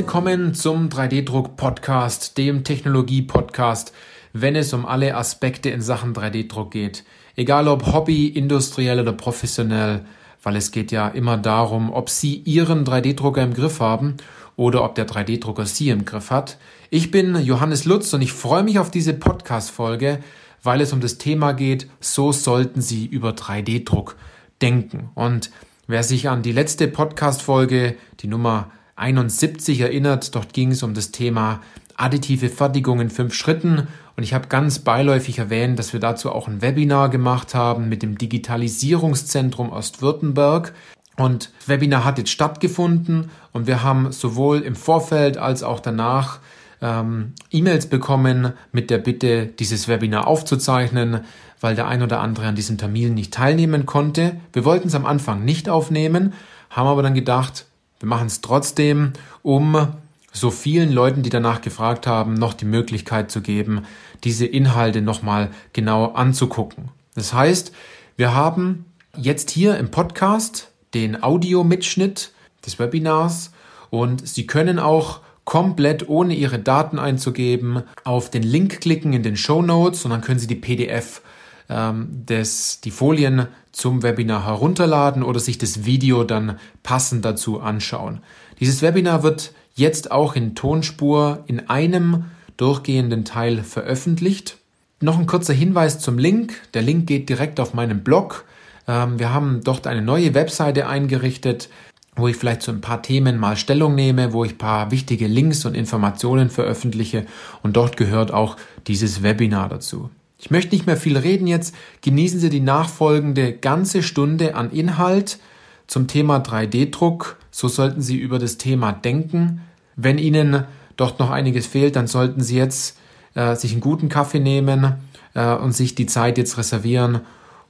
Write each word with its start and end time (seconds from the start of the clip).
Willkommen 0.00 0.54
zum 0.54 0.88
3D-Druck-Podcast, 0.88 2.38
dem 2.38 2.64
Technologie-Podcast, 2.64 3.92
wenn 4.32 4.56
es 4.56 4.72
um 4.72 4.86
alle 4.86 5.14
Aspekte 5.14 5.68
in 5.68 5.82
Sachen 5.82 6.14
3D-Druck 6.14 6.70
geht. 6.70 7.04
Egal 7.36 7.68
ob 7.68 7.92
Hobby, 7.92 8.26
industriell 8.26 8.98
oder 8.98 9.12
professionell, 9.12 10.06
weil 10.42 10.56
es 10.56 10.70
geht 10.70 10.90
ja 10.90 11.08
immer 11.08 11.36
darum, 11.36 11.92
ob 11.92 12.08
Sie 12.08 12.36
Ihren 12.36 12.86
3D-Drucker 12.86 13.42
im 13.42 13.52
Griff 13.52 13.80
haben 13.80 14.16
oder 14.56 14.84
ob 14.84 14.94
der 14.94 15.06
3D-Drucker 15.06 15.66
Sie 15.66 15.90
im 15.90 16.06
Griff 16.06 16.30
hat. 16.30 16.56
Ich 16.88 17.10
bin 17.10 17.36
Johannes 17.36 17.84
Lutz 17.84 18.10
und 18.14 18.22
ich 18.22 18.32
freue 18.32 18.62
mich 18.62 18.78
auf 18.78 18.90
diese 18.90 19.12
Podcast-Folge, 19.12 20.20
weil 20.62 20.80
es 20.80 20.94
um 20.94 21.02
das 21.02 21.18
Thema 21.18 21.52
geht, 21.52 21.90
so 22.00 22.32
sollten 22.32 22.80
Sie 22.80 23.04
über 23.04 23.32
3D-Druck 23.32 24.16
denken. 24.62 25.10
Und 25.14 25.50
wer 25.88 26.02
sich 26.02 26.30
an 26.30 26.40
die 26.40 26.52
letzte 26.52 26.88
Podcast-Folge, 26.88 27.96
die 28.20 28.28
Nummer 28.28 28.70
71 29.00 29.80
erinnert, 29.80 30.34
dort 30.34 30.52
ging 30.52 30.72
es 30.72 30.82
um 30.82 30.94
das 30.94 31.10
Thema 31.10 31.60
additive 31.96 32.48
Fertigung 32.48 33.00
in 33.00 33.10
fünf 33.10 33.34
Schritten 33.34 33.88
und 34.20 34.22
ich 34.24 34.34
habe 34.34 34.48
ganz 34.48 34.80
beiläufig 34.80 35.38
erwähnt, 35.38 35.78
dass 35.78 35.94
wir 35.94 36.00
dazu 36.00 36.30
auch 36.30 36.46
ein 36.46 36.60
Webinar 36.60 37.08
gemacht 37.08 37.54
haben 37.54 37.88
mit 37.88 38.02
dem 38.02 38.18
Digitalisierungszentrum 38.18 39.70
Ostwürttemberg. 39.70 40.74
Und 41.16 41.50
das 41.60 41.68
Webinar 41.68 42.04
hat 42.04 42.18
jetzt 42.18 42.30
stattgefunden 42.30 43.30
und 43.52 43.66
wir 43.66 43.82
haben 43.82 44.12
sowohl 44.12 44.60
im 44.60 44.74
Vorfeld 44.74 45.38
als 45.38 45.62
auch 45.62 45.80
danach 45.80 46.40
ähm, 46.82 47.32
E-Mails 47.50 47.86
bekommen 47.86 48.52
mit 48.72 48.90
der 48.90 48.98
Bitte, 48.98 49.46
dieses 49.46 49.88
Webinar 49.88 50.26
aufzuzeichnen, 50.26 51.20
weil 51.62 51.74
der 51.74 51.88
ein 51.88 52.02
oder 52.02 52.20
andere 52.20 52.46
an 52.46 52.56
diesem 52.56 52.76
Termin 52.76 53.14
nicht 53.14 53.32
teilnehmen 53.32 53.86
konnte. 53.86 54.36
Wir 54.52 54.66
wollten 54.66 54.88
es 54.88 54.94
am 54.94 55.06
Anfang 55.06 55.46
nicht 55.46 55.70
aufnehmen, 55.70 56.34
haben 56.68 56.88
aber 56.88 57.02
dann 57.02 57.14
gedacht, 57.14 57.64
wir 58.00 58.08
machen 58.08 58.26
es 58.26 58.40
trotzdem, 58.40 59.12
um 59.42 59.88
so 60.32 60.50
vielen 60.50 60.90
Leuten, 60.90 61.22
die 61.22 61.30
danach 61.30 61.60
gefragt 61.60 62.06
haben, 62.06 62.34
noch 62.34 62.54
die 62.54 62.64
Möglichkeit 62.64 63.30
zu 63.30 63.42
geben, 63.42 63.82
diese 64.24 64.46
Inhalte 64.46 65.02
nochmal 65.02 65.50
genau 65.72 66.06
anzugucken. 66.12 66.88
Das 67.14 67.34
heißt, 67.34 67.72
wir 68.16 68.34
haben 68.34 68.86
jetzt 69.16 69.50
hier 69.50 69.76
im 69.76 69.90
Podcast 69.90 70.70
den 70.94 71.22
Audiomitschnitt 71.22 72.32
des 72.64 72.78
Webinars 72.78 73.52
und 73.90 74.26
Sie 74.26 74.46
können 74.46 74.78
auch 74.78 75.20
komplett 75.44 76.08
ohne 76.08 76.34
Ihre 76.34 76.58
Daten 76.58 76.98
einzugeben 76.98 77.82
auf 78.04 78.30
den 78.30 78.42
Link 78.42 78.80
klicken 78.80 79.12
in 79.12 79.22
den 79.22 79.36
Show 79.36 79.62
Notes 79.62 80.04
und 80.04 80.12
dann 80.12 80.20
können 80.20 80.38
Sie 80.38 80.46
die 80.46 80.54
PDF 80.54 81.22
ähm, 81.70 82.26
des, 82.26 82.80
die 82.80 82.90
Folien 82.90 83.46
zum 83.72 84.02
Webinar 84.02 84.44
herunterladen 84.44 85.22
oder 85.22 85.40
sich 85.40 85.56
das 85.56 85.84
Video 85.86 86.24
dann 86.24 86.58
passend 86.82 87.24
dazu 87.24 87.60
anschauen. 87.60 88.20
Dieses 88.58 88.82
Webinar 88.82 89.22
wird 89.22 89.54
jetzt 89.74 90.10
auch 90.10 90.34
in 90.34 90.54
Tonspur 90.54 91.44
in 91.46 91.70
einem 91.70 92.24
durchgehenden 92.56 93.24
Teil 93.24 93.62
veröffentlicht. 93.62 94.58
Noch 95.00 95.18
ein 95.18 95.26
kurzer 95.26 95.54
Hinweis 95.54 95.98
zum 96.00 96.18
Link. 96.18 96.52
Der 96.74 96.82
Link 96.82 97.06
geht 97.06 97.28
direkt 97.28 97.58
auf 97.60 97.72
meinen 97.72 98.04
Blog. 98.04 98.44
Ähm, 98.86 99.18
wir 99.18 99.32
haben 99.32 99.62
dort 99.64 99.86
eine 99.86 100.02
neue 100.02 100.34
Webseite 100.34 100.88
eingerichtet 100.88 101.70
wo 102.16 102.28
ich 102.28 102.36
vielleicht 102.36 102.62
zu 102.62 102.70
ein 102.70 102.80
paar 102.80 103.02
Themen 103.02 103.38
mal 103.38 103.56
Stellung 103.56 103.94
nehme, 103.94 104.32
wo 104.32 104.44
ich 104.44 104.52
ein 104.52 104.58
paar 104.58 104.90
wichtige 104.90 105.26
Links 105.26 105.64
und 105.64 105.74
Informationen 105.74 106.50
veröffentliche 106.50 107.24
und 107.62 107.76
dort 107.76 107.96
gehört 107.96 108.32
auch 108.32 108.56
dieses 108.86 109.22
Webinar 109.22 109.68
dazu. 109.68 110.10
Ich 110.40 110.50
möchte 110.50 110.74
nicht 110.74 110.86
mehr 110.86 110.96
viel 110.96 111.18
reden 111.18 111.46
jetzt. 111.46 111.74
Genießen 112.00 112.40
Sie 112.40 112.48
die 112.48 112.60
nachfolgende 112.60 113.52
ganze 113.52 114.02
Stunde 114.02 114.54
an 114.54 114.70
Inhalt 114.70 115.38
zum 115.86 116.06
Thema 116.06 116.38
3D-Druck. 116.38 117.36
So 117.50 117.68
sollten 117.68 118.00
Sie 118.00 118.16
über 118.16 118.38
das 118.38 118.56
Thema 118.56 118.90
denken. 118.92 119.60
Wenn 119.96 120.16
Ihnen 120.16 120.64
dort 120.96 121.18
noch 121.20 121.30
einiges 121.30 121.66
fehlt, 121.66 121.94
dann 121.94 122.06
sollten 122.06 122.40
Sie 122.40 122.56
jetzt 122.56 122.98
äh, 123.34 123.54
sich 123.54 123.72
einen 123.72 123.82
guten 123.82 124.08
Kaffee 124.08 124.40
nehmen 124.40 124.94
äh, 125.34 125.54
und 125.54 125.72
sich 125.72 125.94
die 125.94 126.06
Zeit 126.06 126.38
jetzt 126.38 126.56
reservieren 126.56 127.20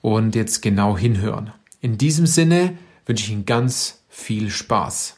und 0.00 0.36
jetzt 0.36 0.60
genau 0.60 0.96
hinhören. 0.96 1.50
In 1.80 1.98
diesem 1.98 2.26
Sinne 2.26 2.74
wünsche 3.04 3.24
ich 3.24 3.32
Ihnen 3.32 3.46
ganz 3.46 4.04
viel 4.08 4.48
Spaß. 4.48 5.16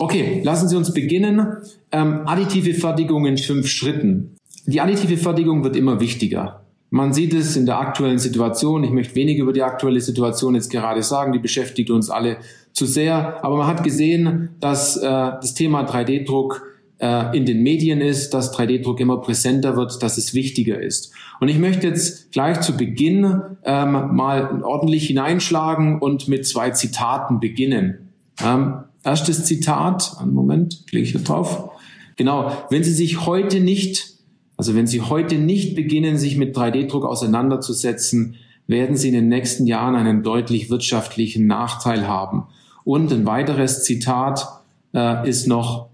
Okay, 0.00 0.42
lassen 0.44 0.68
Sie 0.68 0.76
uns 0.76 0.92
beginnen. 0.92 1.56
Ähm, 1.92 2.26
additive 2.26 2.74
Fertigung 2.74 3.24
in 3.24 3.38
fünf 3.38 3.68
Schritten. 3.68 4.36
Die 4.66 4.82
additive 4.82 5.16
Fertigung 5.16 5.64
wird 5.64 5.76
immer 5.76 6.00
wichtiger. 6.00 6.63
Man 6.94 7.12
sieht 7.12 7.34
es 7.34 7.56
in 7.56 7.66
der 7.66 7.80
aktuellen 7.80 8.20
Situation. 8.20 8.84
Ich 8.84 8.92
möchte 8.92 9.16
wenig 9.16 9.38
über 9.38 9.52
die 9.52 9.64
aktuelle 9.64 10.00
Situation 10.00 10.54
jetzt 10.54 10.70
gerade 10.70 11.02
sagen. 11.02 11.32
Die 11.32 11.40
beschäftigt 11.40 11.90
uns 11.90 12.08
alle 12.08 12.36
zu 12.72 12.86
sehr. 12.86 13.44
Aber 13.44 13.56
man 13.56 13.66
hat 13.66 13.82
gesehen, 13.82 14.50
dass 14.60 14.96
äh, 14.96 15.02
das 15.02 15.54
Thema 15.54 15.82
3D-Druck 15.90 16.62
äh, 16.98 17.36
in 17.36 17.46
den 17.46 17.64
Medien 17.64 18.00
ist, 18.00 18.32
dass 18.32 18.56
3D-Druck 18.56 19.00
immer 19.00 19.16
präsenter 19.16 19.76
wird, 19.76 20.04
dass 20.04 20.18
es 20.18 20.34
wichtiger 20.34 20.80
ist. 20.80 21.12
Und 21.40 21.48
ich 21.48 21.58
möchte 21.58 21.88
jetzt 21.88 22.30
gleich 22.30 22.60
zu 22.60 22.76
Beginn 22.76 23.42
ähm, 23.64 24.14
mal 24.14 24.62
ordentlich 24.62 25.08
hineinschlagen 25.08 25.98
und 25.98 26.28
mit 26.28 26.46
zwei 26.46 26.70
Zitaten 26.70 27.40
beginnen. 27.40 28.10
Ähm, 28.40 28.84
erstes 29.02 29.44
Zitat, 29.46 30.12
einen 30.20 30.32
Moment, 30.32 30.84
klicke 30.86 31.02
ich 31.06 31.10
hier 31.10 31.24
drauf. 31.24 31.70
Genau, 32.14 32.52
wenn 32.70 32.84
Sie 32.84 32.94
sich 32.94 33.26
heute 33.26 33.58
nicht, 33.58 34.13
also 34.56 34.74
wenn 34.74 34.86
Sie 34.86 35.00
heute 35.00 35.36
nicht 35.36 35.74
beginnen, 35.74 36.16
sich 36.16 36.36
mit 36.36 36.56
3D-Druck 36.56 37.04
auseinanderzusetzen, 37.04 38.36
werden 38.66 38.96
Sie 38.96 39.08
in 39.08 39.14
den 39.14 39.28
nächsten 39.28 39.66
Jahren 39.66 39.94
einen 39.94 40.22
deutlich 40.22 40.70
wirtschaftlichen 40.70 41.46
Nachteil 41.46 42.06
haben. 42.06 42.44
Und 42.84 43.12
ein 43.12 43.26
weiteres 43.26 43.82
Zitat 43.82 44.46
äh, 44.94 45.28
ist 45.28 45.46
noch, 45.46 45.88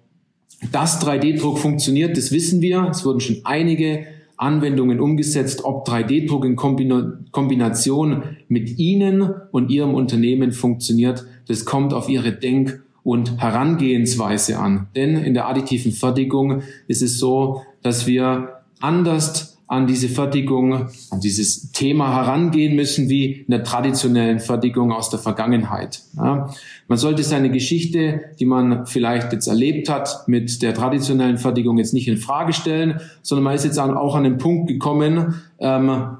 dass 0.72 1.04
3D-Druck 1.04 1.58
funktioniert, 1.58 2.16
das 2.16 2.32
wissen 2.32 2.60
wir. 2.60 2.88
Es 2.90 3.04
wurden 3.04 3.20
schon 3.20 3.40
einige 3.44 4.06
Anwendungen 4.36 5.00
umgesetzt, 5.00 5.64
ob 5.64 5.88
3D-Druck 5.88 6.44
in 6.44 6.56
Kombination 6.56 8.22
mit 8.48 8.78
Ihnen 8.78 9.34
und 9.50 9.70
Ihrem 9.70 9.94
Unternehmen 9.94 10.52
funktioniert. 10.52 11.24
Das 11.46 11.64
kommt 11.64 11.92
auf 11.92 12.08
Ihre 12.08 12.32
Denk- 12.32 12.82
und 13.02 13.40
Herangehensweise 13.40 14.58
an. 14.58 14.88
Denn 14.94 15.16
in 15.16 15.34
der 15.34 15.48
additiven 15.48 15.92
Fertigung 15.92 16.62
ist 16.86 17.02
es 17.02 17.18
so, 17.18 17.62
dass 17.82 18.06
wir 18.06 18.60
anders 18.80 19.50
an 19.70 19.86
diese 19.86 20.08
Fertigung, 20.08 20.88
an 21.10 21.20
dieses 21.22 21.70
Thema 21.70 22.12
herangehen 22.12 22.74
müssen 22.74 23.08
wie 23.08 23.42
in 23.42 23.50
der 23.52 23.62
traditionellen 23.62 24.40
Fertigung 24.40 24.90
aus 24.90 25.10
der 25.10 25.20
Vergangenheit. 25.20 26.02
Ja, 26.16 26.50
man 26.88 26.98
sollte 26.98 27.22
seine 27.22 27.52
Geschichte, 27.52 28.20
die 28.40 28.46
man 28.46 28.86
vielleicht 28.86 29.32
jetzt 29.32 29.46
erlebt 29.46 29.88
hat, 29.88 30.26
mit 30.26 30.60
der 30.62 30.74
traditionellen 30.74 31.38
Fertigung 31.38 31.78
jetzt 31.78 31.94
nicht 31.94 32.08
in 32.08 32.16
Frage 32.16 32.52
stellen, 32.52 33.00
sondern 33.22 33.44
man 33.44 33.54
ist 33.54 33.64
jetzt 33.64 33.78
auch 33.78 34.16
an 34.16 34.24
den 34.24 34.38
Punkt 34.38 34.66
gekommen, 34.66 35.40
ähm, 35.60 36.16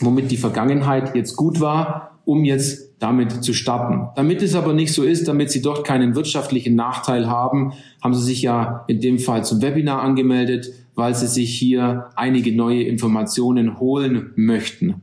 womit 0.00 0.30
die 0.30 0.38
Vergangenheit 0.38 1.14
jetzt 1.14 1.36
gut 1.36 1.60
war, 1.60 2.18
um 2.24 2.46
jetzt 2.46 2.94
damit 2.98 3.44
zu 3.44 3.52
starten. 3.52 4.08
Damit 4.16 4.40
es 4.40 4.54
aber 4.54 4.72
nicht 4.72 4.94
so 4.94 5.02
ist, 5.02 5.28
damit 5.28 5.50
Sie 5.50 5.60
dort 5.60 5.86
keinen 5.86 6.14
wirtschaftlichen 6.14 6.76
Nachteil 6.76 7.28
haben, 7.28 7.74
haben 8.02 8.14
Sie 8.14 8.24
sich 8.24 8.40
ja 8.40 8.84
in 8.86 9.02
dem 9.02 9.18
Fall 9.18 9.44
zum 9.44 9.60
Webinar 9.60 10.00
angemeldet 10.00 10.72
weil 10.96 11.14
sie 11.14 11.28
sich 11.28 11.56
hier 11.56 12.10
einige 12.16 12.56
neue 12.56 12.82
Informationen 12.82 13.78
holen 13.78 14.32
möchten. 14.34 15.02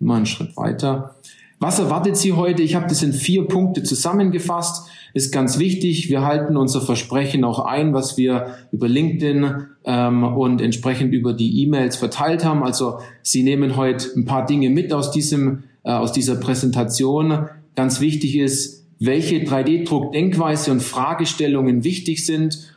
Wir 0.00 0.14
einen 0.14 0.26
Schritt 0.26 0.56
weiter. 0.56 1.14
Was 1.58 1.78
erwartet 1.78 2.16
Sie 2.18 2.34
heute? 2.34 2.62
Ich 2.62 2.74
habe 2.74 2.86
das 2.86 3.02
in 3.02 3.14
vier 3.14 3.46
Punkte 3.46 3.82
zusammengefasst. 3.82 4.90
Ist 5.14 5.32
ganz 5.32 5.58
wichtig. 5.58 6.10
Wir 6.10 6.22
halten 6.22 6.56
unser 6.56 6.82
Versprechen 6.82 7.44
auch 7.44 7.60
ein, 7.60 7.94
was 7.94 8.18
wir 8.18 8.56
über 8.72 8.88
LinkedIn 8.88 9.66
ähm, 9.84 10.24
und 10.24 10.60
entsprechend 10.60 11.14
über 11.14 11.32
die 11.32 11.62
E-Mails 11.62 11.96
verteilt 11.96 12.44
haben. 12.44 12.62
Also 12.62 12.98
Sie 13.22 13.42
nehmen 13.42 13.76
heute 13.76 14.08
ein 14.16 14.26
paar 14.26 14.44
Dinge 14.44 14.68
mit 14.68 14.92
aus 14.92 15.10
diesem 15.10 15.64
äh, 15.84 15.92
aus 15.92 16.12
dieser 16.12 16.36
Präsentation. 16.36 17.48
Ganz 17.74 18.00
wichtig 18.00 18.36
ist, 18.36 18.86
welche 18.98 19.36
3D-Druck-Denkweise 19.38 20.72
und 20.72 20.82
Fragestellungen 20.82 21.84
wichtig 21.84 22.26
sind 22.26 22.75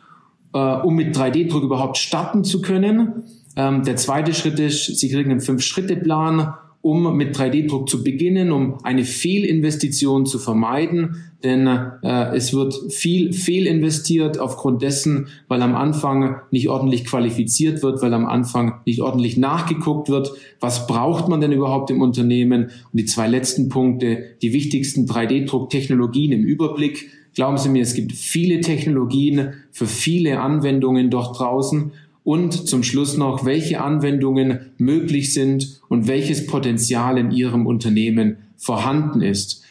äh, 0.54 0.57
um 0.57 0.96
mit 0.96 1.16
3D-Druck 1.16 1.63
überhaupt 1.63 1.98
starten 1.98 2.44
zu 2.44 2.62
können. 2.62 3.24
Ähm, 3.56 3.84
der 3.84 3.96
zweite 3.96 4.34
Schritt 4.34 4.60
ist, 4.60 5.00
Sie 5.00 5.10
kriegen 5.10 5.31
einen 5.31 5.42
Fünf-Schritte-Plan, 5.42 6.54
um 6.81 7.18
mit 7.18 7.36
3D-Druck 7.36 7.90
zu 7.90 8.04
beginnen, 8.04 8.51
um 8.51 8.78
eine 8.84 9.04
Fehlinvestition 9.04 10.25
zu 10.25 10.40
vermeiden. 10.40 11.25
Denn 11.44 11.68
äh, 11.68 12.36
es 12.36 12.54
wird 12.54 12.74
viel 12.90 13.34
fehlinvestiert 13.34 14.40
aufgrund 14.40 14.81
dessen, 14.81 15.28
weil 15.48 15.62
am 15.62 15.75
Anfang 15.75 16.38
nicht 16.52 16.69
ordentlich 16.69 17.06
qualifiziert 17.06 17.84
wird, 17.84 18.02
weil 18.02 18.13
am 18.13 18.25
Anfang 18.25 18.81
nicht 18.86 19.02
ordentlich 19.02 19.38
nachgeguckt 19.38 20.10
wird, 20.10 20.31
was 20.60 20.88
braucht 20.88 21.28
man 21.28 21.42
denn 21.42 21.52
überhaupt 21.52 21.92
im 21.92 22.02
Unternehmen. 22.02 22.66
Und 22.66 23.00
die 23.00 23.06
zwei 23.06 23.28
letzten 23.28 23.68
Punkte, 23.69 24.24
die 24.42 24.54
wichtigsten 24.54 25.06
3D-Druck-Technologien 25.06 26.31
im 26.31 26.44
Überblick, 26.44 27.10
Glauben 27.39 27.57
Sie 27.57 27.69
mir, 27.69 27.83
es 27.83 27.94
gibt 27.94 28.12
viele 28.12 28.59
Technologien 28.59 29.53
für 29.71 29.88
viele 29.88 30.41
Anwendungen 30.41 31.09
dort 31.09 31.39
draußen 31.39 31.94
und 32.25 32.68
zum 32.68 32.83
Schluss 32.83 33.15
noch, 33.15 33.45
welche 33.45 33.80
Anwendungen 33.80 34.74
möglich 34.77 35.33
sind 35.33 35.80
und 35.88 36.09
welches 36.09 36.47
Potenzial 36.47 37.18
in 37.18 37.31
Ihrem 37.31 37.65
Unternehmen 37.65 38.39
vorhanden 38.57 39.21
ist. 39.21 39.63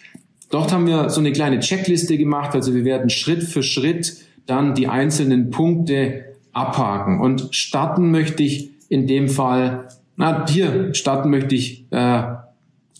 Dort 0.48 0.72
haben 0.72 0.86
wir 0.86 1.10
so 1.10 1.20
eine 1.20 1.30
kleine 1.30 1.60
Checkliste 1.60 2.16
gemacht, 2.16 2.54
also 2.54 2.74
wir 2.74 2.86
werden 2.86 3.10
Schritt 3.10 3.42
für 3.42 3.62
Schritt 3.62 4.16
dann 4.46 4.74
die 4.74 4.88
einzelnen 4.88 5.50
Punkte 5.50 6.24
abhaken. 6.54 7.20
Und 7.20 7.54
starten 7.54 8.10
möchte 8.10 8.42
ich 8.42 8.70
in 8.88 9.06
dem 9.06 9.28
Fall, 9.28 9.88
na, 10.16 10.46
hier 10.48 10.94
starten 10.94 11.28
möchte 11.28 11.54
ich 11.54 11.84
äh, 11.90 12.22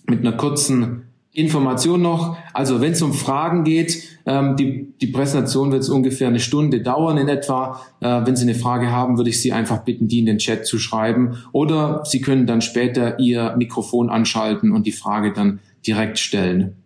mit 0.06 0.21
einer 0.21 0.37
kurzen 0.37 1.08
Information 1.38 2.02
noch. 2.02 2.37
Also 2.52 2.81
wenn 2.81 2.93
es 2.93 3.00
um 3.00 3.14
Fragen 3.14 3.62
geht, 3.62 4.02
ähm, 4.26 4.56
die, 4.56 4.93
die 5.00 5.06
Präsentation 5.06 5.70
wird 5.70 5.88
ungefähr 5.88 6.26
eine 6.26 6.40
Stunde 6.40 6.81
dauern 6.81 7.17
in 7.17 7.29
etwa. 7.29 7.81
Äh, 8.00 8.26
wenn 8.26 8.35
Sie 8.35 8.43
eine 8.43 8.56
Frage 8.56 8.90
haben, 8.90 9.17
würde 9.17 9.31
ich 9.31 9.40
Sie 9.40 9.52
einfach 9.52 9.85
bitten, 9.85 10.08
die 10.08 10.19
in 10.19 10.26
den 10.26 10.38
Chat 10.38 10.67
zu 10.67 10.79
schreiben. 10.79 11.38
Oder 11.52 12.02
Sie 12.05 12.20
können 12.20 12.46
dann 12.46 12.61
später 12.61 13.20
Ihr 13.20 13.55
Mikrofon 13.56 14.11
anschalten 14.11 14.73
und 14.73 14.87
die 14.87 14.93
Frage 14.93 15.32
dann 15.32 15.61
direkt 15.87 16.19
stellen. 16.19 16.76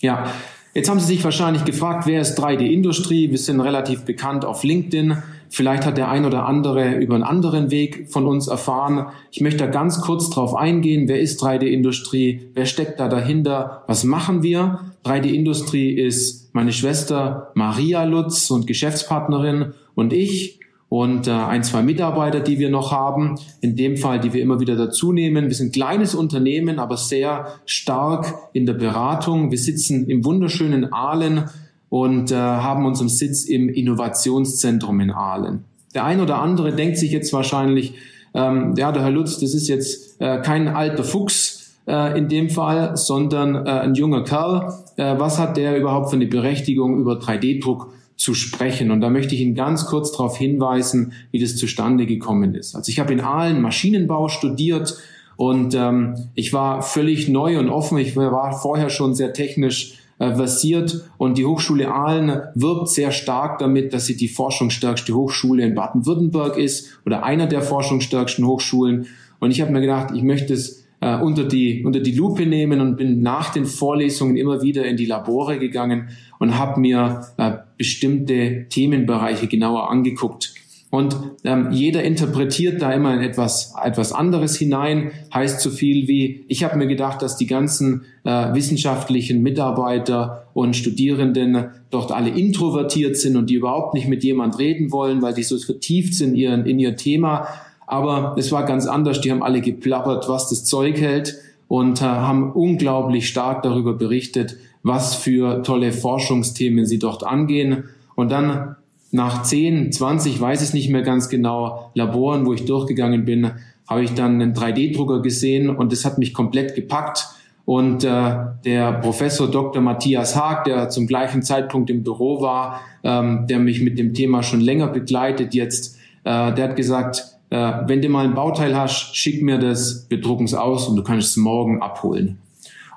Ja, 0.00 0.32
jetzt 0.74 0.90
haben 0.90 0.98
Sie 0.98 1.06
sich 1.06 1.22
wahrscheinlich 1.22 1.64
gefragt, 1.64 2.06
wer 2.06 2.20
ist 2.20 2.38
3D-Industrie? 2.38 3.30
Wir 3.30 3.38
sind 3.38 3.60
relativ 3.60 4.04
bekannt 4.04 4.44
auf 4.44 4.64
LinkedIn. 4.64 5.22
Vielleicht 5.52 5.84
hat 5.84 5.98
der 5.98 6.08
ein 6.08 6.24
oder 6.24 6.46
andere 6.46 6.94
über 6.94 7.16
einen 7.16 7.24
anderen 7.24 7.72
Weg 7.72 8.06
von 8.08 8.26
uns 8.26 8.46
erfahren. 8.46 9.08
Ich 9.32 9.40
möchte 9.40 9.64
da 9.64 9.66
ganz 9.66 10.00
kurz 10.00 10.30
drauf 10.30 10.54
eingehen. 10.54 11.08
Wer 11.08 11.20
ist 11.20 11.42
3D-Industrie? 11.42 12.50
Wer 12.54 12.66
steckt 12.66 13.00
da 13.00 13.08
dahinter? 13.08 13.82
Was 13.88 14.04
machen 14.04 14.44
wir? 14.44 14.92
3D-Industrie 15.04 15.92
ist 15.92 16.54
meine 16.54 16.72
Schwester 16.72 17.50
Maria 17.54 18.04
Lutz 18.04 18.48
und 18.50 18.68
Geschäftspartnerin 18.68 19.72
und 19.96 20.12
ich 20.12 20.60
und 20.88 21.28
äh, 21.28 21.30
ein, 21.30 21.62
zwei 21.62 21.82
Mitarbeiter, 21.82 22.40
die 22.40 22.58
wir 22.58 22.68
noch 22.68 22.92
haben. 22.92 23.36
In 23.60 23.76
dem 23.76 23.96
Fall, 23.96 24.20
die 24.20 24.32
wir 24.32 24.42
immer 24.42 24.60
wieder 24.60 24.76
dazu 24.76 25.12
nehmen. 25.12 25.46
Wir 25.46 25.54
sind 25.54 25.68
ein 25.68 25.72
kleines 25.72 26.14
Unternehmen, 26.14 26.78
aber 26.78 26.96
sehr 26.96 27.46
stark 27.64 28.34
in 28.52 28.66
der 28.66 28.74
Beratung. 28.74 29.50
Wir 29.50 29.58
sitzen 29.58 30.08
im 30.10 30.24
wunderschönen 30.24 30.92
Aalen 30.92 31.44
und 31.90 32.30
äh, 32.30 32.36
haben 32.36 32.86
unseren 32.86 33.08
Sitz 33.08 33.44
im 33.44 33.68
Innovationszentrum 33.68 35.00
in 35.00 35.10
Aalen. 35.10 35.64
Der 35.94 36.04
ein 36.04 36.20
oder 36.20 36.38
andere 36.38 36.72
denkt 36.72 36.96
sich 36.96 37.10
jetzt 37.10 37.32
wahrscheinlich, 37.32 37.94
ähm, 38.32 38.74
ja, 38.78 38.92
der 38.92 39.02
Herr 39.02 39.10
Lutz, 39.10 39.38
das 39.40 39.54
ist 39.54 39.68
jetzt 39.68 40.20
äh, 40.20 40.40
kein 40.40 40.68
alter 40.68 41.04
Fuchs 41.04 41.74
äh, 41.86 42.16
in 42.16 42.28
dem 42.28 42.48
Fall, 42.48 42.96
sondern 42.96 43.66
äh, 43.66 43.70
ein 43.70 43.94
junger 43.94 44.22
Kerl. 44.22 44.72
Äh, 44.96 45.18
was 45.18 45.38
hat 45.38 45.56
der 45.56 45.76
überhaupt 45.76 46.10
für 46.10 46.16
eine 46.16 46.26
Berechtigung, 46.26 47.00
über 47.00 47.14
3D-Druck 47.14 47.92
zu 48.16 48.34
sprechen? 48.34 48.92
Und 48.92 49.00
da 49.00 49.10
möchte 49.10 49.34
ich 49.34 49.40
Ihnen 49.40 49.56
ganz 49.56 49.86
kurz 49.86 50.12
darauf 50.12 50.38
hinweisen, 50.38 51.12
wie 51.32 51.40
das 51.40 51.56
zustande 51.56 52.06
gekommen 52.06 52.54
ist. 52.54 52.76
Also 52.76 52.88
ich 52.90 53.00
habe 53.00 53.12
in 53.12 53.20
Aalen 53.20 53.60
Maschinenbau 53.60 54.28
studiert 54.28 54.96
und 55.36 55.74
ähm, 55.74 56.14
ich 56.34 56.52
war 56.52 56.82
völlig 56.82 57.28
neu 57.28 57.58
und 57.58 57.68
offen. 57.68 57.98
Ich 57.98 58.14
war 58.14 58.52
vorher 58.52 58.90
schon 58.90 59.14
sehr 59.14 59.32
technisch 59.32 59.98
äh, 60.20 60.34
versiert 60.34 61.10
und 61.16 61.38
die 61.38 61.46
Hochschule 61.46 61.90
Aalen 61.90 62.42
wirbt 62.54 62.88
sehr 62.88 63.10
stark 63.10 63.58
damit, 63.58 63.94
dass 63.94 64.04
sie 64.04 64.16
die 64.16 64.28
forschungsstärkste 64.28 65.14
Hochschule 65.14 65.64
in 65.64 65.74
Baden-Württemberg 65.74 66.58
ist 66.58 67.00
oder 67.06 67.24
einer 67.24 67.46
der 67.46 67.62
forschungsstärksten 67.62 68.46
Hochschulen. 68.46 69.06
Und 69.40 69.50
ich 69.50 69.62
habe 69.62 69.72
mir 69.72 69.80
gedacht, 69.80 70.14
ich 70.14 70.22
möchte 70.22 70.52
es 70.52 70.84
äh, 71.00 71.16
unter, 71.16 71.44
die, 71.44 71.84
unter 71.84 72.00
die 72.00 72.12
Lupe 72.12 72.44
nehmen 72.44 72.82
und 72.82 72.96
bin 72.96 73.22
nach 73.22 73.50
den 73.50 73.64
Vorlesungen 73.64 74.36
immer 74.36 74.60
wieder 74.60 74.84
in 74.84 74.98
die 74.98 75.06
Labore 75.06 75.58
gegangen 75.58 76.10
und 76.38 76.58
habe 76.58 76.78
mir 76.78 77.22
äh, 77.38 77.52
bestimmte 77.78 78.66
Themenbereiche 78.68 79.46
genauer 79.46 79.90
angeguckt. 79.90 80.54
Und 80.90 81.16
ähm, 81.44 81.68
jeder 81.70 82.02
interpretiert 82.02 82.82
da 82.82 82.92
immer 82.92 83.14
in 83.14 83.20
etwas, 83.20 83.74
etwas 83.80 84.12
anderes 84.12 84.56
hinein, 84.56 85.12
heißt 85.32 85.60
so 85.60 85.70
viel 85.70 86.08
wie, 86.08 86.44
ich 86.48 86.64
habe 86.64 86.76
mir 86.76 86.88
gedacht, 86.88 87.22
dass 87.22 87.36
die 87.36 87.46
ganzen 87.46 88.02
äh, 88.24 88.52
wissenschaftlichen 88.54 89.40
Mitarbeiter 89.40 90.48
und 90.52 90.74
Studierenden 90.74 91.66
dort 91.90 92.10
alle 92.10 92.30
introvertiert 92.30 93.16
sind 93.16 93.36
und 93.36 93.50
die 93.50 93.54
überhaupt 93.54 93.94
nicht 93.94 94.08
mit 94.08 94.24
jemand 94.24 94.58
reden 94.58 94.90
wollen, 94.90 95.22
weil 95.22 95.32
die 95.32 95.44
so 95.44 95.56
vertieft 95.58 96.14
sind 96.14 96.30
in 96.30 96.36
ihr, 96.36 96.66
in 96.66 96.80
ihr 96.80 96.96
Thema. 96.96 97.46
Aber 97.86 98.34
es 98.36 98.50
war 98.50 98.64
ganz 98.66 98.86
anders, 98.86 99.20
die 99.20 99.30
haben 99.30 99.44
alle 99.44 99.60
geplappert, 99.60 100.28
was 100.28 100.48
das 100.48 100.64
Zeug 100.64 101.00
hält 101.00 101.36
und 101.68 102.02
äh, 102.02 102.04
haben 102.04 102.52
unglaublich 102.52 103.28
stark 103.28 103.62
darüber 103.62 103.94
berichtet, 103.94 104.56
was 104.82 105.14
für 105.14 105.62
tolle 105.62 105.92
Forschungsthemen 105.92 106.84
sie 106.84 106.98
dort 106.98 107.22
angehen. 107.22 107.84
Und 108.16 108.32
dann 108.32 108.74
nach 109.12 109.42
10, 109.42 109.92
20, 109.92 110.40
weiß 110.40 110.62
ich 110.62 110.74
nicht 110.74 110.90
mehr 110.90 111.02
ganz 111.02 111.28
genau, 111.28 111.90
Laboren, 111.94 112.46
wo 112.46 112.52
ich 112.52 112.64
durchgegangen 112.64 113.24
bin, 113.24 113.50
habe 113.88 114.04
ich 114.04 114.14
dann 114.14 114.40
einen 114.40 114.54
3D-Drucker 114.54 115.20
gesehen 115.20 115.68
und 115.68 115.90
das 115.90 116.04
hat 116.04 116.18
mich 116.18 116.32
komplett 116.32 116.74
gepackt. 116.74 117.28
Und 117.64 118.04
äh, 118.04 118.34
der 118.64 118.92
Professor 118.94 119.48
Dr. 119.48 119.82
Matthias 119.82 120.34
Haag, 120.34 120.64
der 120.64 120.88
zum 120.88 121.06
gleichen 121.06 121.42
Zeitpunkt 121.42 121.90
im 121.90 122.02
Büro 122.02 122.40
war, 122.40 122.80
ähm, 123.04 123.46
der 123.48 123.58
mich 123.58 123.80
mit 123.80 123.98
dem 123.98 124.14
Thema 124.14 124.42
schon 124.42 124.60
länger 124.60 124.88
begleitet 124.88 125.54
jetzt, 125.54 125.96
äh, 126.24 126.52
der 126.52 126.68
hat 126.68 126.76
gesagt, 126.76 127.36
äh, 127.50 127.72
wenn 127.86 128.00
du 128.00 128.08
mal 128.08 128.24
ein 128.24 128.34
Bauteil 128.34 128.76
hast, 128.76 129.16
schick 129.16 129.42
mir 129.42 129.58
das, 129.58 130.06
wir 130.08 130.20
drucken 130.20 130.44
es 130.44 130.54
aus 130.54 130.88
und 130.88 130.96
du 130.96 131.02
kannst 131.02 131.30
es 131.30 131.36
morgen 131.36 131.82
abholen. 131.82 132.38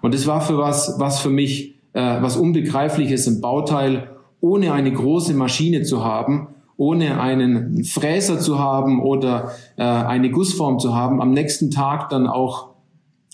Und 0.02 0.14
das 0.14 0.28
war 0.28 0.42
für 0.42 0.58
was, 0.58 0.96
was 0.98 1.20
für 1.20 1.30
mich 1.30 1.74
äh, 1.94 2.22
was 2.22 2.38
Unbegreifliches, 2.38 3.28
ein 3.28 3.40
Bauteil, 3.40 4.10
ohne 4.44 4.74
eine 4.74 4.92
große 4.92 5.34
Maschine 5.34 5.84
zu 5.84 6.04
haben, 6.04 6.50
ohne 6.76 7.22
einen 7.22 7.86
Fräser 7.86 8.40
zu 8.40 8.60
haben 8.60 9.02
oder 9.02 9.54
äh, 9.78 9.84
eine 9.84 10.32
Gussform 10.32 10.80
zu 10.80 10.94
haben, 10.94 11.22
am 11.22 11.32
nächsten 11.32 11.72
Tag 11.72 12.10
dann 12.10 12.28
auch 12.28 12.72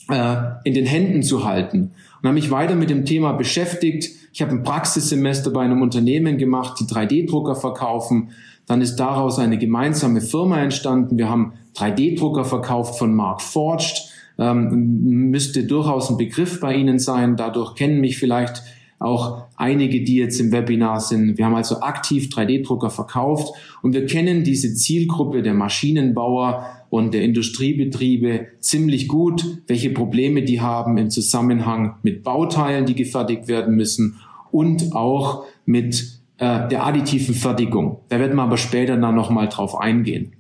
äh, 0.09 0.35
in 0.65 0.75
den 0.75 0.85
Händen 0.85 1.23
zu 1.23 1.45
halten. 1.45 1.93
Und 2.21 2.27
habe 2.27 2.35
mich 2.35 2.51
weiter 2.51 2.75
mit 2.75 2.91
dem 2.91 3.05
Thema 3.05 3.31
beschäftigt. 3.31 4.11
Ich 4.33 4.43
habe 4.43 4.51
ein 4.51 4.61
Praxissemester 4.61 5.49
bei 5.49 5.61
einem 5.61 5.81
Unternehmen 5.81 6.37
gemacht, 6.37 6.79
die 6.79 6.83
3D-Drucker 6.83 7.55
verkaufen. 7.55 8.29
Dann 8.67 8.81
ist 8.81 8.97
daraus 8.97 9.39
eine 9.39 9.57
gemeinsame 9.57 10.21
Firma 10.21 10.61
entstanden. 10.61 11.17
Wir 11.17 11.27
haben 11.27 11.53
3D-Drucker 11.75 12.45
verkauft 12.45 12.99
von 12.99 13.15
Mark 13.15 13.41
Forged. 13.41 14.11
Ähm, 14.37 15.31
müsste 15.31 15.63
durchaus 15.63 16.11
ein 16.11 16.17
Begriff 16.17 16.59
bei 16.59 16.75
Ihnen 16.75 16.99
sein. 16.99 17.35
Dadurch 17.35 17.73
kennen 17.73 17.99
mich 17.99 18.19
vielleicht 18.19 18.61
auch 18.99 19.45
einige, 19.55 20.03
die 20.03 20.17
jetzt 20.17 20.39
im 20.39 20.51
Webinar 20.51 20.99
sind. 20.99 21.37
Wir 21.37 21.45
haben 21.45 21.55
also 21.55 21.79
aktiv 21.79 22.27
3D-Drucker 22.27 22.89
verkauft 22.89 23.53
und 23.81 23.93
wir 23.93 24.05
kennen 24.05 24.43
diese 24.43 24.73
Zielgruppe 24.73 25.41
der 25.41 25.53
Maschinenbauer 25.53 26.65
und 26.89 27.13
der 27.13 27.23
Industriebetriebe 27.23 28.47
ziemlich 28.59 29.07
gut, 29.07 29.45
welche 29.67 29.91
Probleme 29.91 30.43
die 30.43 30.59
haben 30.59 30.97
im 30.97 31.09
Zusammenhang 31.09 31.95
mit 32.03 32.23
Bauteilen, 32.23 32.85
die 32.85 32.95
gefertigt 32.95 33.47
werden 33.47 33.75
müssen 33.75 34.17
und 34.51 34.93
auch 34.93 35.45
mit 35.65 36.19
äh, 36.37 36.67
der 36.67 36.85
additiven 36.85 37.35
Fertigung. 37.35 37.99
Da 38.09 38.19
werden 38.19 38.35
wir 38.35 38.43
aber 38.43 38.57
später 38.57 38.97
dann 38.97 39.15
nochmal 39.15 39.47
drauf 39.47 39.79
eingehen. 39.79 40.33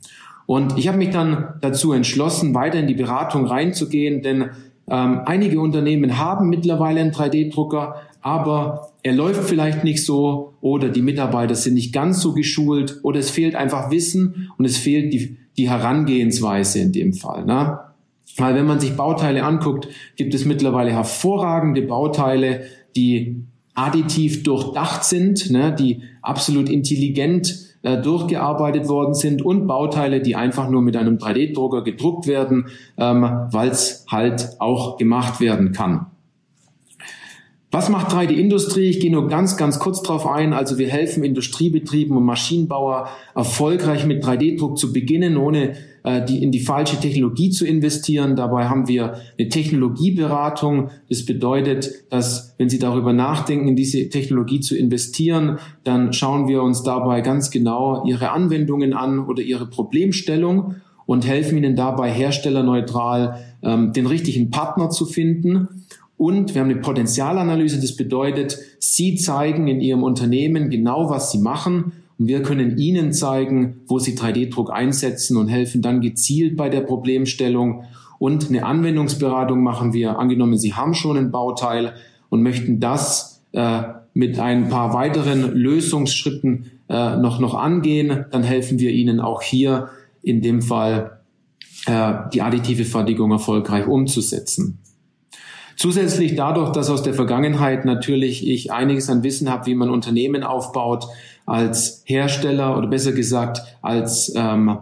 Und 0.45 0.77
ich 0.79 0.87
habe 0.87 0.97
mich 0.97 1.11
dann 1.11 1.53
dazu 1.61 1.93
entschlossen, 1.93 2.55
weiter 2.55 2.79
in 2.79 2.87
die 2.87 2.95
Beratung 2.95 3.45
reinzugehen, 3.45 4.23
denn 4.23 4.49
ähm, 4.89 5.21
einige 5.25 5.61
Unternehmen 5.61 6.17
haben 6.17 6.49
mittlerweile 6.49 7.01
einen 7.01 7.11
3D-Drucker, 7.11 7.95
aber 8.21 8.91
er 9.03 9.13
läuft 9.13 9.43
vielleicht 9.43 9.83
nicht 9.83 10.05
so 10.05 10.53
oder 10.61 10.89
die 10.89 11.01
Mitarbeiter 11.01 11.55
sind 11.55 11.75
nicht 11.75 11.93
ganz 11.93 12.21
so 12.21 12.33
geschult 12.33 12.99
oder 13.03 13.19
es 13.19 13.29
fehlt 13.29 13.55
einfach 13.55 13.91
Wissen 13.91 14.51
und 14.57 14.65
es 14.65 14.77
fehlt 14.77 15.13
die, 15.13 15.37
die 15.57 15.69
Herangehensweise 15.69 16.79
in 16.79 16.91
dem 16.91 17.13
Fall. 17.13 17.45
Ne? 17.45 17.79
Weil 18.37 18.55
wenn 18.55 18.65
man 18.65 18.79
sich 18.79 18.95
Bauteile 18.95 19.43
anguckt, 19.43 19.87
gibt 20.15 20.33
es 20.33 20.45
mittlerweile 20.45 20.91
hervorragende 20.91 21.81
Bauteile, 21.81 22.63
die 22.95 23.43
additiv 23.73 24.43
durchdacht 24.43 25.03
sind, 25.03 25.51
ne, 25.51 25.73
die 25.73 26.01
absolut 26.21 26.69
intelligent 26.69 27.69
äh, 27.81 28.01
durchgearbeitet 28.01 28.89
worden 28.89 29.13
sind 29.13 29.41
und 29.41 29.67
Bauteile, 29.67 30.21
die 30.21 30.35
einfach 30.35 30.69
nur 30.69 30.81
mit 30.81 30.97
einem 30.97 31.17
3D-Drucker 31.17 31.83
gedruckt 31.83 32.27
werden, 32.27 32.65
ähm, 32.97 33.21
weil 33.51 33.69
es 33.69 34.05
halt 34.09 34.49
auch 34.59 34.97
gemacht 34.97 35.39
werden 35.39 35.71
kann. 35.71 36.07
Was 37.71 37.87
macht 37.89 38.11
3D-Industrie? 38.11 38.89
Ich 38.89 38.99
gehe 38.99 39.11
nur 39.11 39.27
ganz, 39.27 39.55
ganz 39.55 39.77
kurz 39.77 40.01
drauf 40.01 40.25
ein. 40.25 40.53
Also 40.53 40.79
wir 40.79 40.87
helfen 40.87 41.23
Industriebetrieben 41.23 42.17
und 42.17 42.23
Maschinenbauer 42.23 43.09
erfolgreich 43.35 44.07
mit 44.07 44.25
3D-Druck 44.25 44.75
zu 44.75 44.91
beginnen, 44.91 45.37
ohne 45.37 45.75
äh, 46.03 46.25
die, 46.25 46.41
in 46.41 46.51
die 46.51 46.61
falsche 46.61 46.99
Technologie 46.99 47.51
zu 47.51 47.67
investieren. 47.67 48.35
Dabei 48.35 48.69
haben 48.69 48.87
wir 48.87 49.19
eine 49.37 49.49
Technologieberatung. 49.49 50.89
Das 51.09 51.27
bedeutet, 51.27 51.91
dass 52.09 52.55
wenn 52.57 52.69
Sie 52.69 52.79
darüber 52.79 53.13
nachdenken, 53.13 53.67
in 53.67 53.75
diese 53.75 54.09
Technologie 54.09 54.61
zu 54.61 54.75
investieren, 54.75 55.59
dann 55.83 56.11
schauen 56.11 56.47
wir 56.47 56.63
uns 56.63 56.81
dabei 56.81 57.21
ganz 57.21 57.51
genau 57.51 58.03
Ihre 58.07 58.31
Anwendungen 58.31 58.93
an 58.93 59.19
oder 59.19 59.43
Ihre 59.43 59.67
Problemstellung 59.67 60.73
und 61.05 61.27
helfen 61.27 61.59
Ihnen 61.59 61.75
dabei 61.75 62.11
herstellerneutral 62.11 63.37
ähm, 63.61 63.93
den 63.93 64.07
richtigen 64.07 64.49
Partner 64.49 64.89
zu 64.89 65.05
finden 65.05 65.67
und 66.19 66.53
wir 66.53 66.59
haben 66.59 66.69
eine 66.69 66.81
Potenzialanalyse. 66.81 67.79
Das 67.79 67.95
bedeutet, 67.95 68.59
Sie 68.79 69.15
zeigen 69.15 69.69
in 69.69 69.79
Ihrem 69.79 70.03
Unternehmen 70.03 70.69
genau, 70.69 71.09
was 71.09 71.31
Sie 71.31 71.37
machen. 71.37 71.93
Und 72.17 72.27
wir 72.27 72.43
können 72.43 72.77
Ihnen 72.77 73.13
zeigen, 73.13 73.77
wo 73.87 73.99
Sie 73.99 74.17
3D-Druck 74.17 74.69
einsetzen 74.69 75.37
und 75.37 75.47
helfen 75.47 75.81
dann 75.81 76.01
gezielt 76.01 76.57
bei 76.57 76.67
der 76.67 76.81
Problemstellung. 76.81 77.85
Und 78.19 78.49
eine 78.49 78.65
Anwendungsberatung 78.65 79.63
machen 79.63 79.93
wir. 79.93 80.19
Angenommen, 80.19 80.57
Sie 80.57 80.73
haben 80.73 80.93
schon 80.93 81.15
ein 81.15 81.31
Bauteil 81.31 81.93
und 82.27 82.43
möchten 82.43 82.81
das 82.81 83.41
äh, 83.53 83.83
mit 84.13 84.39
ein 84.39 84.67
paar 84.67 84.93
weiteren 84.93 85.53
Lösungsschritten 85.53 86.69
äh, 86.89 87.15
noch, 87.15 87.39
noch 87.39 87.53
angehen, 87.53 88.25
dann 88.31 88.43
helfen 88.43 88.77
wir 88.79 88.91
Ihnen 88.91 89.21
auch 89.21 89.41
hier 89.41 89.87
in 90.21 90.41
dem 90.41 90.61
Fall 90.61 91.21
äh, 91.85 92.13
die 92.33 92.41
additive 92.41 92.83
Fertigung 92.83 93.31
erfolgreich 93.31 93.87
umzusetzen. 93.87 94.79
Zusätzlich 95.79 96.35
dadurch, 96.35 96.73
dass 96.73 96.89
aus 96.89 97.03
der 97.03 97.13
Vergangenheit 97.13 97.85
natürlich 97.85 98.45
ich 98.45 98.73
einiges 98.73 99.09
an 99.09 99.23
Wissen 99.23 99.49
habe, 99.49 99.65
wie 99.67 99.75
man 99.75 99.89
Unternehmen 99.89 100.43
aufbaut, 100.43 101.07
als 101.45 102.03
Hersteller 102.03 102.77
oder 102.77 102.87
besser 102.87 103.13
gesagt 103.13 103.61
als 103.81 104.33
ähm, 104.35 104.79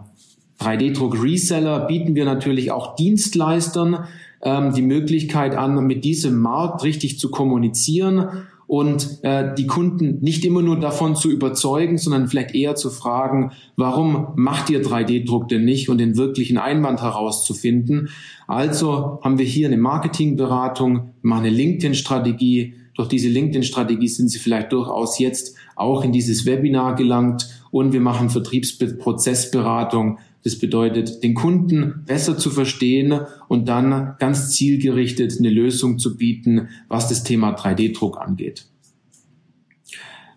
3D-Druck-Reseller 0.60 1.86
bieten 1.86 2.16
wir 2.16 2.24
natürlich 2.24 2.72
auch 2.72 2.96
Dienstleistern 2.96 4.08
ähm, 4.42 4.72
die 4.74 4.82
Möglichkeit 4.82 5.54
an, 5.54 5.86
mit 5.86 6.04
diesem 6.04 6.40
Markt 6.40 6.82
richtig 6.82 7.20
zu 7.20 7.30
kommunizieren 7.30 8.48
und 8.68 9.24
äh, 9.24 9.54
die 9.56 9.66
Kunden 9.66 10.18
nicht 10.20 10.44
immer 10.44 10.60
nur 10.60 10.78
davon 10.78 11.16
zu 11.16 11.30
überzeugen, 11.30 11.96
sondern 11.96 12.28
vielleicht 12.28 12.54
eher 12.54 12.74
zu 12.74 12.90
fragen, 12.90 13.52
warum 13.76 14.28
macht 14.36 14.68
ihr 14.68 14.82
3D-Druck 14.82 15.48
denn 15.48 15.64
nicht 15.64 15.88
und 15.88 15.96
den 15.96 16.18
wirklichen 16.18 16.58
Einwand 16.58 17.00
herauszufinden. 17.00 18.10
Also 18.46 19.20
haben 19.24 19.38
wir 19.38 19.46
hier 19.46 19.68
eine 19.68 19.78
Marketingberatung, 19.78 21.14
machen 21.22 21.46
eine 21.46 21.56
LinkedIn-Strategie. 21.56 22.74
Durch 22.94 23.08
diese 23.08 23.30
LinkedIn-Strategie 23.30 24.08
sind 24.08 24.28
Sie 24.28 24.38
vielleicht 24.38 24.70
durchaus 24.72 25.18
jetzt 25.18 25.56
auch 25.74 26.04
in 26.04 26.12
dieses 26.12 26.44
Webinar 26.44 26.94
gelangt 26.94 27.48
und 27.70 27.94
wir 27.94 28.00
machen 28.02 28.28
Vertriebsprozessberatung 28.28 30.18
das 30.44 30.58
bedeutet, 30.58 31.22
den 31.22 31.34
Kunden 31.34 32.04
besser 32.06 32.38
zu 32.38 32.50
verstehen 32.50 33.20
und 33.48 33.68
dann 33.68 34.14
ganz 34.18 34.50
zielgerichtet 34.50 35.36
eine 35.38 35.50
Lösung 35.50 35.98
zu 35.98 36.16
bieten, 36.16 36.68
was 36.88 37.08
das 37.08 37.24
Thema 37.24 37.54
3D-Druck 37.54 38.18
angeht. 38.18 38.66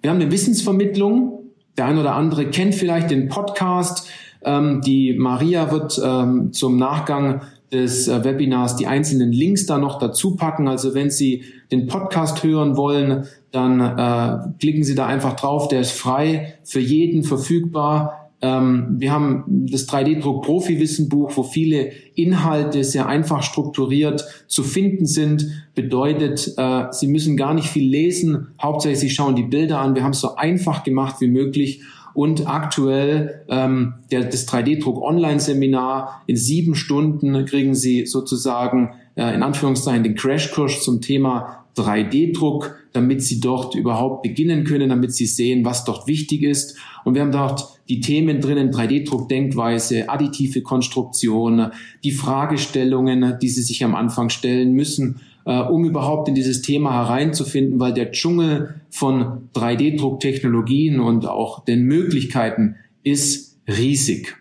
Wir 0.01 0.10
haben 0.10 0.20
eine 0.20 0.31
Wissensvermittlung. 0.31 1.38
Der 1.77 1.86
ein 1.86 1.98
oder 1.98 2.15
andere 2.15 2.50
kennt 2.50 2.75
vielleicht 2.75 3.12
den 3.12 3.29
Podcast. 3.29 4.10
Ähm, 4.43 4.81
die 4.81 5.13
Maria 5.13 5.72
wird 5.72 6.01
ähm, 6.03 6.51
zum 6.51 6.77
Nachgang 6.77 7.41
des 7.72 8.08
äh, 8.08 8.24
Webinars 8.24 8.75
die 8.75 8.88
einzelnen 8.88 9.31
Links 9.31 9.65
da 9.65 9.77
noch 9.77 10.00
dazu 10.00 10.36
packen. 10.36 10.67
Also 10.67 10.93
wenn 10.93 11.10
Sie 11.10 11.43
den 11.72 11.88
Podcast 11.88 12.43
hören 12.43 12.75
wollen, 12.75 13.25
dann 13.51 13.79
äh, 13.79 14.58
klicken 14.60 14.84
Sie 14.84 14.96
da 14.96 15.05
einfach 15.05 15.36
drauf. 15.36 15.67
Der 15.70 15.81
ist 15.81 15.91
frei 15.91 16.55
für 16.63 16.79
jeden 16.79 17.24
verfügbar. 17.24 18.21
Ähm, 18.41 18.95
wir 18.98 19.12
haben 19.12 19.43
das 19.48 19.88
3D-Druck-Profi-Wissenbuch, 19.88 21.31
wo 21.36 21.43
viele 21.43 21.91
Inhalte 22.15 22.83
sehr 22.83 23.07
einfach 23.07 23.43
strukturiert 23.43 24.25
zu 24.48 24.63
finden 24.63 25.05
sind. 25.05 25.45
Bedeutet, 25.75 26.53
äh, 26.57 26.86
Sie 26.91 27.07
müssen 27.07 27.38
gar 27.38 27.53
nicht 27.53 27.67
viel 27.67 27.88
lesen. 27.88 28.48
Hauptsächlich 28.62 29.00
Sie 29.00 29.10
schauen 29.10 29.36
die 29.36 29.43
Bilder 29.43 29.79
an. 29.79 29.95
Wir 29.95 30.03
haben 30.03 30.12
es 30.12 30.21
so 30.21 30.36
einfach 30.36 30.83
gemacht 30.83 31.17
wie 31.19 31.27
möglich. 31.27 31.81
Und 32.13 32.48
aktuell 32.48 33.43
ähm, 33.48 33.93
der, 34.12 34.25
das 34.25 34.48
3D-Druck-Online-Seminar 34.48 36.24
in 36.27 36.36
sieben 36.36 36.75
Stunden 36.75 37.45
kriegen 37.45 37.74
Sie 37.74 38.05
sozusagen 38.05 38.91
äh, 39.15 39.33
in 39.33 39.43
Anführungszeichen 39.43 40.03
den 40.03 40.15
Crashkurs 40.15 40.83
zum 40.83 41.01
Thema 41.01 41.65
3D-Druck, 41.77 42.75
damit 42.93 43.21
Sie 43.21 43.39
dort 43.39 43.75
überhaupt 43.75 44.24
beginnen 44.24 44.63
können, 44.63 44.89
damit 44.89 45.13
Sie 45.13 45.25
sehen, 45.25 45.65
was 45.65 45.86
dort 45.86 46.07
wichtig 46.07 46.43
ist. 46.43 46.77
Und 47.03 47.15
wir 47.15 47.21
haben 47.21 47.31
dort 47.31 47.79
die 47.89 48.00
Themen 48.00 48.41
drinnen, 48.41 48.71
3D-Druck-Denkweise, 48.71 50.10
additive 50.10 50.62
Konstruktion, 50.62 51.71
die 52.03 52.12
Fragestellungen, 52.12 53.38
die 53.41 53.50
Sie 53.50 53.63
sich 53.63 53.83
am 53.83 53.95
Anfang 53.95 54.29
stellen 54.29 54.74
müssen, 54.74 55.21
äh, 55.45 55.60
um 55.60 55.86
überhaupt 55.86 56.27
in 56.27 56.36
dieses 56.36 56.62
Thema 56.62 56.93
hereinzufinden, 56.93 57.79
weil 57.79 57.93
der 57.93 58.12
Dschungel 58.12 58.81
von 58.89 59.50
3D-Druck-Technologien 59.55 61.00
und 61.00 61.25
auch 61.25 61.65
den 61.65 61.83
Möglichkeiten 61.83 62.75
ist 63.03 63.60
riesig. 63.67 64.36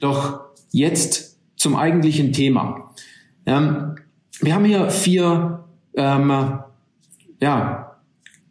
Doch 0.00 0.40
jetzt 0.70 1.38
zum 1.56 1.74
eigentlichen 1.74 2.32
Thema. 2.32 2.92
Ähm, 3.46 3.96
wir 4.40 4.54
haben 4.54 4.64
hier 4.64 4.90
vier 4.90 5.64
ähm, 5.96 6.58
ja, 7.40 7.85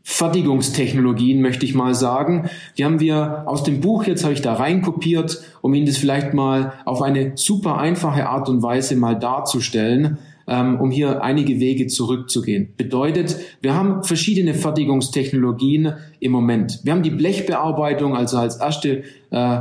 Fertigungstechnologien, 0.07 1.41
möchte 1.41 1.65
ich 1.65 1.73
mal 1.73 1.95
sagen. 1.95 2.47
Die 2.77 2.85
haben 2.85 2.99
wir 2.99 3.43
aus 3.47 3.63
dem 3.63 3.81
Buch, 3.81 4.03
jetzt 4.03 4.23
habe 4.23 4.33
ich 4.33 4.41
da 4.43 4.53
reinkopiert, 4.53 5.41
um 5.61 5.73
Ihnen 5.73 5.87
das 5.87 5.97
vielleicht 5.97 6.35
mal 6.35 6.73
auf 6.85 7.01
eine 7.01 7.31
super 7.33 7.79
einfache 7.79 8.29
Art 8.29 8.47
und 8.47 8.61
Weise 8.61 8.95
mal 8.95 9.15
darzustellen, 9.15 10.19
ähm, 10.47 10.79
um 10.79 10.91
hier 10.91 11.23
einige 11.23 11.59
Wege 11.59 11.87
zurückzugehen. 11.87 12.69
Bedeutet, 12.77 13.37
wir 13.61 13.73
haben 13.73 14.03
verschiedene 14.03 14.53
Fertigungstechnologien 14.53 15.93
im 16.19 16.31
Moment. 16.31 16.81
Wir 16.83 16.93
haben 16.93 17.03
die 17.03 17.11
Blechbearbeitung, 17.11 18.15
also 18.15 18.37
als 18.37 18.57
erste 18.57 19.03
äh, 19.31 19.59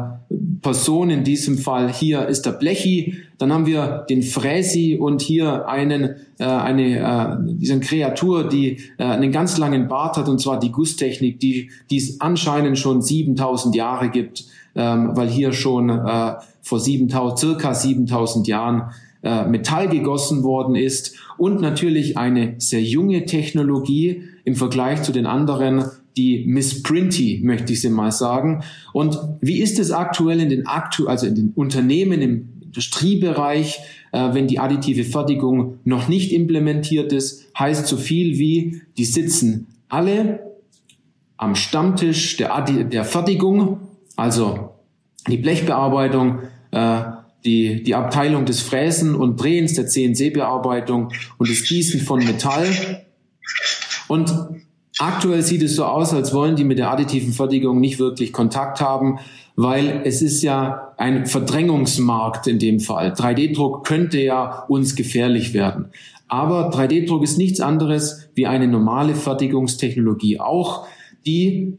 Person 0.62 1.10
in 1.10 1.24
diesem 1.24 1.58
Fall 1.58 1.92
hier 1.92 2.26
ist 2.26 2.46
der 2.46 2.52
Blechi, 2.52 3.16
dann 3.38 3.52
haben 3.52 3.66
wir 3.66 4.06
den 4.08 4.22
Fräsi 4.22 4.98
und 5.00 5.22
hier 5.22 5.68
einen, 5.68 6.16
äh, 6.38 6.44
eine, 6.44 6.98
äh, 6.98 7.54
diese 7.54 7.78
Kreatur, 7.80 8.48
die 8.48 8.78
äh, 8.98 9.04
einen 9.04 9.32
ganz 9.32 9.58
langen 9.58 9.88
Bart 9.88 10.16
hat, 10.16 10.28
und 10.28 10.40
zwar 10.40 10.58
die 10.58 10.70
Gusstechnik, 10.72 11.40
die, 11.40 11.70
die 11.90 11.96
es 11.96 12.20
anscheinend 12.20 12.78
schon 12.78 13.02
7000 13.02 13.74
Jahre 13.74 14.10
gibt, 14.10 14.44
ähm, 14.74 15.10
weil 15.14 15.28
hier 15.28 15.52
schon 15.52 15.90
äh, 15.90 16.34
vor 16.62 16.80
7000, 16.80 17.38
circa 17.38 17.74
7000 17.74 18.46
Jahren 18.46 18.90
äh, 19.24 19.46
Metall 19.46 19.88
gegossen 19.88 20.42
worden 20.42 20.76
ist 20.76 21.16
und 21.38 21.60
natürlich 21.60 22.16
eine 22.16 22.54
sehr 22.58 22.82
junge 22.82 23.24
Technologie 23.24 24.22
im 24.44 24.54
Vergleich 24.54 25.02
zu 25.02 25.12
den 25.12 25.26
anderen 25.26 25.84
die 26.16 26.44
Miss 26.46 26.82
Printy, 26.82 27.40
möchte 27.42 27.72
ich 27.72 27.80
sie 27.80 27.90
mal 27.90 28.12
sagen. 28.12 28.62
Und 28.92 29.18
wie 29.40 29.60
ist 29.60 29.78
es 29.78 29.90
aktuell 29.90 30.40
in 30.40 30.48
den 30.48 30.66
aktu 30.66 31.08
also 31.08 31.26
in 31.26 31.34
den 31.34 31.52
Unternehmen 31.56 32.22
im 32.22 32.48
Industriebereich, 32.62 33.80
äh, 34.12 34.34
wenn 34.34 34.46
die 34.46 34.58
additive 34.58 35.04
Fertigung 35.04 35.78
noch 35.84 36.08
nicht 36.08 36.32
implementiert 36.32 37.12
ist, 37.12 37.46
heißt 37.58 37.86
so 37.86 37.96
viel 37.96 38.38
wie, 38.38 38.82
die 38.96 39.04
sitzen 39.04 39.66
alle 39.88 40.40
am 41.36 41.54
Stammtisch 41.54 42.36
der, 42.36 42.54
Addi 42.54 42.84
der 42.84 43.04
Fertigung, 43.04 43.80
also 44.16 44.70
die 45.28 45.36
Blechbearbeitung, 45.36 46.40
äh, 46.70 47.02
die, 47.44 47.82
die 47.82 47.94
Abteilung 47.94 48.46
des 48.46 48.60
Fräsen 48.60 49.14
und 49.14 49.40
Drehens, 49.40 49.74
der 49.74 49.86
CNC-Bearbeitung 49.86 51.12
und 51.38 51.48
des 51.48 51.64
Gießen 51.64 52.00
von 52.00 52.24
Metall. 52.24 53.04
Und 54.08 54.32
Aktuell 54.98 55.42
sieht 55.42 55.62
es 55.62 55.74
so 55.74 55.84
aus, 55.84 56.12
als 56.14 56.32
wollen 56.32 56.54
die 56.54 56.62
mit 56.62 56.78
der 56.78 56.90
additiven 56.90 57.32
Fertigung 57.32 57.80
nicht 57.80 57.98
wirklich 57.98 58.32
Kontakt 58.32 58.80
haben, 58.80 59.18
weil 59.56 60.02
es 60.04 60.22
ist 60.22 60.42
ja 60.42 60.92
ein 60.96 61.26
Verdrängungsmarkt 61.26 62.46
in 62.46 62.60
dem 62.60 62.78
Fall. 62.78 63.12
3D-Druck 63.12 63.84
könnte 63.84 64.20
ja 64.20 64.64
uns 64.68 64.94
gefährlich 64.94 65.52
werden. 65.52 65.86
Aber 66.28 66.70
3D-Druck 66.70 67.24
ist 67.24 67.38
nichts 67.38 67.60
anderes 67.60 68.28
wie 68.34 68.46
eine 68.46 68.68
normale 68.68 69.16
Fertigungstechnologie 69.16 70.38
auch, 70.38 70.86
die, 71.26 71.76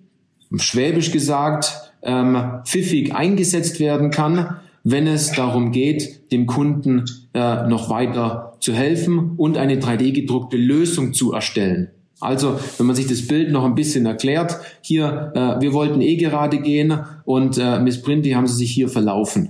schwäbisch 0.57 1.11
gesagt, 1.11 1.93
ähm, 2.03 2.61
pfiffig 2.65 3.15
eingesetzt 3.15 3.79
werden 3.79 4.11
kann, 4.11 4.57
wenn 4.85 5.07
es 5.07 5.31
darum 5.31 5.71
geht, 5.71 6.31
dem 6.31 6.45
Kunden 6.45 7.05
äh, 7.33 7.67
noch 7.67 7.89
weiter 7.89 8.55
zu 8.59 8.71
helfen 8.71 9.33
und 9.35 9.57
eine 9.57 9.77
3D-gedruckte 9.77 10.57
Lösung 10.57 11.13
zu 11.13 11.33
erstellen. 11.33 11.89
Also, 12.21 12.59
wenn 12.77 12.85
man 12.85 12.95
sich 12.95 13.07
das 13.07 13.27
Bild 13.27 13.51
noch 13.51 13.65
ein 13.65 13.75
bisschen 13.75 14.05
erklärt, 14.05 14.57
hier, 14.81 15.33
äh, 15.35 15.59
wir 15.59 15.73
wollten 15.73 16.01
eh 16.01 16.15
gerade 16.15 16.61
gehen 16.61 16.99
und 17.25 17.57
äh, 17.57 17.79
Miss 17.79 18.01
Printy 18.01 18.31
haben 18.31 18.47
sie 18.47 18.55
sich 18.55 18.71
hier 18.71 18.87
verlaufen. 18.87 19.49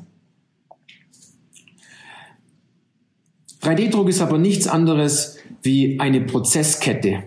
3D-Druck 3.62 4.08
ist 4.08 4.22
aber 4.22 4.38
nichts 4.38 4.68
anderes 4.68 5.38
wie 5.64 6.00
eine 6.00 6.22
Prozesskette. 6.22 7.24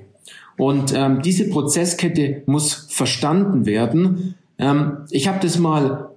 Und 0.56 0.94
ähm, 0.94 1.20
diese 1.22 1.50
Prozesskette 1.50 2.42
muss 2.46 2.86
verstanden 2.88 3.66
werden. 3.66 4.34
Ähm, 4.58 4.98
ich 5.10 5.28
habe 5.28 5.40
das 5.40 5.58
mal 5.58 6.08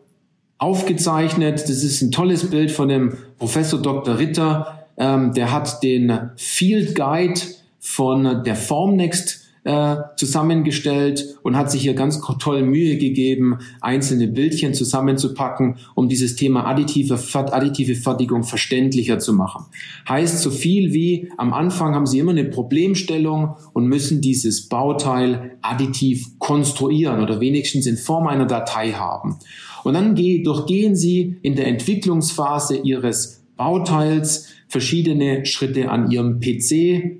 aufgezeichnet. 0.62 1.64
Das 1.64 1.84
ist 1.84 2.02
ein 2.02 2.12
tolles 2.12 2.50
Bild 2.50 2.72
von 2.72 2.88
dem 2.88 3.18
Professor 3.40 3.82
Dr. 3.82 4.20
Ritter. 4.20 4.86
Ähm, 4.96 5.34
der 5.34 5.52
hat 5.52 5.82
den 5.82 6.30
Field 6.36 6.96
Guide 6.96 7.42
von 7.80 8.44
der 8.44 8.56
Formnext 8.56 9.42
äh, 9.64 9.96
zusammengestellt 10.16 11.38
und 11.42 11.56
hat 11.56 11.72
sich 11.72 11.82
hier 11.82 11.96
ganz 11.96 12.22
toll 12.40 12.64
Mühe 12.64 12.98
gegeben, 12.98 13.60
einzelne 13.80 14.28
Bildchen 14.28 14.74
zusammenzupacken, 14.74 15.78
um 15.96 16.10
dieses 16.10 16.36
Thema 16.36 16.66
additive, 16.66 17.20
additive 17.34 17.96
Fertigung 17.96 18.44
verständlicher 18.44 19.20
zu 19.20 19.34
machen. 19.34 19.66
Heißt 20.08 20.42
so 20.42 20.52
viel 20.52 20.94
wie, 20.94 21.32
am 21.38 21.54
Anfang 21.54 21.96
haben 21.96 22.08
Sie 22.08 22.20
immer 22.20 22.32
eine 22.32 22.46
Problemstellung 22.46 23.56
und 23.74 23.88
müssen 23.88 24.22
dieses 24.22 24.68
Bauteil 24.68 25.58
additiv 25.62 26.40
konstruieren 26.40 27.22
oder 27.22 27.40
wenigstens 27.40 27.86
in 27.86 27.98
Form 27.98 28.28
einer 28.28 28.46
Datei 28.46 28.92
haben. 28.94 29.38
Und 29.84 29.94
dann 29.94 30.16
durchgehen 30.16 30.96
Sie 30.96 31.38
in 31.42 31.56
der 31.56 31.68
Entwicklungsphase 31.68 32.78
Ihres 32.78 33.44
Bauteils 33.58 34.48
verschiedene 34.68 35.46
Schritte 35.46 35.90
an 35.90 36.12
Ihrem 36.12 36.40
PC, 36.40 37.20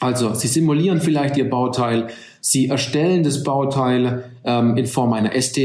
also 0.00 0.34
Sie 0.34 0.48
simulieren 0.48 1.00
vielleicht 1.00 1.36
Ihr 1.36 1.48
Bauteil, 1.48 2.08
Sie 2.40 2.68
erstellen 2.68 3.22
das 3.22 3.44
Bauteil 3.44 4.24
ähm, 4.44 4.76
in 4.76 4.86
Form 4.86 5.12
einer 5.12 5.40
ST, 5.40 5.58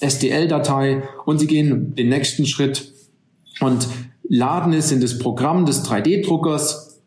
STL-Datei 0.00 1.02
und 1.26 1.38
Sie 1.38 1.46
gehen 1.46 1.94
den 1.96 2.08
nächsten 2.08 2.46
Schritt 2.46 2.92
und 3.60 3.88
laden 4.28 4.72
es 4.72 4.92
in 4.92 5.00
das 5.00 5.18
Programm 5.18 5.66
des 5.66 5.84
3D-Druckers, 5.84 7.00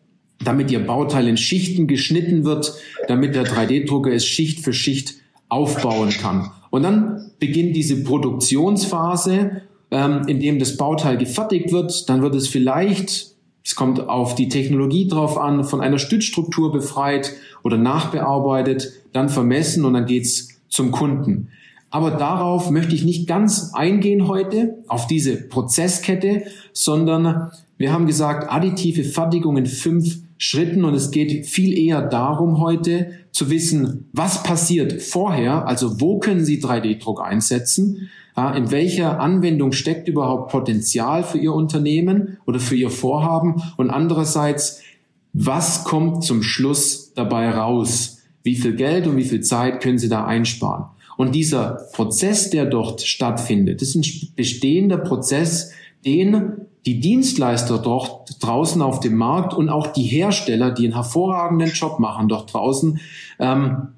damit 0.43 0.69
Ihr 0.69 0.85
Bauteil 0.85 1.27
in 1.27 1.37
Schichten 1.37 1.87
geschnitten 1.87 2.43
wird, 2.43 2.73
damit 3.07 3.35
der 3.35 3.45
3D-Drucker 3.45 4.11
es 4.11 4.25
Schicht 4.25 4.59
für 4.59 4.73
Schicht 4.73 5.15
aufbauen 5.49 6.09
kann. 6.09 6.51
Und 6.69 6.83
dann 6.83 7.31
beginnt 7.39 7.75
diese 7.75 8.03
Produktionsphase, 8.03 9.61
ähm, 9.91 10.21
in 10.27 10.39
dem 10.39 10.59
das 10.59 10.77
Bauteil 10.77 11.17
gefertigt 11.17 11.71
wird. 11.71 12.09
Dann 12.09 12.21
wird 12.21 12.35
es 12.35 12.47
vielleicht, 12.47 13.35
es 13.63 13.75
kommt 13.75 14.07
auf 14.07 14.35
die 14.35 14.49
Technologie 14.49 15.07
drauf 15.07 15.37
an, 15.37 15.63
von 15.63 15.81
einer 15.81 15.99
Stützstruktur 15.99 16.71
befreit 16.71 17.33
oder 17.63 17.77
nachbearbeitet, 17.77 18.91
dann 19.13 19.29
vermessen 19.29 19.85
und 19.85 19.93
dann 19.93 20.05
geht's 20.05 20.49
zum 20.69 20.91
Kunden. 20.91 21.49
Aber 21.89 22.11
darauf 22.11 22.69
möchte 22.69 22.95
ich 22.95 23.05
nicht 23.05 23.27
ganz 23.27 23.71
eingehen 23.73 24.27
heute, 24.27 24.75
auf 24.87 25.07
diese 25.07 25.37
Prozesskette, 25.37 26.43
sondern 26.73 27.51
wir 27.77 27.93
haben 27.93 28.07
gesagt, 28.07 28.51
additive 28.51 29.03
Fertigung 29.03 29.57
in 29.57 29.65
fünf 29.65 30.17
Schritten 30.37 30.85
und 30.85 30.93
es 30.93 31.11
geht 31.11 31.45
viel 31.45 31.77
eher 31.77 32.01
darum 32.01 32.59
heute 32.59 33.11
zu 33.31 33.49
wissen, 33.49 34.09
was 34.13 34.43
passiert 34.43 35.01
vorher, 35.01 35.67
also 35.67 35.99
wo 35.99 36.19
können 36.19 36.45
Sie 36.45 36.61
3D-Druck 36.61 37.21
einsetzen, 37.21 38.09
in 38.55 38.69
welcher 38.69 39.19
Anwendung 39.19 39.71
steckt 39.71 40.07
überhaupt 40.07 40.51
Potenzial 40.51 41.23
für 41.23 41.39
Ihr 41.39 41.53
Unternehmen 41.53 42.37
oder 42.45 42.59
für 42.59 42.75
Ihr 42.75 42.91
Vorhaben 42.91 43.63
und 43.77 43.89
andererseits, 43.89 44.81
was 45.33 45.83
kommt 45.83 46.23
zum 46.23 46.43
Schluss 46.43 47.13
dabei 47.15 47.49
raus? 47.49 48.19
Wie 48.43 48.55
viel 48.55 48.75
Geld 48.75 49.07
und 49.07 49.17
wie 49.17 49.23
viel 49.23 49.41
Zeit 49.41 49.81
können 49.81 49.97
Sie 49.97 50.07
da 50.09 50.25
einsparen? 50.25 50.85
Und 51.17 51.33
dieser 51.33 51.87
Prozess, 51.93 52.51
der 52.51 52.65
dort 52.65 53.01
stattfindet, 53.01 53.81
ist 53.81 53.95
ein 53.95 54.03
bestehender 54.35 54.97
Prozess, 54.97 55.71
den 56.05 56.66
die 56.87 57.01
Dienstleister 57.01 57.79
dort 57.79 58.41
draußen 58.41 58.81
auf 58.81 59.01
dem 59.01 59.15
Markt 59.17 59.53
und 59.53 59.67
auch 59.67 59.87
die 59.87 60.03
Hersteller, 60.03 60.71
die 60.71 60.85
einen 60.85 60.93
hervorragenden 60.93 61.71
Job 61.71 61.99
machen 61.99 62.29
dort 62.29 62.53
draußen, 62.53 63.01
ähm, 63.39 63.89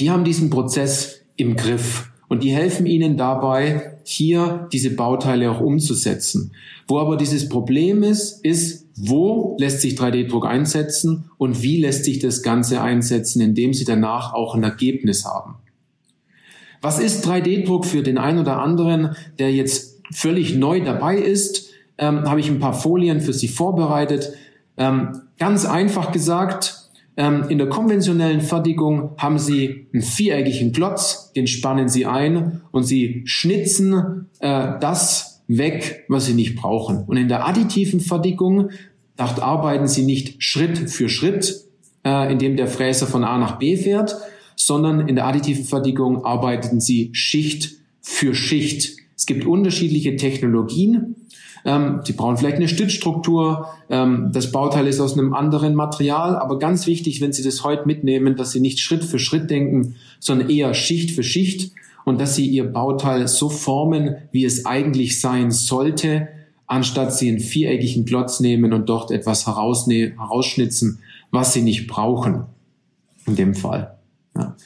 die 0.00 0.10
haben 0.10 0.24
diesen 0.24 0.50
Prozess 0.50 1.20
im 1.36 1.54
Griff 1.54 2.10
und 2.26 2.42
die 2.42 2.50
helfen 2.50 2.86
ihnen 2.86 3.16
dabei, 3.16 3.98
hier 4.02 4.68
diese 4.72 4.90
Bauteile 4.90 5.52
auch 5.52 5.60
umzusetzen. 5.60 6.50
Wo 6.88 6.98
aber 6.98 7.16
dieses 7.16 7.48
Problem 7.48 8.02
ist, 8.02 8.44
ist, 8.44 8.88
wo 8.96 9.56
lässt 9.60 9.80
sich 9.80 9.94
3D-Druck 9.94 10.46
einsetzen 10.46 11.30
und 11.38 11.62
wie 11.62 11.80
lässt 11.80 12.04
sich 12.04 12.18
das 12.18 12.42
Ganze 12.42 12.82
einsetzen, 12.82 13.40
indem 13.40 13.72
sie 13.72 13.84
danach 13.84 14.34
auch 14.34 14.56
ein 14.56 14.64
Ergebnis 14.64 15.24
haben. 15.24 15.58
Was 16.82 16.98
ist 16.98 17.24
3D-Druck 17.24 17.86
für 17.86 18.02
den 18.02 18.18
einen 18.18 18.40
oder 18.40 18.58
anderen, 18.58 19.14
der 19.38 19.52
jetzt 19.52 20.00
völlig 20.10 20.56
neu 20.56 20.80
dabei 20.80 21.16
ist? 21.16 21.69
Ähm, 22.00 22.28
habe 22.28 22.40
ich 22.40 22.48
ein 22.48 22.58
paar 22.58 22.72
Folien 22.72 23.20
für 23.20 23.32
Sie 23.32 23.46
vorbereitet. 23.46 24.32
Ähm, 24.76 25.20
ganz 25.38 25.66
einfach 25.66 26.10
gesagt, 26.10 26.88
ähm, 27.16 27.44
in 27.48 27.58
der 27.58 27.68
konventionellen 27.68 28.40
Fertigung 28.40 29.10
haben 29.18 29.38
Sie 29.38 29.86
einen 29.92 30.02
viereckigen 30.02 30.72
Klotz, 30.72 31.32
den 31.34 31.46
spannen 31.46 31.88
Sie 31.88 32.06
ein 32.06 32.62
und 32.72 32.84
Sie 32.84 33.22
schnitzen 33.26 34.26
äh, 34.40 34.72
das 34.80 35.42
weg, 35.46 36.04
was 36.08 36.26
Sie 36.26 36.34
nicht 36.34 36.56
brauchen. 36.56 37.04
Und 37.04 37.18
in 37.18 37.28
der 37.28 37.46
additiven 37.46 38.00
Fertigung, 38.00 38.70
dort 39.16 39.40
arbeiten 39.40 39.86
Sie 39.86 40.04
nicht 40.04 40.42
Schritt 40.42 40.78
für 40.90 41.10
Schritt, 41.10 41.64
äh, 42.04 42.32
indem 42.32 42.56
der 42.56 42.68
Fräser 42.68 43.06
von 43.06 43.24
A 43.24 43.36
nach 43.36 43.58
B 43.58 43.76
fährt, 43.76 44.16
sondern 44.56 45.06
in 45.06 45.16
der 45.16 45.26
additiven 45.26 45.64
Fertigung 45.64 46.24
arbeiten 46.24 46.80
Sie 46.80 47.10
Schicht 47.12 47.76
für 48.00 48.34
Schicht. 48.34 48.96
Es 49.16 49.26
gibt 49.26 49.44
unterschiedliche 49.44 50.16
Technologien, 50.16 51.16
ähm, 51.64 52.00
sie 52.04 52.12
brauchen 52.12 52.36
vielleicht 52.36 52.56
eine 52.56 52.68
Stützstruktur. 52.68 53.68
Ähm, 53.88 54.30
das 54.32 54.52
Bauteil 54.52 54.86
ist 54.86 55.00
aus 55.00 55.14
einem 55.14 55.34
anderen 55.34 55.74
Material. 55.74 56.36
Aber 56.36 56.58
ganz 56.58 56.86
wichtig, 56.86 57.20
wenn 57.20 57.32
Sie 57.32 57.42
das 57.42 57.64
heute 57.64 57.86
mitnehmen, 57.86 58.36
dass 58.36 58.52
Sie 58.52 58.60
nicht 58.60 58.80
Schritt 58.80 59.04
für 59.04 59.18
Schritt 59.18 59.50
denken, 59.50 59.96
sondern 60.18 60.48
eher 60.48 60.74
Schicht 60.74 61.10
für 61.10 61.22
Schicht 61.22 61.72
und 62.04 62.20
dass 62.20 62.34
Sie 62.36 62.46
Ihr 62.46 62.64
Bauteil 62.64 63.28
so 63.28 63.48
formen, 63.48 64.16
wie 64.32 64.44
es 64.44 64.66
eigentlich 64.66 65.20
sein 65.20 65.50
sollte, 65.50 66.28
anstatt 66.66 67.14
Sie 67.14 67.28
einen 67.28 67.40
viereckigen 67.40 68.04
Klotz 68.04 68.40
nehmen 68.40 68.72
und 68.72 68.88
dort 68.88 69.10
etwas 69.10 69.46
herausschnitzen, 69.46 71.00
was 71.30 71.52
Sie 71.52 71.62
nicht 71.62 71.86
brauchen. 71.86 72.44
In 73.26 73.36
dem 73.36 73.54
Fall. 73.54 73.98
Ja. 74.34 74.56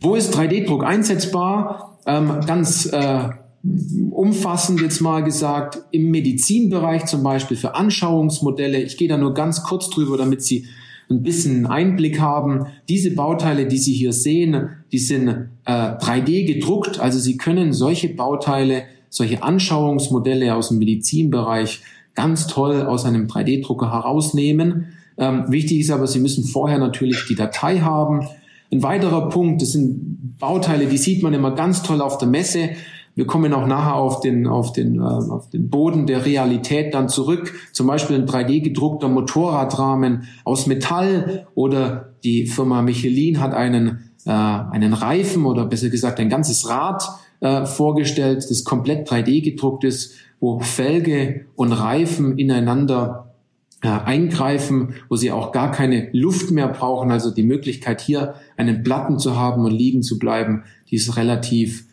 Wo 0.00 0.14
ist 0.14 0.34
3D-Druck 0.36 0.84
einsetzbar? 0.84 1.98
Ähm, 2.06 2.40
ganz 2.46 2.86
äh, 2.86 3.30
umfassend 3.62 4.80
jetzt 4.80 5.00
mal 5.00 5.22
gesagt, 5.22 5.78
im 5.90 6.10
Medizinbereich 6.10 7.06
zum 7.06 7.22
Beispiel 7.22 7.56
für 7.56 7.74
Anschauungsmodelle. 7.74 8.80
Ich 8.80 8.96
gehe 8.96 9.08
da 9.08 9.16
nur 9.16 9.34
ganz 9.34 9.62
kurz 9.62 9.90
drüber, 9.90 10.16
damit 10.16 10.42
Sie 10.42 10.66
ein 11.10 11.22
bisschen 11.22 11.66
Einblick 11.66 12.20
haben. 12.20 12.66
Diese 12.88 13.14
Bauteile, 13.14 13.66
die 13.66 13.78
Sie 13.78 13.94
hier 13.94 14.12
sehen, 14.12 14.70
die 14.92 14.98
sind 14.98 15.28
äh, 15.64 15.72
3D 15.72 16.46
gedruckt. 16.46 17.00
Also 17.00 17.18
Sie 17.18 17.36
können 17.36 17.72
solche 17.72 18.10
Bauteile, 18.10 18.82
solche 19.08 19.42
Anschauungsmodelle 19.42 20.54
aus 20.54 20.68
dem 20.68 20.78
Medizinbereich 20.78 21.80
ganz 22.14 22.46
toll 22.46 22.82
aus 22.82 23.04
einem 23.04 23.26
3D-Drucker 23.26 23.92
herausnehmen. 23.92 24.88
Ähm, 25.16 25.44
wichtig 25.48 25.80
ist 25.80 25.90
aber, 25.90 26.06
Sie 26.06 26.20
müssen 26.20 26.44
vorher 26.44 26.78
natürlich 26.78 27.24
die 27.28 27.34
Datei 27.34 27.80
haben. 27.80 28.28
Ein 28.70 28.82
weiterer 28.82 29.30
Punkt, 29.30 29.62
das 29.62 29.72
sind 29.72 30.36
Bauteile, 30.38 30.86
die 30.86 30.98
sieht 30.98 31.22
man 31.22 31.32
immer 31.32 31.54
ganz 31.54 31.82
toll 31.82 32.00
auf 32.00 32.18
der 32.18 32.28
Messe. 32.28 32.70
Wir 33.18 33.26
kommen 33.26 33.52
auch 33.52 33.66
nachher 33.66 33.96
auf 33.96 34.20
den, 34.20 34.46
auf 34.46 34.70
den, 34.70 35.00
äh, 35.00 35.02
auf 35.02 35.50
den 35.50 35.70
Boden 35.70 36.06
der 36.06 36.24
Realität 36.24 36.94
dann 36.94 37.08
zurück. 37.08 37.52
Zum 37.72 37.88
Beispiel 37.88 38.14
ein 38.14 38.26
3D 38.26 38.60
gedruckter 38.60 39.08
Motorradrahmen 39.08 40.28
aus 40.44 40.68
Metall 40.68 41.48
oder 41.56 42.10
die 42.22 42.46
Firma 42.46 42.80
Michelin 42.80 43.40
hat 43.40 43.54
einen, 43.54 44.10
äh, 44.24 44.30
einen 44.30 44.92
Reifen 44.92 45.46
oder 45.46 45.64
besser 45.64 45.88
gesagt 45.88 46.20
ein 46.20 46.28
ganzes 46.28 46.68
Rad 46.68 47.02
äh, 47.40 47.66
vorgestellt, 47.66 48.46
das 48.48 48.62
komplett 48.62 49.10
3D 49.10 49.42
gedruckt 49.42 49.82
ist, 49.82 50.12
wo 50.38 50.60
Felge 50.60 51.46
und 51.56 51.72
Reifen 51.72 52.38
ineinander 52.38 53.34
äh, 53.82 53.88
eingreifen, 53.88 54.94
wo 55.08 55.16
sie 55.16 55.32
auch 55.32 55.50
gar 55.50 55.72
keine 55.72 56.08
Luft 56.12 56.52
mehr 56.52 56.68
brauchen. 56.68 57.10
Also 57.10 57.32
die 57.32 57.42
Möglichkeit 57.42 58.00
hier 58.00 58.34
einen 58.56 58.84
Platten 58.84 59.18
zu 59.18 59.34
haben 59.34 59.64
und 59.64 59.72
liegen 59.72 60.04
zu 60.04 60.20
bleiben, 60.20 60.62
die 60.88 60.94
ist 60.94 61.16
relativ 61.16 61.84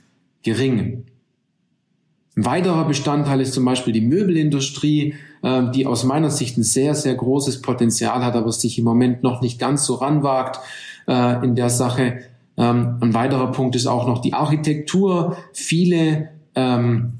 gering. 0.43 1.05
Ein 2.37 2.45
weiterer 2.45 2.85
Bestandteil 2.85 3.39
ist 3.39 3.53
zum 3.53 3.63
Beispiel 3.63 3.93
die 3.93 4.01
Möbelindustrie, 4.01 5.15
äh, 5.41 5.71
die 5.73 5.85
aus 5.85 6.03
meiner 6.03 6.29
Sicht 6.29 6.57
ein 6.57 6.63
sehr, 6.63 6.93
sehr 6.93 7.15
großes 7.15 7.61
Potenzial 7.61 8.25
hat, 8.25 8.35
aber 8.35 8.51
sich 8.51 8.77
im 8.77 8.83
Moment 8.83 9.23
noch 9.23 9.41
nicht 9.41 9.57
ganz 9.57 9.85
so 9.85 9.95
ranwagt 9.95 10.59
äh, 11.07 11.43
in 11.45 11.55
der 11.55 11.69
Sache. 11.69 12.19
Ähm, 12.57 12.97
ein 12.99 13.13
weiterer 13.13 13.51
Punkt 13.51 13.75
ist 13.75 13.87
auch 13.87 14.07
noch 14.07 14.19
die 14.19 14.33
Architektur. 14.33 15.37
Viele 15.53 16.29
ähm, 16.55 17.19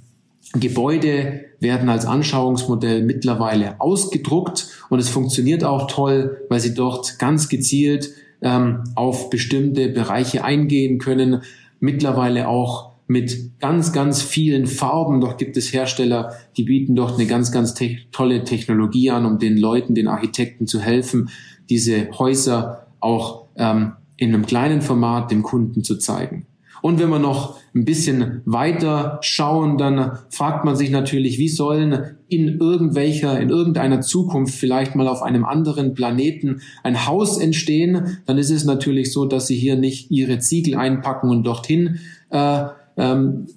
Gebäude 0.54 1.46
werden 1.60 1.88
als 1.90 2.06
Anschauungsmodell 2.06 3.04
mittlerweile 3.04 3.80
ausgedruckt 3.80 4.68
und 4.90 5.00
es 5.00 5.10
funktioniert 5.10 5.64
auch 5.64 5.88
toll, 5.88 6.42
weil 6.50 6.60
sie 6.60 6.74
dort 6.74 7.20
ganz 7.20 7.48
gezielt 7.48 8.12
ähm, 8.42 8.84
auf 8.96 9.30
bestimmte 9.30 9.88
Bereiche 9.88 10.44
eingehen 10.44 11.00
können. 11.00 11.42
Mittlerweile 11.80 12.48
auch 12.50 12.95
mit 13.08 13.60
ganz, 13.60 13.94
ganz 13.94 14.22
vielen 14.22 14.68
Farben. 14.68 15.22
Doch 15.22 15.38
gibt 15.38 15.58
es 15.58 15.74
Hersteller, 15.74 16.34
die 16.58 16.64
bieten 16.64 16.96
dort 16.96 17.16
eine 17.16 17.28
ganz, 17.28 17.52
ganz 17.52 17.74
te 17.74 17.98
tolle 18.12 18.44
Technologie 18.44 19.12
an, 19.12 19.26
um 19.26 19.40
den 19.40 19.58
Leuten, 19.58 19.96
den 19.96 20.08
Architekten 20.08 20.68
zu 20.68 20.80
helfen, 20.80 21.30
diese 21.70 22.10
Häuser 22.18 22.88
auch 23.00 23.46
ähm, 23.56 23.94
in 24.18 24.34
einem 24.34 24.46
kleinen 24.46 24.82
Format 24.82 25.32
dem 25.32 25.44
Kunden 25.44 25.84
zu 25.84 25.98
zeigen. 25.98 26.48
Und 26.82 27.00
wenn 27.00 27.10
wir 27.10 27.18
noch 27.18 27.58
ein 27.74 27.84
bisschen 27.84 28.42
weiter 28.46 29.18
schauen, 29.22 29.80
dann 29.80 30.20
fragt 30.30 30.66
man 30.66 30.76
sich 30.76 30.92
natürlich, 30.92 31.40
wie 31.40 31.50
sollen 31.50 32.18
in 32.28 32.60
irgendwelcher, 32.60 33.40
in 33.40 33.50
irgendeiner 33.50 34.02
Zukunft 34.02 34.54
vielleicht 34.54 34.96
mal 34.96 35.08
auf 35.08 35.24
einem 35.24 35.46
anderen 35.46 35.96
Planeten 35.96 36.62
ein 36.84 37.08
Haus 37.08 37.40
entstehen? 37.40 38.20
Dann 38.28 38.38
ist 38.38 38.52
es 38.52 38.66
natürlich 38.66 39.12
so, 39.12 39.26
dass 39.26 39.48
sie 39.48 39.56
hier 39.56 39.78
nicht 39.78 40.12
ihre 40.12 40.38
Ziegel 40.38 40.76
einpacken 40.76 41.32
und 41.32 41.44
dorthin 41.44 42.00
äh, 42.30 42.66
ähm, 42.98 43.48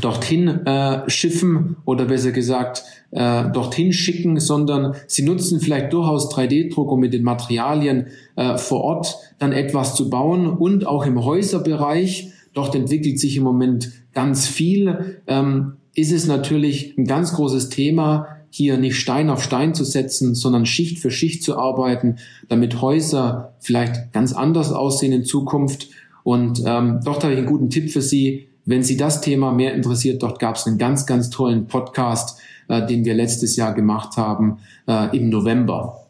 dorthin 0.00 0.48
äh, 0.66 1.08
schiffen 1.08 1.76
oder 1.84 2.04
besser 2.04 2.32
gesagt 2.32 2.84
äh, 3.12 3.50
dorthin 3.50 3.92
schicken, 3.92 4.38
sondern 4.40 4.94
sie 5.06 5.22
nutzen 5.22 5.60
vielleicht 5.60 5.92
durchaus 5.92 6.30
3D-Druck, 6.34 6.90
um 6.90 7.00
mit 7.00 7.14
den 7.14 7.22
Materialien 7.22 8.08
äh, 8.36 8.58
vor 8.58 8.82
Ort 8.82 9.16
dann 9.38 9.52
etwas 9.52 9.94
zu 9.94 10.10
bauen 10.10 10.48
und 10.48 10.86
auch 10.86 11.06
im 11.06 11.24
Häuserbereich. 11.24 12.30
Dort 12.52 12.74
entwickelt 12.74 13.18
sich 13.18 13.36
im 13.36 13.44
Moment 13.44 13.92
ganz 14.12 14.46
viel. 14.46 15.20
Ähm, 15.26 15.74
ist 15.94 16.12
es 16.12 16.26
natürlich 16.26 16.96
ein 16.98 17.06
ganz 17.06 17.32
großes 17.32 17.70
Thema, 17.70 18.26
hier 18.50 18.78
nicht 18.78 18.96
Stein 18.96 19.28
auf 19.28 19.42
Stein 19.42 19.74
zu 19.74 19.84
setzen, 19.84 20.34
sondern 20.34 20.66
Schicht 20.66 20.98
für 20.98 21.10
Schicht 21.10 21.42
zu 21.42 21.58
arbeiten, 21.58 22.16
damit 22.48 22.80
Häuser 22.80 23.54
vielleicht 23.60 24.12
ganz 24.12 24.32
anders 24.32 24.72
aussehen 24.72 25.12
in 25.12 25.24
Zukunft. 25.24 25.88
Und 26.26 26.60
ähm, 26.66 26.98
dort 27.04 27.22
habe 27.22 27.34
ich 27.34 27.38
einen 27.38 27.46
guten 27.46 27.70
Tipp 27.70 27.88
für 27.92 28.02
Sie. 28.02 28.48
Wenn 28.64 28.82
Sie 28.82 28.96
das 28.96 29.20
Thema 29.20 29.52
mehr 29.52 29.74
interessiert, 29.74 30.24
dort 30.24 30.40
gab 30.40 30.56
es 30.56 30.66
einen 30.66 30.76
ganz, 30.76 31.06
ganz 31.06 31.30
tollen 31.30 31.68
Podcast, 31.68 32.40
äh, 32.66 32.84
den 32.84 33.04
wir 33.04 33.14
letztes 33.14 33.54
Jahr 33.54 33.72
gemacht 33.74 34.16
haben 34.16 34.58
äh, 34.88 35.16
im 35.16 35.28
November. 35.28 36.08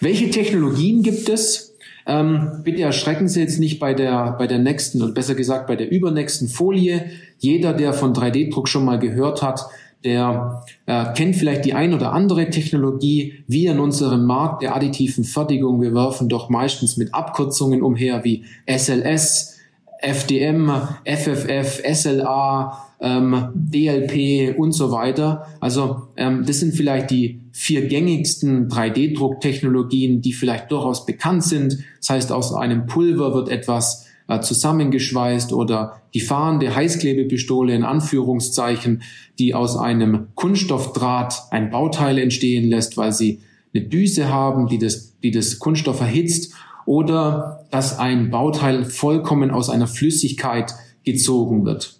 Welche 0.00 0.28
Technologien 0.28 1.02
gibt 1.02 1.30
es? 1.30 1.74
Ähm, 2.04 2.60
bitte 2.64 2.82
erschrecken 2.82 3.28
Sie 3.28 3.40
jetzt 3.40 3.58
nicht 3.58 3.78
bei 3.78 3.94
der, 3.94 4.32
bei 4.32 4.46
der 4.46 4.58
nächsten 4.58 5.00
und 5.00 5.14
besser 5.14 5.34
gesagt 5.34 5.66
bei 5.66 5.76
der 5.76 5.90
übernächsten 5.90 6.46
Folie. 6.46 7.06
Jeder, 7.38 7.72
der 7.72 7.94
von 7.94 8.12
3D-Druck 8.12 8.68
schon 8.68 8.84
mal 8.84 8.98
gehört 8.98 9.40
hat, 9.40 9.64
der 10.04 10.64
äh, 10.86 11.12
kennt 11.14 11.36
vielleicht 11.36 11.64
die 11.64 11.74
ein 11.74 11.94
oder 11.94 12.12
andere 12.12 12.50
Technologie. 12.50 13.44
Wir 13.46 13.72
in 13.72 13.80
unserem 13.80 14.26
Markt 14.26 14.62
der 14.62 14.76
additiven 14.76 15.24
Fertigung, 15.24 15.80
wir 15.80 15.94
werfen 15.94 16.28
doch 16.28 16.50
meistens 16.50 16.96
mit 16.96 17.14
Abkürzungen 17.14 17.82
umher 17.82 18.22
wie 18.22 18.44
SLS, 18.66 19.58
FDM, 20.00 20.70
FFF, 21.04 21.82
SLA, 21.90 22.84
ähm, 23.00 23.48
DLP 23.54 24.58
und 24.58 24.72
so 24.72 24.92
weiter. 24.92 25.46
Also 25.60 26.08
ähm, 26.16 26.44
das 26.46 26.60
sind 26.60 26.74
vielleicht 26.74 27.10
die 27.10 27.40
vier 27.52 27.86
gängigsten 27.86 28.68
3D-Drucktechnologien, 28.68 30.20
die 30.20 30.32
vielleicht 30.32 30.70
durchaus 30.70 31.06
bekannt 31.06 31.44
sind. 31.44 31.78
Das 32.00 32.10
heißt, 32.10 32.32
aus 32.32 32.52
einem 32.52 32.86
Pulver 32.86 33.34
wird 33.34 33.48
etwas 33.48 34.03
äh, 34.28 34.40
zusammengeschweißt 34.40 35.52
oder 35.52 36.00
die 36.14 36.20
fahrende 36.20 36.74
Heißklebepistole 36.74 37.74
in 37.74 37.84
Anführungszeichen, 37.84 39.02
die 39.38 39.54
aus 39.54 39.76
einem 39.76 40.28
Kunststoffdraht 40.34 41.34
ein 41.50 41.70
Bauteil 41.70 42.18
entstehen 42.18 42.68
lässt, 42.68 42.96
weil 42.96 43.12
sie 43.12 43.40
eine 43.74 43.84
Düse 43.84 44.28
haben, 44.28 44.68
die 44.68 44.78
das, 44.78 45.18
die 45.22 45.30
das 45.30 45.58
Kunststoff 45.58 46.00
erhitzt 46.00 46.54
oder 46.86 47.66
dass 47.70 47.98
ein 47.98 48.30
Bauteil 48.30 48.84
vollkommen 48.84 49.50
aus 49.50 49.70
einer 49.70 49.86
Flüssigkeit 49.86 50.74
gezogen 51.04 51.64
wird. 51.64 51.98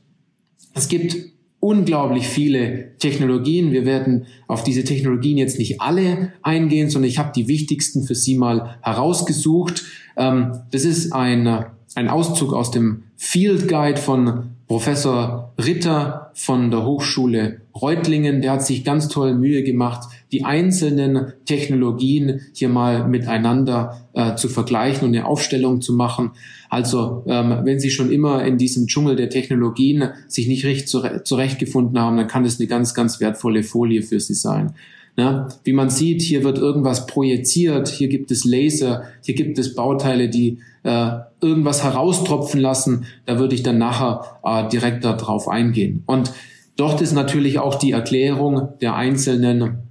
Es 0.74 0.88
gibt 0.88 1.16
unglaublich 1.60 2.26
viele 2.28 2.96
Technologien. 2.98 3.72
Wir 3.72 3.86
werden 3.86 4.26
auf 4.48 4.64
diese 4.64 4.84
Technologien 4.84 5.38
jetzt 5.38 5.58
nicht 5.58 5.80
alle 5.80 6.32
eingehen, 6.42 6.90
sondern 6.90 7.08
ich 7.08 7.18
habe 7.18 7.32
die 7.34 7.48
wichtigsten 7.48 8.02
für 8.02 8.14
Sie 8.14 8.36
mal 8.36 8.76
herausgesucht. 8.82 9.82
Ähm, 10.16 10.60
das 10.72 10.84
ist 10.84 11.12
ein, 11.12 11.64
ein 11.94 12.08
Auszug 12.08 12.52
aus 12.52 12.70
dem 12.70 13.04
Field 13.16 13.68
Guide 13.68 14.00
von 14.00 14.50
Professor 14.66 15.52
Ritter 15.58 16.30
von 16.34 16.70
der 16.70 16.84
Hochschule 16.84 17.60
Reutlingen, 17.74 18.40
der 18.40 18.52
hat 18.52 18.64
sich 18.64 18.84
ganz 18.84 19.08
toll 19.08 19.34
Mühe 19.34 19.62
gemacht, 19.62 20.08
die 20.32 20.44
einzelnen 20.44 21.32
Technologien 21.44 22.40
hier 22.52 22.68
mal 22.68 23.06
miteinander 23.06 24.06
äh, 24.14 24.36
zu 24.36 24.48
vergleichen 24.48 25.08
und 25.08 25.14
eine 25.14 25.26
Aufstellung 25.26 25.80
zu 25.80 25.92
machen. 25.92 26.30
Also 26.70 27.24
ähm, 27.26 27.60
wenn 27.64 27.80
Sie 27.80 27.90
schon 27.90 28.10
immer 28.10 28.44
in 28.44 28.58
diesem 28.58 28.86
Dschungel 28.86 29.16
der 29.16 29.28
Technologien 29.28 30.10
sich 30.28 30.48
nicht 30.48 30.64
richtig 30.64 30.88
zurechtgefunden 31.24 31.98
haben, 31.98 32.16
dann 32.16 32.28
kann 32.28 32.44
das 32.44 32.58
eine 32.58 32.68
ganz, 32.68 32.94
ganz 32.94 33.20
wertvolle 33.20 33.62
Folie 33.62 34.02
für 34.02 34.18
Sie 34.18 34.34
sein. 34.34 34.74
Ja, 35.16 35.48
wie 35.62 35.72
man 35.72 35.90
sieht, 35.90 36.22
hier 36.22 36.42
wird 36.42 36.58
irgendwas 36.58 37.06
projiziert, 37.06 37.88
hier 37.88 38.08
gibt 38.08 38.32
es 38.32 38.44
Laser, 38.44 39.04
hier 39.22 39.36
gibt 39.36 39.58
es 39.60 39.76
Bauteile, 39.76 40.28
die 40.28 40.58
äh, 40.82 41.10
irgendwas 41.40 41.84
heraustropfen 41.84 42.60
lassen. 42.60 43.06
Da 43.24 43.38
würde 43.38 43.54
ich 43.54 43.62
dann 43.62 43.78
nachher 43.78 44.40
äh, 44.44 44.68
direkt 44.68 45.04
darauf 45.04 45.48
eingehen. 45.48 46.02
Und 46.06 46.32
dort 46.76 47.00
ist 47.00 47.12
natürlich 47.12 47.60
auch 47.60 47.76
die 47.76 47.92
Erklärung 47.92 48.70
der 48.80 48.96
einzelnen 48.96 49.84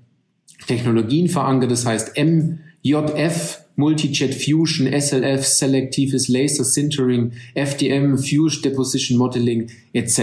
Technologien 0.67 1.29
verankert. 1.29 1.71
Das 1.71 1.85
heißt 1.85 2.13
MJF, 2.17 3.61
Multijet 3.75 4.35
Fusion, 4.35 4.87
SLF, 4.87 5.45
selektives 5.45 6.27
Laser 6.27 6.63
Sintering, 6.63 7.31
FDM, 7.55 8.17
Fuse 8.17 8.61
Deposition 8.61 9.17
Modeling 9.17 9.69
etc. 9.93 10.19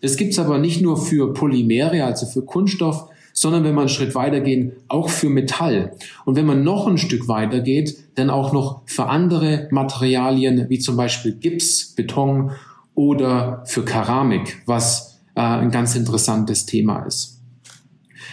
Das 0.00 0.16
gibt's 0.16 0.38
aber 0.38 0.58
nicht 0.58 0.80
nur 0.80 0.96
für 0.96 1.34
Polymere, 1.34 2.04
also 2.04 2.26
für 2.26 2.42
Kunststoff, 2.42 3.08
sondern 3.32 3.64
wenn 3.64 3.74
man 3.74 3.82
einen 3.82 3.88
Schritt 3.88 4.14
weitergehen, 4.14 4.72
auch 4.88 5.08
für 5.08 5.28
Metall. 5.28 5.92
Und 6.24 6.36
wenn 6.36 6.46
man 6.46 6.62
noch 6.64 6.86
ein 6.86 6.98
Stück 6.98 7.28
weitergeht, 7.28 7.96
dann 8.14 8.30
auch 8.30 8.52
noch 8.52 8.82
für 8.86 9.06
andere 9.06 9.68
Materialien, 9.70 10.66
wie 10.68 10.78
zum 10.78 10.96
Beispiel 10.96 11.32
Gips, 11.32 11.94
Beton 11.94 12.52
oder 12.94 13.62
für 13.66 13.84
Keramik, 13.84 14.62
was 14.66 15.20
äh, 15.34 15.40
ein 15.40 15.70
ganz 15.70 15.96
interessantes 15.96 16.66
Thema 16.66 17.04
ist. 17.04 17.40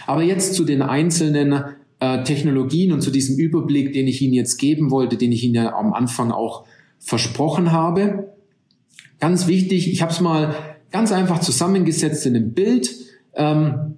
Aber 0.06 0.22
jetzt 0.22 0.54
zu 0.54 0.64
den 0.64 0.82
einzelnen 0.82 1.64
äh, 2.00 2.22
Technologien 2.24 2.92
und 2.92 3.00
zu 3.00 3.10
diesem 3.10 3.38
Überblick, 3.38 3.92
den 3.92 4.08
ich 4.08 4.20
Ihnen 4.22 4.34
jetzt 4.34 4.58
geben 4.58 4.90
wollte, 4.90 5.16
den 5.16 5.32
ich 5.32 5.44
Ihnen 5.44 5.54
ja 5.54 5.74
am 5.74 5.92
Anfang 5.92 6.30
auch 6.30 6.64
versprochen 6.98 7.72
habe. 7.72 8.34
Ganz 9.18 9.46
wichtig, 9.46 9.90
ich 9.92 10.02
habe 10.02 10.12
es 10.12 10.20
mal 10.20 10.54
ganz 10.90 11.12
einfach 11.12 11.40
zusammengesetzt 11.40 12.26
in 12.26 12.36
einem 12.36 12.52
Bild. 12.52 12.90
Ähm, 13.34 13.89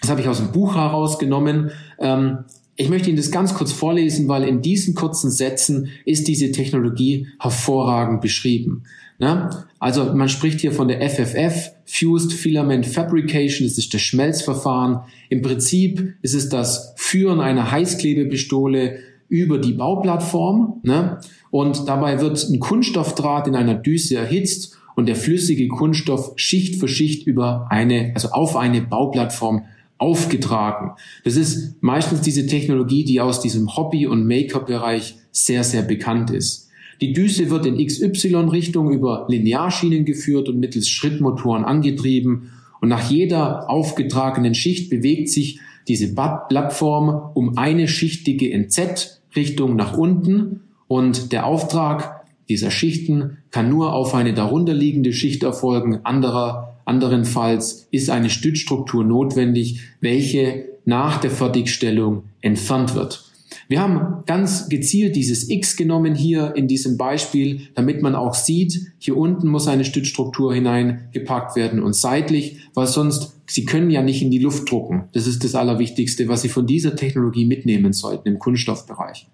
das 0.00 0.10
habe 0.10 0.20
ich 0.20 0.28
aus 0.28 0.38
dem 0.38 0.52
Buch 0.52 0.74
herausgenommen. 0.74 1.70
Ähm, 1.98 2.44
ich 2.76 2.88
möchte 2.88 3.08
Ihnen 3.08 3.16
das 3.16 3.32
ganz 3.32 3.54
kurz 3.54 3.72
vorlesen, 3.72 4.28
weil 4.28 4.44
in 4.44 4.62
diesen 4.62 4.94
kurzen 4.94 5.30
Sätzen 5.30 5.88
ist 6.04 6.28
diese 6.28 6.52
Technologie 6.52 7.26
hervorragend 7.40 8.20
beschrieben. 8.20 8.84
Ne? 9.18 9.50
Also 9.80 10.14
man 10.14 10.28
spricht 10.28 10.60
hier 10.60 10.70
von 10.70 10.86
der 10.86 11.00
FFF, 11.10 11.72
Fused 11.84 12.32
Filament 12.32 12.86
Fabrication, 12.86 13.66
das 13.66 13.78
ist 13.78 13.92
das 13.92 14.00
Schmelzverfahren. 14.00 15.00
Im 15.28 15.42
Prinzip 15.42 16.14
ist 16.22 16.34
es 16.34 16.48
das 16.48 16.94
Führen 16.96 17.40
einer 17.40 17.70
Heißklebepistole 17.70 18.98
über 19.28 19.58
die 19.58 19.72
Bauplattform. 19.72 20.80
Ne? 20.84 21.18
Und 21.50 21.88
dabei 21.88 22.20
wird 22.20 22.48
ein 22.48 22.60
Kunststoffdraht 22.60 23.48
in 23.48 23.56
einer 23.56 23.74
Düse 23.74 24.16
erhitzt 24.16 24.78
und 24.94 25.06
der 25.06 25.16
flüssige 25.16 25.66
Kunststoff 25.68 26.32
Schicht 26.36 26.76
für 26.76 26.88
Schicht 26.88 27.26
über 27.26 27.66
eine, 27.70 28.12
also 28.14 28.28
auf 28.28 28.56
eine 28.56 28.82
Bauplattform 28.82 29.64
aufgetragen. 29.98 30.92
Das 31.24 31.36
ist 31.36 31.82
meistens 31.82 32.20
diese 32.20 32.46
Technologie, 32.46 33.04
die 33.04 33.20
aus 33.20 33.40
diesem 33.40 33.76
Hobby- 33.76 34.06
und 34.06 34.26
Make-up-Bereich 34.26 35.16
sehr, 35.32 35.64
sehr 35.64 35.82
bekannt 35.82 36.30
ist. 36.30 36.68
Die 37.00 37.12
Düse 37.12 37.50
wird 37.50 37.66
in 37.66 37.84
XY-Richtung 37.84 38.90
über 38.90 39.26
Linearschienen 39.28 40.04
geführt 40.04 40.48
und 40.48 40.58
mittels 40.58 40.88
Schrittmotoren 40.88 41.64
angetrieben. 41.64 42.50
Und 42.80 42.88
nach 42.88 43.10
jeder 43.10 43.70
aufgetragenen 43.70 44.54
Schicht 44.54 44.90
bewegt 44.90 45.28
sich 45.28 45.60
diese 45.86 46.14
Plattform 46.14 47.30
um 47.34 47.56
eine 47.56 47.88
schichtige 47.88 48.52
NZ-Richtung 48.52 49.76
nach 49.76 49.96
unten. 49.96 50.60
Und 50.88 51.32
der 51.32 51.46
Auftrag 51.46 52.24
dieser 52.48 52.70
Schichten 52.70 53.38
kann 53.50 53.68
nur 53.68 53.92
auf 53.92 54.14
eine 54.14 54.34
darunterliegende 54.34 55.12
Schicht 55.12 55.42
erfolgen. 55.42 56.00
Anderer 56.04 56.77
Anderenfalls 56.88 57.86
ist 57.90 58.08
eine 58.08 58.30
Stützstruktur 58.30 59.04
notwendig, 59.04 59.82
welche 60.00 60.64
nach 60.86 61.20
der 61.20 61.30
Fertigstellung 61.30 62.22
entfernt 62.40 62.94
wird. 62.94 63.30
Wir 63.68 63.82
haben 63.82 64.24
ganz 64.24 64.70
gezielt 64.70 65.14
dieses 65.14 65.50
X 65.50 65.76
genommen 65.76 66.14
hier 66.14 66.54
in 66.56 66.66
diesem 66.66 66.96
Beispiel, 66.96 67.68
damit 67.74 68.00
man 68.00 68.14
auch 68.14 68.32
sieht, 68.32 68.80
hier 68.98 69.18
unten 69.18 69.48
muss 69.48 69.68
eine 69.68 69.84
Stützstruktur 69.84 70.54
hineingepackt 70.54 71.56
werden 71.56 71.82
und 71.82 71.94
seitlich, 71.94 72.60
weil 72.72 72.86
sonst, 72.86 73.34
Sie 73.50 73.64
können 73.64 73.90
ja 73.90 74.02
nicht 74.02 74.20
in 74.20 74.30
die 74.30 74.38
Luft 74.38 74.70
drucken. 74.70 75.04
Das 75.12 75.26
ist 75.26 75.42
das 75.42 75.54
Allerwichtigste, 75.54 76.28
was 76.28 76.42
Sie 76.42 76.50
von 76.50 76.66
dieser 76.66 76.96
Technologie 76.96 77.46
mitnehmen 77.46 77.94
sollten 77.94 78.28
im 78.28 78.38
Kunststoffbereich. 78.38 79.26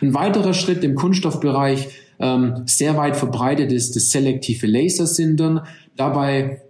Ein 0.00 0.14
weiterer 0.14 0.54
Schritt 0.54 0.84
im 0.84 0.94
Kunststoffbereich, 0.94 1.88
ähm, 2.18 2.62
sehr 2.66 2.96
weit 2.96 3.16
verbreitet 3.16 3.72
ist 3.72 3.94
das 3.96 4.10
selektive 4.10 4.66
Lasersindern. 4.66 5.60
Dabei 5.96 6.62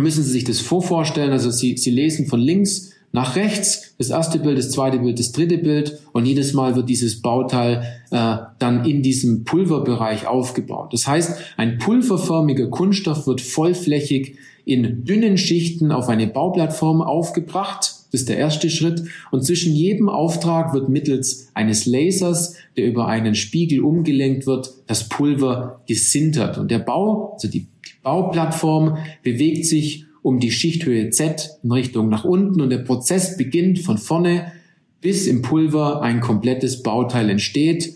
müssen 0.00 0.22
Sie 0.22 0.30
sich 0.30 0.44
das 0.44 0.60
vorvorstellen. 0.60 1.32
Also 1.32 1.50
Sie, 1.50 1.76
Sie 1.76 1.90
lesen 1.90 2.26
von 2.26 2.40
links 2.40 2.90
nach 3.12 3.34
rechts, 3.36 3.94
das 3.98 4.10
erste 4.10 4.38
Bild, 4.38 4.56
das 4.56 4.70
zweite 4.70 4.98
Bild, 4.98 5.18
das 5.18 5.32
dritte 5.32 5.58
Bild 5.58 6.00
und 6.12 6.26
jedes 6.26 6.52
Mal 6.52 6.76
wird 6.76 6.88
dieses 6.88 7.22
Bauteil 7.22 7.82
äh, 8.10 8.36
dann 8.58 8.84
in 8.84 9.02
diesem 9.02 9.44
Pulverbereich 9.44 10.26
aufgebaut. 10.26 10.92
Das 10.92 11.06
heißt, 11.08 11.38
ein 11.56 11.78
pulverförmiger 11.78 12.68
Kunststoff 12.68 13.26
wird 13.26 13.40
vollflächig 13.40 14.36
in 14.64 15.04
dünnen 15.04 15.38
Schichten 15.38 15.90
auf 15.90 16.08
eine 16.08 16.28
Bauplattform 16.28 17.02
aufgebracht. 17.02 17.96
Das 18.12 18.22
ist 18.22 18.28
der 18.28 18.38
erste 18.38 18.70
Schritt. 18.70 19.02
Und 19.32 19.44
zwischen 19.44 19.72
jedem 19.72 20.08
Auftrag 20.08 20.72
wird 20.72 20.88
mittels 20.88 21.48
eines 21.54 21.86
Lasers, 21.86 22.54
der 22.76 22.86
über 22.86 23.06
einen 23.06 23.34
Spiegel 23.34 23.80
umgelenkt 23.80 24.46
wird, 24.46 24.72
das 24.86 25.08
Pulver 25.08 25.80
gesintert. 25.86 26.58
Und 26.58 26.70
der 26.70 26.80
Bau, 26.80 27.32
also 27.32 27.48
die 27.48 27.66
Bauplattform 28.02 28.98
bewegt 29.22 29.66
sich 29.66 30.06
um 30.22 30.38
die 30.38 30.50
Schichthöhe 30.50 31.10
Z 31.10 31.58
in 31.62 31.72
Richtung 31.72 32.08
nach 32.08 32.24
unten 32.24 32.60
und 32.60 32.70
der 32.70 32.78
Prozess 32.78 33.36
beginnt 33.36 33.80
von 33.80 33.98
vorne 33.98 34.52
bis 35.00 35.26
im 35.26 35.42
Pulver 35.42 36.02
ein 36.02 36.20
komplettes 36.20 36.82
Bauteil 36.82 37.30
entsteht. 37.30 37.94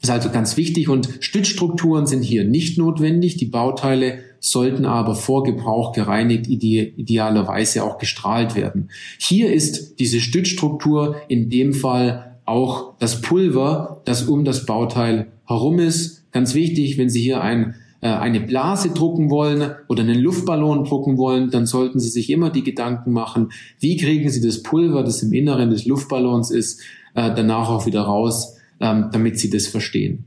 ist 0.00 0.10
also 0.10 0.30
ganz 0.30 0.56
wichtig 0.56 0.88
und 0.88 1.08
Stützstrukturen 1.20 2.06
sind 2.06 2.22
hier 2.22 2.44
nicht 2.44 2.78
notwendig. 2.78 3.36
Die 3.36 3.46
Bauteile 3.46 4.20
sollten 4.38 4.84
aber 4.84 5.16
vor 5.16 5.42
Gebrauch 5.42 5.92
gereinigt, 5.92 6.46
ide 6.46 6.92
idealerweise 6.96 7.82
auch 7.82 7.98
gestrahlt 7.98 8.54
werden. 8.54 8.90
Hier 9.18 9.52
ist 9.52 9.98
diese 9.98 10.20
Stützstruktur 10.20 11.16
in 11.28 11.50
dem 11.50 11.72
Fall 11.72 12.36
auch 12.44 12.94
das 13.00 13.20
Pulver, 13.20 14.00
das 14.04 14.28
um 14.28 14.44
das 14.44 14.66
Bauteil 14.66 15.26
herum 15.46 15.80
ist. 15.80 16.30
Ganz 16.30 16.54
wichtig, 16.54 16.96
wenn 16.98 17.10
Sie 17.10 17.20
hier 17.20 17.40
ein 17.40 17.74
eine 18.00 18.40
Blase 18.40 18.90
drucken 18.90 19.30
wollen 19.30 19.70
oder 19.88 20.02
einen 20.02 20.18
Luftballon 20.18 20.84
drucken 20.84 21.16
wollen, 21.16 21.50
dann 21.50 21.66
sollten 21.66 21.98
Sie 21.98 22.10
sich 22.10 22.30
immer 22.30 22.50
die 22.50 22.62
Gedanken 22.62 23.12
machen, 23.12 23.52
wie 23.80 23.96
kriegen 23.96 24.28
Sie 24.28 24.40
das 24.40 24.62
Pulver, 24.62 25.02
das 25.02 25.22
im 25.22 25.32
Inneren 25.32 25.70
des 25.70 25.86
Luftballons 25.86 26.50
ist, 26.50 26.80
äh, 27.16 27.34
danach 27.34 27.70
auch 27.70 27.86
wieder 27.86 28.02
raus, 28.02 28.56
ähm, 28.78 29.08
damit 29.10 29.38
Sie 29.38 29.50
das 29.50 29.66
verstehen. 29.66 30.26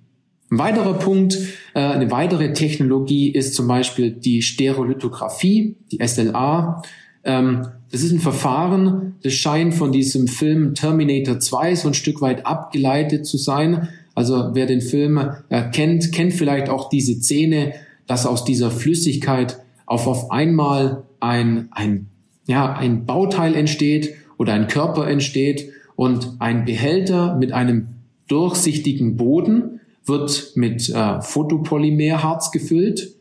Ein 0.52 0.58
weiterer 0.58 0.96
Punkt, 0.96 1.38
äh, 1.76 1.80
eine 1.80 2.10
weitere 2.10 2.54
Technologie 2.54 3.30
ist 3.30 3.54
zum 3.54 3.68
Beispiel 3.68 4.12
die 4.12 4.42
Stereolithografie, 4.42 5.76
die 5.92 6.00
SLA. 6.06 6.82
Ähm, 7.24 7.68
das 7.92 8.02
ist 8.02 8.12
ein 8.12 8.20
Verfahren, 8.20 9.16
das 9.22 9.34
scheint 9.34 9.76
von 9.76 9.92
diesem 9.92 10.28
Film 10.28 10.74
Terminator 10.74 11.40
2 11.40 11.76
so 11.76 11.88
ein 11.90 11.94
Stück 11.94 12.22
weit 12.22 12.46
abgeleitet 12.46 13.28
zu 13.28 13.38
sein. 13.38 13.90
Also 14.20 14.50
wer 14.52 14.66
den 14.66 14.82
Film 14.82 15.18
äh, 15.48 15.70
kennt, 15.72 16.12
kennt 16.12 16.34
vielleicht 16.34 16.68
auch 16.68 16.90
diese 16.90 17.22
Szene, 17.22 17.72
dass 18.06 18.26
aus 18.26 18.44
dieser 18.44 18.70
Flüssigkeit 18.70 19.60
auf, 19.86 20.08
auf 20.08 20.30
einmal 20.30 21.04
ein, 21.22 21.70
ein, 21.72 22.08
ja, 22.46 22.74
ein 22.74 23.06
Bauteil 23.06 23.56
entsteht 23.56 24.16
oder 24.38 24.52
ein 24.52 24.68
Körper 24.68 25.08
entsteht 25.08 25.70
und 25.96 26.34
ein 26.40 26.66
Behälter 26.66 27.38
mit 27.38 27.54
einem 27.54 27.88
durchsichtigen 28.28 29.16
Boden 29.16 29.80
wird 30.04 30.52
mit 30.56 30.90
äh, 30.90 31.22
Photopolymerharz 31.22 32.52
gefüllt 32.52 33.16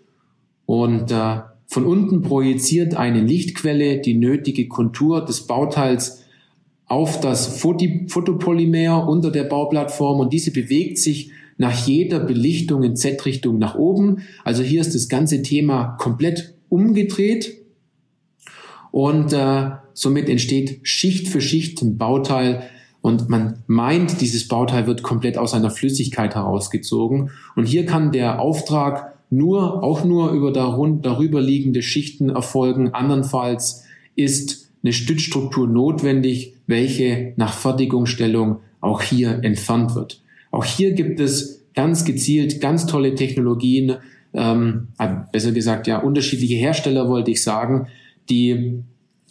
und 0.67 1.13
äh, 1.13 1.43
von 1.67 1.87
unten 1.87 2.23
projiziert 2.23 2.97
eine 2.97 3.21
Lichtquelle 3.21 4.01
die 4.01 4.15
nötige 4.15 4.67
Kontur 4.67 5.25
des 5.25 5.47
Bauteils 5.47 6.25
auf 6.89 7.21
das 7.21 7.61
Photopolymer 7.61 9.07
unter 9.07 9.31
der 9.31 9.45
Bauplattform 9.45 10.21
und 10.21 10.33
diese 10.33 10.51
bewegt 10.51 10.99
sich 10.99 11.31
nach 11.59 11.87
jeder 11.87 12.21
Belichtung 12.21 12.83
in 12.83 12.97
Z-Richtung 12.97 13.59
nach 13.59 13.75
oben. 13.75 14.23
Also 14.45 14.63
hier 14.63 14.81
ist 14.81 14.95
das 14.95 15.09
ganze 15.09 15.43
Thema 15.43 15.97
komplett 15.99 16.55
umgedreht 16.71 17.59
und 18.91 19.33
äh, 19.33 19.71
somit 19.93 20.29
entsteht 20.29 20.81
Schicht 20.83 21.29
für 21.29 21.43
Schicht 21.43 21.83
ein 21.83 21.99
Bauteil 21.99 22.63
und 23.03 23.29
man 23.29 23.63
meint, 23.67 24.21
dieses 24.21 24.49
Bauteil 24.49 24.87
wird 24.87 25.03
komplett 25.03 25.37
aus 25.37 25.53
einer 25.55 25.71
Flüssigkeit 25.71 26.35
herausgezogen 26.35 27.31
und 27.55 27.67
hier 27.67 27.85
kann 27.85 28.13
der 28.13 28.41
Auftrag 28.41 29.15
nur, 29.31 29.83
auch 29.83 30.05
nur 30.05 30.31
über 30.31 30.53
darüber 30.53 31.41
liegende 31.43 31.83
Schichten 31.83 32.31
erfolgen. 32.31 32.95
Andernfalls 32.95 33.85
ist 34.17 34.68
eine 34.89 34.95
Stützstruktur 34.95 35.69
notwendig, 35.69 36.55
welche 36.67 37.35
nach 37.37 37.53
Fertigungsstellung 37.53 38.61
auch 38.81 39.03
hier 39.03 39.45
entfernt 39.45 39.95
wird. 39.95 40.23
Auch 40.51 40.65
hier 40.65 40.93
gibt 40.93 41.21
es 41.21 41.67
ganz 41.75 42.07
gezielt 42.07 42.63
ganz 42.63 42.87
tolle 42.87 43.15
Technologien, 43.15 43.97
ähm, 44.33 44.89
äh, 44.99 45.09
besser 45.31 45.53
gesagt 45.53 45.87
ja 45.87 45.99
unterschiedliche 45.99 46.55
Hersteller 46.55 47.07
wollte 47.09 47.31
ich 47.31 47.43
sagen, 47.43 47.89
die 48.31 48.83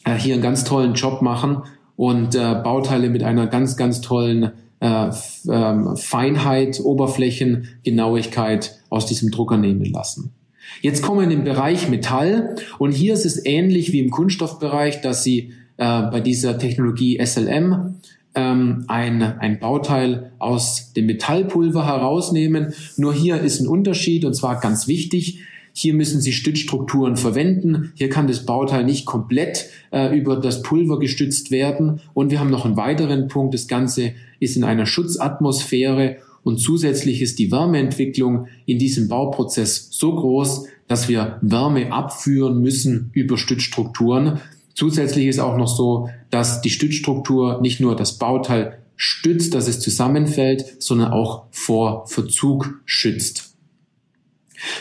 äh, 0.05 0.13
hier 0.15 0.35
einen 0.35 0.43
ganz 0.43 0.63
tollen 0.63 0.93
Job 0.93 1.23
machen 1.23 1.63
und 1.95 2.35
äh, 2.35 2.61
Bauteile 2.63 3.09
mit 3.09 3.23
einer 3.23 3.47
ganz 3.47 3.77
ganz 3.77 4.01
tollen 4.01 4.51
äh, 4.79 5.09
ähm, 5.49 5.97
Feinheit, 5.97 6.79
Oberflächengenauigkeit 6.79 8.77
aus 8.89 9.07
diesem 9.07 9.31
Drucker 9.31 9.57
nehmen 9.57 9.85
lassen. 9.85 10.36
Jetzt 10.81 11.01
kommen 11.01 11.19
wir 11.19 11.23
in 11.23 11.29
den 11.29 11.43
Bereich 11.43 11.89
Metall 11.89 12.55
und 12.77 12.91
hier 12.91 13.13
ist 13.13 13.25
es 13.25 13.45
ähnlich 13.45 13.91
wie 13.91 13.99
im 13.99 14.11
Kunststoffbereich, 14.11 15.01
dass 15.01 15.23
Sie 15.23 15.53
äh, 15.77 16.01
bei 16.03 16.19
dieser 16.19 16.57
Technologie 16.57 17.19
SLM 17.23 17.95
ähm, 18.35 18.85
ein, 18.87 19.21
ein 19.21 19.59
Bauteil 19.59 20.31
aus 20.39 20.93
dem 20.93 21.07
Metallpulver 21.07 21.85
herausnehmen. 21.85 22.73
Nur 22.95 23.13
hier 23.13 23.41
ist 23.41 23.59
ein 23.59 23.67
Unterschied 23.67 24.25
und 24.25 24.35
zwar 24.35 24.59
ganz 24.59 24.87
wichtig. 24.87 25.39
Hier 25.73 25.93
müssen 25.93 26.21
Sie 26.21 26.31
Stützstrukturen 26.31 27.17
verwenden. 27.17 27.91
Hier 27.95 28.09
kann 28.09 28.27
das 28.27 28.45
Bauteil 28.45 28.83
nicht 28.83 29.05
komplett 29.05 29.69
äh, 29.91 30.17
über 30.17 30.35
das 30.35 30.63
Pulver 30.63 30.97
gestützt 30.97 31.51
werden. 31.51 32.01
Und 32.15 32.31
wir 32.31 32.39
haben 32.39 32.49
noch 32.49 32.65
einen 32.65 32.77
weiteren 32.77 33.27
Punkt. 33.27 33.53
Das 33.53 33.67
Ganze 33.67 34.13
ist 34.39 34.57
in 34.57 34.63
einer 34.63 34.87
Schutzatmosphäre 34.87 36.17
und 36.47 36.59
zusätzlich 36.59 37.21
ist 37.21 37.39
die 37.39 37.51
Wärmeentwicklung 37.51 38.47
in 38.65 38.79
diesem 38.79 39.09
Bauprozess 39.09 39.89
so 39.91 40.15
groß, 40.15 40.65
dass 40.87 41.09
wir 41.09 41.39
Wärme 41.41 41.91
abführen 41.91 42.61
müssen 42.61 43.09
über 43.13 43.37
Stützstrukturen. 43.37 44.39
Zusätzlich 44.73 45.27
ist 45.27 45.39
auch 45.39 45.57
noch 45.57 45.67
so, 45.67 46.09
dass 46.29 46.61
die 46.61 46.69
Stützstruktur 46.69 47.59
nicht 47.61 47.81
nur 47.81 47.97
das 47.97 48.17
Bauteil 48.17 48.79
stützt, 48.95 49.53
dass 49.53 49.67
es 49.67 49.81
zusammenfällt, 49.81 50.81
sondern 50.81 51.11
auch 51.11 51.47
vor 51.51 52.07
Verzug 52.07 52.79
schützt. 52.85 53.53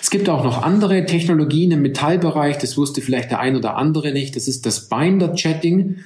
Es 0.01 0.11
gibt 0.11 0.29
auch 0.29 0.45
noch 0.45 0.63
andere 0.63 1.05
Technologien 1.05 1.73
im 1.73 1.83
Metallbereich, 1.83 2.59
das 2.59 2.77
wusste 2.79 3.03
vielleicht 3.03 3.33
der 3.33 3.41
ein 3.41 3.57
oder 3.57 3.77
andere 3.77 4.13
nicht, 4.13 4.37
das 4.37 4.47
ist 4.47 4.67
das 4.67 4.89
Binder-Chatting. 4.89 5.97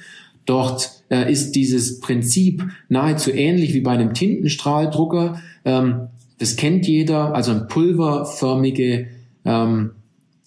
Dort 0.45 1.03
äh, 1.09 1.31
ist 1.31 1.53
dieses 1.53 1.99
Prinzip 1.99 2.63
nahezu 2.89 3.31
ähnlich 3.31 3.73
wie 3.73 3.81
bei 3.81 3.91
einem 3.91 4.13
Tintenstrahldrucker. 4.13 5.41
Ähm, 5.65 6.07
das 6.39 6.55
kennt 6.55 6.87
jeder, 6.87 7.35
also 7.35 7.67
pulverförmige 7.67 9.07
ähm, 9.45 9.91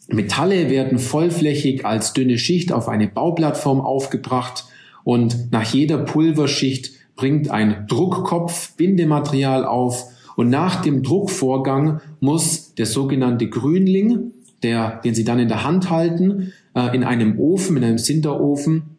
Metalle 0.09 0.69
werden 0.69 0.99
vollflächig 0.99 1.87
als 1.87 2.13
dünne 2.13 2.39
Schicht 2.39 2.73
auf 2.73 2.89
eine 2.89 3.09
Bauplattform 3.09 3.81
aufgebracht. 3.81 4.65
Und 5.03 5.53
nach 5.53 5.73
jeder 5.73 5.99
Pulverschicht 5.99 6.93
bringt 7.17 7.51
ein 7.51 7.87
Druckkopf 7.89 8.75
Bindematerial 8.77 9.65
auf. 9.65 10.07
Und 10.37 10.51
nach 10.51 10.83
dem 10.83 11.03
Druckvorgang 11.03 12.01
muss 12.21 12.75
der 12.75 12.87
sogenannte 12.87 13.49
Grünling, 13.49 14.33
der, 14.63 15.01
den 15.05 15.15
Sie 15.15 15.25
dann 15.25 15.39
in 15.39 15.49
der 15.49 15.65
Hand 15.65 15.91
halten, 15.91 16.53
äh, 16.75 16.95
in 16.95 17.05
einem 17.05 17.39
Ofen, 17.39 17.77
in 17.77 17.85
einem 17.85 17.99
Sinterofen, 17.99 18.94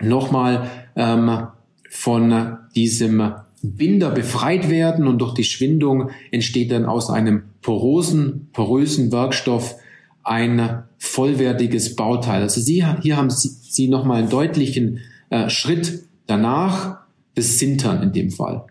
nochmal 0.00 0.70
ähm, 0.96 1.48
von 1.90 2.58
diesem 2.74 3.32
Binder 3.62 4.10
befreit 4.10 4.68
werden 4.70 5.06
und 5.06 5.18
durch 5.18 5.34
die 5.34 5.44
Schwindung 5.44 6.10
entsteht 6.30 6.70
dann 6.70 6.84
aus 6.84 7.10
einem 7.10 7.42
porosen, 7.62 8.48
porösen 8.52 9.10
Werkstoff 9.12 9.76
ein 10.22 10.82
vollwertiges 10.98 11.96
Bauteil. 11.96 12.42
Also 12.42 12.60
Sie, 12.60 12.84
hier 13.00 13.16
haben 13.16 13.30
Sie, 13.30 13.48
Sie 13.48 13.88
nochmal 13.88 14.18
einen 14.18 14.30
deutlichen 14.30 15.00
äh, 15.30 15.48
Schritt 15.48 16.04
danach, 16.26 16.98
das 17.34 17.58
Sintern 17.58 18.02
in 18.02 18.12
dem 18.12 18.30
Fall. 18.30 18.64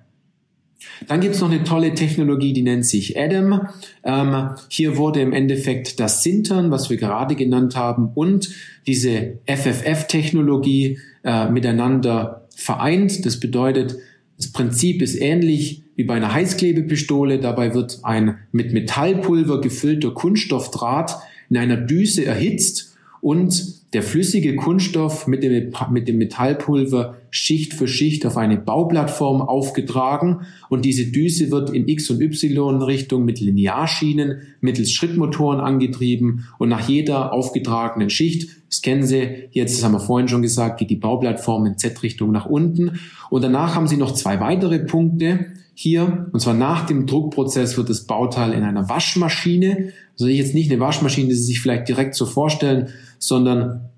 Dann 1.07 1.21
gibt 1.21 1.35
es 1.35 1.41
noch 1.41 1.51
eine 1.51 1.63
tolle 1.63 1.93
Technologie, 1.93 2.53
die 2.53 2.61
nennt 2.61 2.85
sich 2.85 3.19
Adam. 3.19 3.67
Ähm, 4.03 4.49
hier 4.69 4.97
wurde 4.97 5.21
im 5.21 5.33
Endeffekt 5.33 5.99
das 5.99 6.23
Sintern, 6.23 6.71
was 6.71 6.89
wir 6.89 6.97
gerade 6.97 7.35
genannt 7.35 7.75
haben, 7.75 8.11
und 8.13 8.49
diese 8.87 9.39
FFF-Technologie 9.45 10.99
äh, 11.23 11.49
miteinander 11.49 12.47
vereint. 12.55 13.25
Das 13.25 13.39
bedeutet, 13.39 13.97
das 14.37 14.51
Prinzip 14.51 15.01
ist 15.01 15.15
ähnlich 15.15 15.83
wie 15.95 16.03
bei 16.03 16.15
einer 16.15 16.33
Heißklebepistole. 16.33 17.39
Dabei 17.39 17.73
wird 17.73 17.99
ein 18.03 18.39
mit 18.51 18.73
Metallpulver 18.73 19.61
gefüllter 19.61 20.11
Kunststoffdraht 20.11 21.17
in 21.49 21.57
einer 21.57 21.77
Düse 21.77 22.25
erhitzt 22.25 22.94
und 23.21 23.93
der 23.93 24.03
flüssige 24.03 24.55
Kunststoff 24.55 25.25
mit 25.25 25.41
dem, 25.41 25.71
mit 25.91 26.07
dem 26.07 26.17
Metallpulver 26.17 27.15
Schicht 27.29 27.73
für 27.73 27.87
Schicht 27.87 28.25
auf 28.25 28.37
eine 28.37 28.57
Bauplattform 28.57 29.41
aufgetragen. 29.41 30.41
Und 30.69 30.85
diese 30.85 31.05
Düse 31.05 31.49
wird 31.51 31.69
in 31.69 31.87
X- 31.87 32.09
und 32.09 32.21
Y-Richtung 32.21 33.25
mit 33.25 33.39
Linearschienen 33.39 34.41
mittels 34.61 34.91
Schrittmotoren 34.91 35.59
angetrieben 35.59 36.45
und 36.59 36.69
nach 36.69 36.87
jeder 36.87 37.33
aufgetragenen 37.33 38.09
Schicht, 38.09 38.49
das 38.69 38.81
kennen 38.81 39.03
Sie 39.03 39.47
jetzt, 39.51 39.77
das 39.77 39.83
haben 39.83 39.93
wir 39.93 39.99
vorhin 39.99 40.27
schon 40.27 40.41
gesagt, 40.41 40.79
geht 40.79 40.89
die 40.89 40.95
Bauplattform 40.95 41.65
in 41.65 41.77
Z-Richtung 41.77 42.31
nach 42.31 42.45
unten. 42.45 42.99
Und 43.29 43.43
danach 43.43 43.75
haben 43.75 43.87
Sie 43.87 43.97
noch 43.97 44.13
zwei 44.13 44.39
weitere 44.39 44.79
Punkte 44.79 45.47
hier. 45.75 46.29
Und 46.31 46.39
zwar 46.39 46.55
nach 46.55 46.87
dem 46.87 47.05
Druckprozess 47.05 47.77
wird 47.77 47.89
das 47.89 48.05
Bauteil 48.05 48.53
in 48.53 48.63
einer 48.63 48.89
Waschmaschine. 48.89 49.91
Also 50.13 50.27
jetzt 50.27 50.55
nicht 50.55 50.71
eine 50.71 50.79
Waschmaschine, 50.79 51.29
die 51.29 51.35
Sie 51.35 51.43
sich 51.43 51.59
vielleicht 51.59 51.87
direkt 51.87 52.15
so 52.15 52.25
vorstellen, 52.25 52.89
sondern 53.19 53.89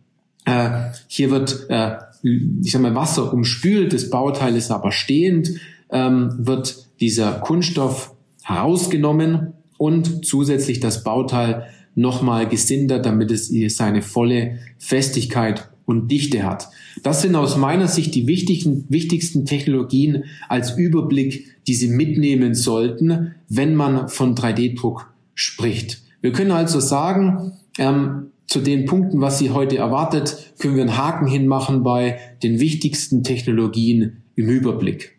äh, 0.43 0.69
hier 1.07 1.29
wird, 1.29 1.67
äh, 1.69 1.97
ich 2.23 2.71
sag 2.71 2.81
mal, 2.81 2.95
Wasser 2.95 3.31
umspült, 3.31 3.93
das 3.93 4.09
Bauteil 4.09 4.55
ist 4.55 4.71
aber 4.71 4.91
stehend, 4.91 5.51
ähm, 5.91 6.33
wird 6.39 6.87
dieser 6.99 7.33
Kunststoff 7.33 8.13
herausgenommen 8.43 9.53
und 9.77 10.25
zusätzlich 10.25 10.79
das 10.79 11.03
Bauteil 11.03 11.67
nochmal 11.93 12.47
gesindert, 12.47 13.05
damit 13.05 13.31
es 13.31 13.49
seine 13.75 14.01
volle 14.01 14.59
Festigkeit 14.77 15.69
und 15.87 16.11
Dichte 16.11 16.43
hat. 16.43 16.67
Das 17.01 17.21
sind 17.21 17.35
aus 17.35 17.55
meiner 17.55 17.87
Sicht 17.87 18.13
die 18.13 18.27
wichtigen, 18.27 18.85
wichtigsten 18.89 19.45
Technologien 19.45 20.25
als 20.49 20.77
Überblick, 20.77 21.55
die 21.65 21.73
Sie 21.73 21.87
mitnehmen 21.87 22.53
sollten, 22.53 23.35
wenn 23.47 23.73
man 23.73 24.09
von 24.09 24.35
3D-Druck 24.35 25.11
spricht. 25.33 26.01
Wir 26.21 26.33
können 26.33 26.51
also 26.51 26.81
sagen, 26.81 27.53
ähm, 27.77 28.27
zu 28.47 28.59
den 28.59 28.85
Punkten, 28.85 29.21
was 29.21 29.39
Sie 29.39 29.51
heute 29.51 29.77
erwartet, 29.77 30.53
können 30.59 30.75
wir 30.75 30.83
einen 30.83 30.97
Haken 30.97 31.25
hinmachen 31.27 31.83
bei 31.83 32.19
den 32.43 32.59
wichtigsten 32.59 33.23
Technologien 33.23 34.23
im 34.35 34.49
Überblick. 34.49 35.17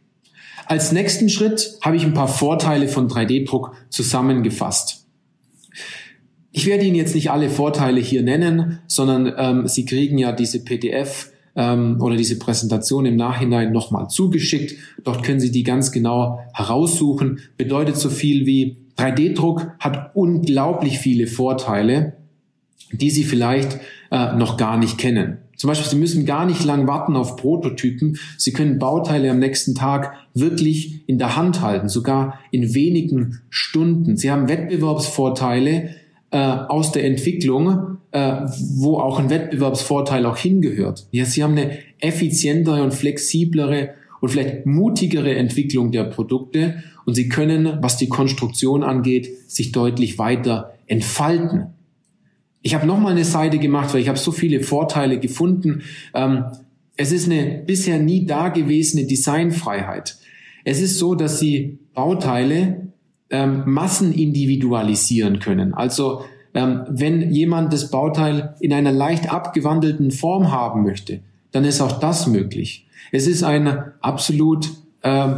Als 0.66 0.92
nächsten 0.92 1.30
Schritt 1.30 1.78
habe 1.80 1.96
ich 1.96 2.04
ein 2.04 2.14
paar 2.14 2.28
Vorteile 2.28 2.88
von 2.88 3.08
3D-Druck 3.08 3.74
zusammengefasst. 3.88 5.06
Ich 6.58 6.66
werde 6.66 6.84
Ihnen 6.84 6.96
jetzt 6.96 7.14
nicht 7.14 7.30
alle 7.30 7.50
Vorteile 7.50 8.00
hier 8.00 8.24
nennen, 8.24 8.80
sondern 8.88 9.32
ähm, 9.36 9.68
Sie 9.68 9.84
kriegen 9.84 10.18
ja 10.18 10.32
diese 10.32 10.64
PDF 10.64 11.30
ähm, 11.54 12.02
oder 12.02 12.16
diese 12.16 12.36
Präsentation 12.36 13.06
im 13.06 13.14
Nachhinein 13.14 13.70
nochmal 13.70 14.08
zugeschickt. 14.10 14.74
Dort 15.04 15.22
können 15.22 15.38
Sie 15.38 15.52
die 15.52 15.62
ganz 15.62 15.92
genau 15.92 16.40
heraussuchen. 16.52 17.38
Bedeutet 17.56 17.96
so 17.96 18.10
viel 18.10 18.44
wie 18.46 18.76
3D-Druck 18.96 19.70
hat 19.78 20.16
unglaublich 20.16 20.98
viele 20.98 21.28
Vorteile, 21.28 22.14
die 22.90 23.10
Sie 23.10 23.22
vielleicht 23.22 23.78
äh, 24.10 24.34
noch 24.34 24.56
gar 24.56 24.78
nicht 24.78 24.98
kennen. 24.98 25.38
Zum 25.54 25.68
Beispiel, 25.68 25.88
Sie 25.88 25.96
müssen 25.96 26.26
gar 26.26 26.44
nicht 26.44 26.64
lang 26.64 26.88
warten 26.88 27.14
auf 27.14 27.36
Prototypen. 27.36 28.18
Sie 28.36 28.52
können 28.52 28.80
Bauteile 28.80 29.30
am 29.30 29.38
nächsten 29.38 29.76
Tag 29.76 30.12
wirklich 30.34 31.08
in 31.08 31.18
der 31.18 31.36
Hand 31.36 31.60
halten, 31.60 31.88
sogar 31.88 32.40
in 32.50 32.74
wenigen 32.74 33.42
Stunden. 33.48 34.16
Sie 34.16 34.32
haben 34.32 34.48
Wettbewerbsvorteile, 34.48 35.90
äh, 36.30 36.38
aus 36.38 36.92
der 36.92 37.04
Entwicklung, 37.04 37.98
äh, 38.10 38.42
wo 38.76 38.98
auch 38.98 39.18
ein 39.18 39.30
Wettbewerbsvorteil 39.30 40.26
auch 40.26 40.36
hingehört. 40.36 41.06
Ja, 41.10 41.24
sie 41.24 41.42
haben 41.42 41.52
eine 41.52 41.78
effizientere 42.00 42.82
und 42.82 42.94
flexiblere 42.94 43.90
und 44.20 44.30
vielleicht 44.30 44.66
mutigere 44.66 45.34
Entwicklung 45.34 45.92
der 45.92 46.04
Produkte 46.04 46.82
und 47.04 47.14
sie 47.14 47.28
können, 47.28 47.78
was 47.80 47.96
die 47.96 48.08
Konstruktion 48.08 48.82
angeht, 48.82 49.28
sich 49.46 49.72
deutlich 49.72 50.18
weiter 50.18 50.74
entfalten. 50.86 51.68
Ich 52.62 52.74
habe 52.74 52.86
nochmal 52.86 53.12
eine 53.12 53.24
Seite 53.24 53.58
gemacht, 53.58 53.94
weil 53.94 54.00
ich 54.00 54.08
habe 54.08 54.18
so 54.18 54.32
viele 54.32 54.60
Vorteile 54.60 55.18
gefunden. 55.18 55.82
Ähm, 56.12 56.44
es 56.96 57.12
ist 57.12 57.30
eine 57.30 57.62
bisher 57.64 57.98
nie 57.98 58.26
dagewesene 58.26 59.06
Designfreiheit. 59.06 60.18
Es 60.64 60.80
ist 60.80 60.98
so, 60.98 61.14
dass 61.14 61.38
Sie 61.38 61.78
Bauteile 61.94 62.88
ähm, 63.30 63.62
Massen 63.66 64.12
individualisieren 64.12 65.38
können. 65.38 65.74
Also 65.74 66.22
ähm, 66.54 66.82
wenn 66.88 67.30
jemand 67.30 67.72
das 67.72 67.90
Bauteil 67.90 68.54
in 68.60 68.72
einer 68.72 68.92
leicht 68.92 69.32
abgewandelten 69.32 70.10
Form 70.10 70.50
haben 70.50 70.82
möchte, 70.82 71.20
dann 71.52 71.64
ist 71.64 71.80
auch 71.80 72.00
das 72.00 72.26
möglich. 72.26 72.86
Es 73.12 73.26
ist 73.26 73.42
ein 73.42 73.68
absolut 74.00 74.70
äh, 75.02 75.34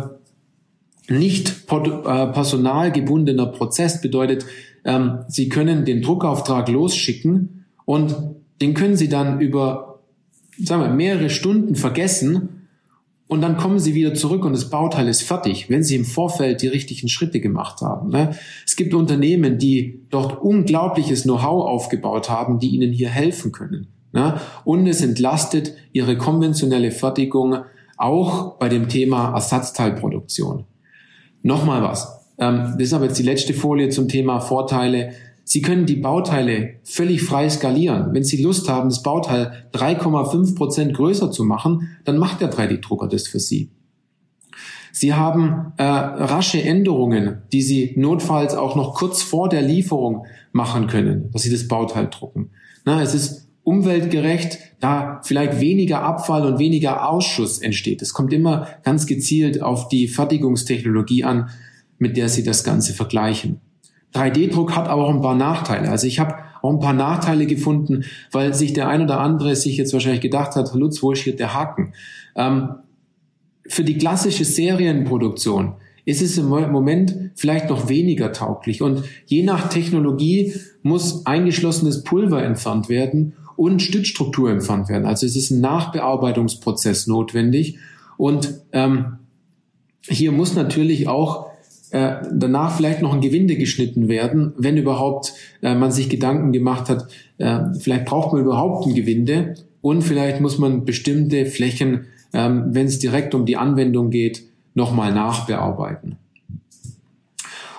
nicht 1.08 1.48
äh, 1.70 2.26
personalgebundener 2.26 3.46
Prozess, 3.46 4.00
bedeutet, 4.00 4.46
ähm, 4.84 5.20
Sie 5.28 5.48
können 5.48 5.84
den 5.84 6.02
Druckauftrag 6.02 6.68
losschicken 6.68 7.64
und 7.84 8.14
den 8.60 8.74
können 8.74 8.96
Sie 8.96 9.08
dann 9.08 9.40
über 9.40 9.90
sagen 10.62 10.82
wir, 10.82 10.90
mehrere 10.90 11.30
Stunden 11.30 11.74
vergessen 11.74 12.59
und 13.30 13.42
dann 13.42 13.56
kommen 13.56 13.78
sie 13.78 13.94
wieder 13.94 14.12
zurück 14.12 14.44
und 14.44 14.52
das 14.52 14.70
Bauteil 14.70 15.06
ist 15.06 15.22
fertig, 15.22 15.70
wenn 15.70 15.84
sie 15.84 15.94
im 15.94 16.04
Vorfeld 16.04 16.62
die 16.62 16.66
richtigen 16.66 17.08
Schritte 17.08 17.38
gemacht 17.38 17.80
haben. 17.80 18.10
Ne? 18.10 18.36
Es 18.66 18.74
gibt 18.74 18.92
Unternehmen, 18.92 19.56
die 19.56 20.04
dort 20.10 20.42
unglaubliches 20.42 21.22
Know-how 21.22 21.64
aufgebaut 21.64 22.28
haben, 22.28 22.58
die 22.58 22.70
ihnen 22.70 22.92
hier 22.92 23.08
helfen 23.08 23.52
können. 23.52 23.86
Ne? 24.12 24.40
Und 24.64 24.88
es 24.88 25.00
entlastet 25.00 25.74
ihre 25.92 26.18
konventionelle 26.18 26.90
Fertigung 26.90 27.58
auch 27.96 28.58
bei 28.58 28.68
dem 28.68 28.88
Thema 28.88 29.32
Ersatzteilproduktion. 29.32 30.64
Nochmal 31.42 31.82
was. 31.82 32.26
Ähm, 32.36 32.72
das 32.72 32.88
ist 32.88 32.94
aber 32.94 33.04
jetzt 33.04 33.18
die 33.20 33.22
letzte 33.22 33.54
Folie 33.54 33.90
zum 33.90 34.08
Thema 34.08 34.40
Vorteile 34.40 35.12
Sie 35.44 35.62
können 35.62 35.86
die 35.86 35.96
Bauteile 35.96 36.74
völlig 36.84 37.22
frei 37.22 37.48
skalieren. 37.48 38.12
Wenn 38.12 38.24
Sie 38.24 38.42
Lust 38.42 38.68
haben, 38.68 38.88
das 38.88 39.02
Bauteil 39.02 39.68
3,5 39.72 40.54
Prozent 40.54 40.94
größer 40.94 41.30
zu 41.30 41.44
machen, 41.44 41.88
dann 42.04 42.18
macht 42.18 42.40
der 42.40 42.52
3D-Drucker 42.52 43.08
das 43.08 43.26
für 43.26 43.40
Sie. 43.40 43.70
Sie 44.92 45.14
haben 45.14 45.72
äh, 45.76 45.82
rasche 45.82 46.62
Änderungen, 46.62 47.42
die 47.52 47.62
Sie 47.62 47.94
notfalls 47.96 48.54
auch 48.54 48.76
noch 48.76 48.94
kurz 48.94 49.22
vor 49.22 49.48
der 49.48 49.62
Lieferung 49.62 50.26
machen 50.52 50.86
können, 50.86 51.30
dass 51.32 51.42
Sie 51.42 51.50
das 51.50 51.68
Bauteil 51.68 52.08
drucken. 52.10 52.50
Na, 52.84 53.02
es 53.02 53.14
ist 53.14 53.48
umweltgerecht, 53.62 54.58
da 54.80 55.20
vielleicht 55.22 55.60
weniger 55.60 56.02
Abfall 56.02 56.44
und 56.44 56.58
weniger 56.58 57.08
Ausschuss 57.08 57.58
entsteht. 57.58 58.02
Es 58.02 58.14
kommt 58.14 58.32
immer 58.32 58.66
ganz 58.82 59.06
gezielt 59.06 59.62
auf 59.62 59.88
die 59.88 60.08
Fertigungstechnologie 60.08 61.24
an, 61.24 61.50
mit 61.98 62.16
der 62.16 62.28
Sie 62.28 62.42
das 62.42 62.64
Ganze 62.64 62.94
vergleichen. 62.94 63.60
3D-Druck 64.14 64.76
hat 64.76 64.88
aber 64.88 65.06
auch 65.06 65.14
ein 65.14 65.22
paar 65.22 65.34
Nachteile. 65.34 65.88
Also 65.88 66.06
ich 66.06 66.18
habe 66.18 66.34
auch 66.62 66.70
ein 66.70 66.80
paar 66.80 66.92
Nachteile 66.92 67.46
gefunden, 67.46 68.04
weil 68.32 68.54
sich 68.54 68.72
der 68.72 68.88
ein 68.88 69.02
oder 69.02 69.20
andere 69.20 69.56
sich 69.56 69.76
jetzt 69.76 69.92
wahrscheinlich 69.92 70.20
gedacht 70.20 70.56
hat, 70.56 70.74
Lutz, 70.74 71.02
wo 71.02 71.12
ist 71.12 71.22
hier 71.22 71.36
der 71.36 71.54
Haken? 71.54 71.94
Ähm, 72.36 72.70
für 73.66 73.84
die 73.84 73.96
klassische 73.96 74.44
Serienproduktion 74.44 75.74
ist 76.04 76.22
es 76.22 76.38
im 76.38 76.48
Moment 76.48 77.30
vielleicht 77.34 77.70
noch 77.70 77.88
weniger 77.88 78.32
tauglich. 78.32 78.82
Und 78.82 79.04
je 79.26 79.42
nach 79.42 79.68
Technologie 79.68 80.54
muss 80.82 81.24
eingeschlossenes 81.26 82.04
Pulver 82.04 82.42
entfernt 82.42 82.88
werden 82.88 83.34
und 83.56 83.80
Stützstruktur 83.82 84.50
entfernt 84.50 84.88
werden. 84.88 85.04
Also 85.04 85.26
es 85.26 85.36
ist 85.36 85.50
ein 85.50 85.60
Nachbearbeitungsprozess 85.60 87.06
notwendig. 87.06 87.78
Und 88.16 88.54
ähm, 88.72 89.18
hier 90.02 90.32
muss 90.32 90.54
natürlich 90.54 91.08
auch 91.08 91.49
äh, 91.90 92.16
danach 92.32 92.76
vielleicht 92.76 93.02
noch 93.02 93.12
ein 93.12 93.20
Gewinde 93.20 93.56
geschnitten 93.56 94.08
werden, 94.08 94.52
wenn 94.56 94.76
überhaupt 94.76 95.34
äh, 95.62 95.74
man 95.74 95.90
sich 95.90 96.08
Gedanken 96.08 96.52
gemacht 96.52 96.88
hat, 96.88 97.08
äh, 97.38 97.58
vielleicht 97.78 98.04
braucht 98.04 98.32
man 98.32 98.42
überhaupt 98.42 98.86
ein 98.86 98.94
Gewinde 98.94 99.54
und 99.82 100.02
vielleicht 100.02 100.40
muss 100.40 100.58
man 100.58 100.84
bestimmte 100.84 101.46
Flächen, 101.46 102.06
ähm, 102.32 102.66
wenn 102.68 102.86
es 102.86 102.98
direkt 102.98 103.34
um 103.34 103.46
die 103.46 103.56
Anwendung 103.56 104.10
geht, 104.10 104.44
nochmal 104.74 105.12
nachbearbeiten. 105.12 106.16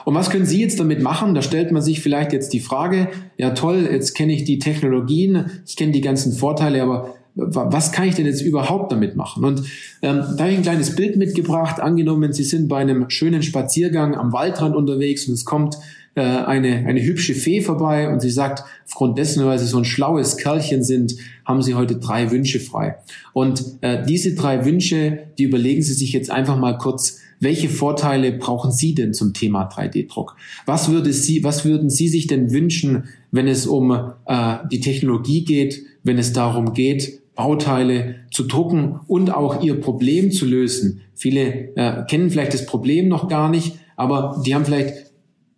Und 0.03 0.15
was 0.15 0.29
können 0.29 0.45
Sie 0.45 0.59
jetzt 0.59 0.79
damit 0.79 1.01
machen? 1.01 1.35
Da 1.35 1.41
stellt 1.41 1.71
man 1.71 1.81
sich 1.81 2.01
vielleicht 2.01 2.33
jetzt 2.33 2.53
die 2.53 2.59
Frage, 2.59 3.09
ja 3.37 3.51
toll, 3.51 3.87
jetzt 3.89 4.13
kenne 4.13 4.33
ich 4.33 4.43
die 4.43 4.59
Technologien, 4.59 5.51
ich 5.65 5.75
kenne 5.75 5.91
die 5.91 6.01
ganzen 6.01 6.33
Vorteile, 6.33 6.81
aber 6.81 7.15
was 7.35 7.91
kann 7.91 8.07
ich 8.07 8.15
denn 8.15 8.25
jetzt 8.25 8.41
überhaupt 8.41 8.91
damit 8.91 9.15
machen? 9.15 9.45
Und 9.45 9.59
ähm, 10.01 10.23
da 10.35 10.43
habe 10.43 10.51
ich 10.51 10.57
ein 10.57 10.63
kleines 10.63 10.95
Bild 10.95 11.15
mitgebracht. 11.15 11.79
Angenommen, 11.79 12.33
Sie 12.33 12.43
sind 12.43 12.67
bei 12.67 12.77
einem 12.77 13.09
schönen 13.09 13.41
Spaziergang 13.41 14.15
am 14.15 14.33
Waldrand 14.33 14.75
unterwegs 14.75 15.27
und 15.27 15.33
es 15.33 15.45
kommt 15.45 15.77
äh, 16.13 16.21
eine, 16.21 16.85
eine 16.85 17.01
hübsche 17.01 17.33
Fee 17.33 17.61
vorbei 17.61 18.09
und 18.09 18.19
sie 18.19 18.29
sagt, 18.29 18.63
aufgrund 18.85 19.17
dessen, 19.17 19.45
weil 19.45 19.59
Sie 19.59 19.65
so 19.65 19.77
ein 19.77 19.85
schlaues 19.85 20.35
Kerlchen 20.35 20.83
sind, 20.83 21.15
haben 21.45 21.61
Sie 21.61 21.75
heute 21.75 21.95
drei 21.95 22.31
Wünsche 22.31 22.59
frei. 22.59 22.97
Und 23.31 23.63
äh, 23.79 24.05
diese 24.05 24.35
drei 24.35 24.65
Wünsche, 24.65 25.19
die 25.37 25.43
überlegen 25.43 25.81
Sie 25.81 25.93
sich 25.93 26.11
jetzt 26.11 26.29
einfach 26.29 26.57
mal 26.57 26.77
kurz, 26.77 27.19
welche 27.39 27.69
Vorteile 27.69 28.33
brauchen 28.33 28.71
Sie 28.71 28.93
denn 28.93 29.13
zum 29.13 29.33
Thema 29.33 29.69
3D-Druck? 29.69 30.35
Was, 30.65 30.91
würde 30.91 31.13
Sie, 31.13 31.43
was 31.45 31.63
würden 31.63 31.89
Sie 31.89 32.09
sich 32.09 32.27
denn 32.27 32.51
wünschen, 32.51 33.05
wenn 33.31 33.47
es 33.47 33.65
um 33.65 33.91
äh, 34.25 34.57
die 34.69 34.81
Technologie 34.81 35.45
geht, 35.45 35.81
wenn 36.03 36.17
es 36.17 36.33
darum 36.33 36.73
geht, 36.73 37.20
Bauteile 37.35 38.15
zu 38.31 38.45
drucken 38.47 38.99
und 39.07 39.33
auch 39.33 39.63
ihr 39.63 39.79
Problem 39.79 40.31
zu 40.31 40.45
lösen. 40.45 41.01
Viele 41.15 41.75
äh, 41.75 42.03
kennen 42.07 42.29
vielleicht 42.29 42.53
das 42.53 42.65
Problem 42.65 43.07
noch 43.07 43.27
gar 43.27 43.49
nicht, 43.49 43.79
aber 43.95 44.41
die 44.45 44.53
haben 44.53 44.65
vielleicht, 44.65 45.11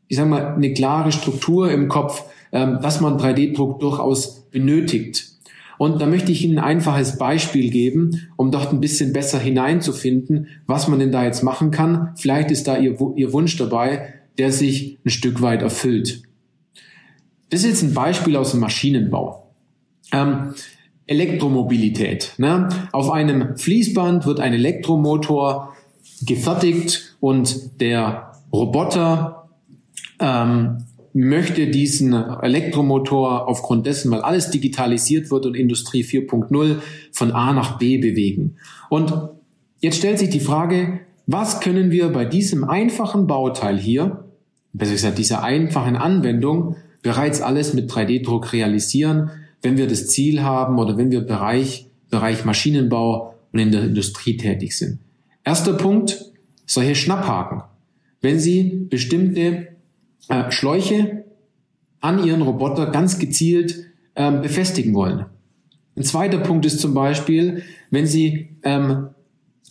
ich 0.08 0.18
sage 0.18 0.30
mal, 0.30 0.56
eine 0.56 0.74
klare 0.74 1.12
Struktur 1.12 1.72
im 1.72 1.88
Kopf, 1.88 2.24
ähm, 2.52 2.80
dass 2.82 3.02
man 3.02 3.18
3D-Druck 3.18 3.80
durchaus 3.80 4.50
benötigt. 4.52 5.34
Und 5.78 6.02
da 6.02 6.06
möchte 6.06 6.32
ich 6.32 6.46
Ihnen 6.46 6.60
ein 6.60 6.64
einfaches 6.64 7.18
Beispiel 7.18 7.70
geben, 7.70 8.22
um 8.38 8.52
dort 8.52 8.72
ein 8.72 8.80
bisschen 8.80 9.12
besser 9.12 9.40
hineinzufinden, 9.40 10.48
was 10.68 10.88
man 10.88 11.00
denn 11.00 11.12
da 11.12 11.26
jetzt 11.26 11.44
machen 11.44 11.72
kann. 11.72 12.14
Vielleicht 12.16 12.52
ist 12.52 12.68
da 12.68 12.78
Ihr, 12.78 12.98
Ihr 13.16 13.34
Wunsch 13.34 13.58
dabei, 13.58 14.14
der 14.38 14.52
sich 14.52 15.00
ein 15.04 15.10
Stück 15.10 15.42
weit 15.42 15.62
erfüllt. 15.62 16.24
Das 17.50 17.62
ist 17.62 17.70
jetzt 17.70 17.84
ein 17.84 17.94
Beispiel 17.94 18.36
aus 18.36 18.52
dem 18.52 18.62
Maschinenbau. 18.62 19.52
Ähm, 20.12 20.54
Elektromobilität. 21.06 22.34
Ne? 22.38 22.70
Auf 22.92 23.12
einem 23.12 23.58
Fließband 23.58 24.26
wird 24.26 24.40
ein 24.40 24.54
Elektromotor 24.54 25.74
gefertigt 26.26 27.16
und 27.20 27.82
der 27.82 28.32
Roboter 28.52 29.50
ähm, 30.20 30.86
möchte 31.14 31.68
diesen 31.68 32.14
Elektromotor 32.14 33.48
aufgrund 33.48 33.86
dessen, 33.86 34.12
weil 34.12 34.22
alles 34.22 34.50
digitalisiert 34.50 35.30
wird 35.30 35.46
und 35.46 35.56
Industrie 35.56 36.04
4.0 36.04 36.78
von 37.12 37.32
A 37.32 37.54
nach 37.54 37.78
B 37.78 37.98
bewegen. 37.98 38.56
Und 38.90 39.14
jetzt 39.80 39.98
stellt 39.98 40.20
sich 40.20 40.30
die 40.30 40.40
Frage, 40.40 41.02
was 41.28 41.62
können 41.62 41.92
wir 41.92 42.10
bei 42.10 42.26
diesem 42.26 42.64
einfachen 42.64 43.28
Bauteil 43.28 43.78
hier, 43.78 44.26
besser 44.74 44.94
gesagt 44.94 45.18
dieser 45.20 45.44
einfachen 45.44 45.96
Anwendung, 45.96 46.78
bereits 47.04 47.42
alles 47.42 47.74
mit 47.74 47.92
3D-Druck 47.92 48.54
realisieren, 48.54 49.30
wenn 49.64 49.78
wir 49.78 49.88
das 49.88 50.08
Ziel 50.08 50.44
haben 50.44 50.78
oder 50.78 50.98
wenn 50.98 51.10
wir 51.10 51.22
Bereich 51.22 51.88
Bereich 52.10 52.46
Maschinenbau 52.46 53.34
und 53.52 53.60
in 53.60 53.72
der 53.72 53.86
Industrie 53.86 54.38
tätig 54.38 54.78
sind. 54.78 55.00
Erster 55.44 55.74
Punkt, 55.74 56.32
solche 56.68 56.94
Schnapphaken. 56.94 57.64
Wenn 58.22 58.40
Sie 58.40 58.86
bestimmte 58.90 59.70
äh, 60.30 60.52
Schläuche 60.52 61.24
an 62.02 62.24
Ihren 62.24 62.44
Roboter 62.44 62.92
ganz 62.92 63.18
gezielt 63.18 63.86
ähm, 64.16 64.42
befestigen 64.42 64.94
wollen. 64.94 65.26
Ein 65.96 66.04
zweiter 66.04 66.38
Punkt 66.38 66.66
ist 66.66 66.80
zum 66.80 66.94
Beispiel, 66.94 67.64
wenn 67.90 68.06
Sie 68.06 68.50
ähm, 68.64 69.10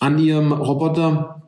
an 0.01 0.18
Ihrem 0.18 0.53
Roboter 0.53 1.41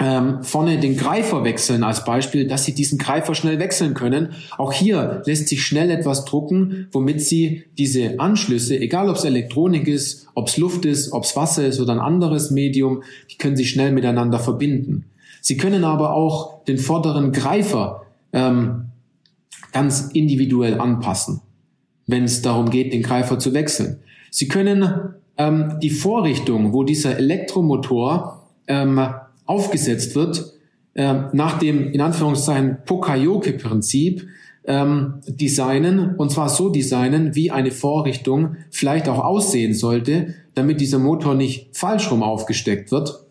ähm, 0.00 0.42
vorne 0.42 0.78
den 0.78 0.96
Greifer 0.96 1.44
wechseln 1.44 1.84
als 1.84 2.04
Beispiel, 2.04 2.48
dass 2.48 2.64
Sie 2.64 2.74
diesen 2.74 2.98
Greifer 2.98 3.34
schnell 3.34 3.60
wechseln 3.60 3.94
können. 3.94 4.30
Auch 4.58 4.72
hier 4.72 5.22
lässt 5.24 5.48
sich 5.48 5.64
schnell 5.64 5.90
etwas 5.90 6.24
drucken, 6.24 6.88
womit 6.90 7.20
Sie 7.20 7.64
diese 7.78 8.18
Anschlüsse, 8.18 8.78
egal 8.78 9.08
ob 9.08 9.16
es 9.16 9.24
Elektronik 9.24 9.86
ist, 9.86 10.26
ob 10.34 10.48
es 10.48 10.56
Luft 10.56 10.84
ist, 10.84 11.12
ob 11.12 11.22
es 11.22 11.36
Wasser 11.36 11.66
ist 11.66 11.80
oder 11.80 11.92
ein 11.92 12.00
anderes 12.00 12.50
Medium, 12.50 13.04
die 13.30 13.36
können 13.36 13.56
Sie 13.56 13.66
schnell 13.66 13.92
miteinander 13.92 14.40
verbinden. 14.40 15.04
Sie 15.40 15.56
können 15.56 15.84
aber 15.84 16.14
auch 16.14 16.64
den 16.64 16.78
vorderen 16.78 17.30
Greifer 17.30 18.02
ähm, 18.32 18.86
ganz 19.72 20.10
individuell 20.12 20.80
anpassen, 20.80 21.40
wenn 22.06 22.24
es 22.24 22.42
darum 22.42 22.70
geht, 22.70 22.92
den 22.92 23.02
Greifer 23.02 23.38
zu 23.38 23.54
wechseln. 23.54 24.00
Sie 24.30 24.48
können 24.48 25.14
ähm, 25.36 25.78
die 25.80 25.90
Vorrichtung, 25.90 26.72
wo 26.72 26.82
dieser 26.82 27.16
Elektromotor 27.16 28.48
ähm, 28.66 29.00
aufgesetzt 29.46 30.14
wird, 30.14 30.54
äh, 30.94 31.14
nach 31.32 31.58
dem 31.58 31.92
in 31.92 32.00
Anführungszeichen 32.00 32.78
Pokayoke-Prinzip 32.84 34.26
ähm, 34.66 35.14
designen 35.26 36.16
und 36.16 36.30
zwar 36.30 36.48
so 36.48 36.70
designen, 36.70 37.34
wie 37.34 37.50
eine 37.50 37.70
Vorrichtung 37.70 38.56
vielleicht 38.70 39.08
auch 39.08 39.22
aussehen 39.22 39.74
sollte, 39.74 40.34
damit 40.54 40.80
dieser 40.80 40.98
Motor 40.98 41.34
nicht 41.34 41.76
falsch 41.76 42.10
rum 42.10 42.22
aufgesteckt 42.22 42.90
wird. 42.90 43.24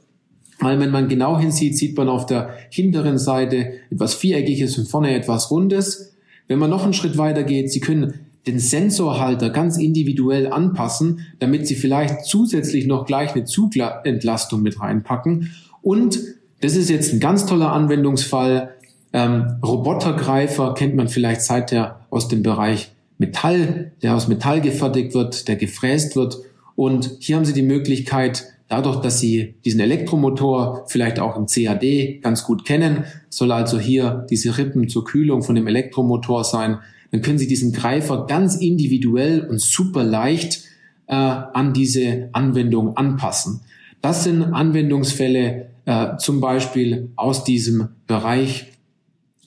Weil 0.60 0.80
wenn 0.80 0.92
man 0.92 1.10
genau 1.10 1.40
hinsieht, 1.40 1.78
sieht 1.78 1.98
man 1.98 2.10
auf 2.10 2.26
der 2.26 2.52
hinteren 2.70 3.18
Seite 3.18 3.74
etwas 3.90 4.14
Viereckiges 4.14 4.78
und 4.78 4.88
vorne 4.88 5.14
etwas 5.16 5.50
Rundes. 5.50 6.14
Wenn 6.48 6.60
man 6.60 6.70
noch 6.70 6.84
einen 6.84 6.94
Schritt 6.94 7.18
weiter 7.18 7.44
geht, 7.44 7.72
Sie 7.72 7.80
können 7.80 8.14
den 8.46 8.60
Sensorhalter 8.60 9.50
ganz 9.50 9.78
individuell 9.78 10.52
anpassen, 10.52 11.22
damit 11.40 11.66
Sie 11.66 11.76
vielleicht 11.76 12.26
zusätzlich 12.26 12.86
noch 12.86 13.06
gleich 13.06 13.34
eine 13.34 13.46
Zugentlastung 13.46 14.62
mit 14.62 14.80
reinpacken 14.80 15.50
und 15.84 16.20
das 16.62 16.76
ist 16.76 16.90
jetzt 16.90 17.14
ein 17.14 17.20
ganz 17.20 17.46
toller 17.46 17.74
Anwendungsfall. 17.74 18.74
Ähm, 19.12 19.58
Robotergreifer 19.64 20.74
kennt 20.74 20.96
man 20.96 21.10
vielleicht 21.10 21.42
seither 21.42 22.00
aus 22.10 22.30
dem 22.30 22.42
Bereich 22.42 22.92
Metall, 23.18 23.92
der 24.02 24.16
aus 24.16 24.28
Metall 24.28 24.62
gefertigt 24.62 25.14
wird, 25.14 25.48
der 25.48 25.58
gefräst 25.58 26.16
wird. 26.16 26.38
Und 26.76 27.18
hier 27.20 27.36
haben 27.36 27.46
Sie 27.46 27.54
die 27.54 27.62
Möglichkeit, 27.62 28.46
dadurch, 28.70 29.02
dass 29.02 29.20
Sie 29.20 29.56
diesen 29.66 29.82
Elektromotor 29.82 30.86
vielleicht 30.88 31.20
auch 31.20 31.36
im 31.36 31.48
CAD 31.48 32.22
ganz 32.22 32.46
gut 32.46 32.66
kennen, 32.66 33.04
soll 33.30 33.52
also 33.52 33.78
hier 33.78 34.26
diese 34.30 34.58
Rippen 34.58 34.88
zur 34.88 35.04
Kühlung 35.04 35.44
von 35.44 35.56
dem 35.56 35.68
Elektromotor 35.68 36.44
sein, 36.44 36.80
dann 37.12 37.22
können 37.22 37.38
Sie 37.38 37.48
diesen 37.48 37.74
Greifer 37.74 38.26
ganz 38.26 38.56
individuell 38.56 39.42
und 39.42 39.62
super 39.62 40.04
leicht 40.04 40.64
äh, 41.08 41.14
an 41.14 41.74
diese 41.74 42.30
Anwendung 42.32 42.98
anpassen. 42.98 43.60
Das 44.02 44.24
sind 44.24 44.44
Anwendungsfälle, 44.44 45.68
äh, 45.86 46.18
zum 46.18 46.40
Beispiel 46.42 47.12
aus 47.16 47.44
diesem 47.44 47.90
Bereich, 48.08 48.72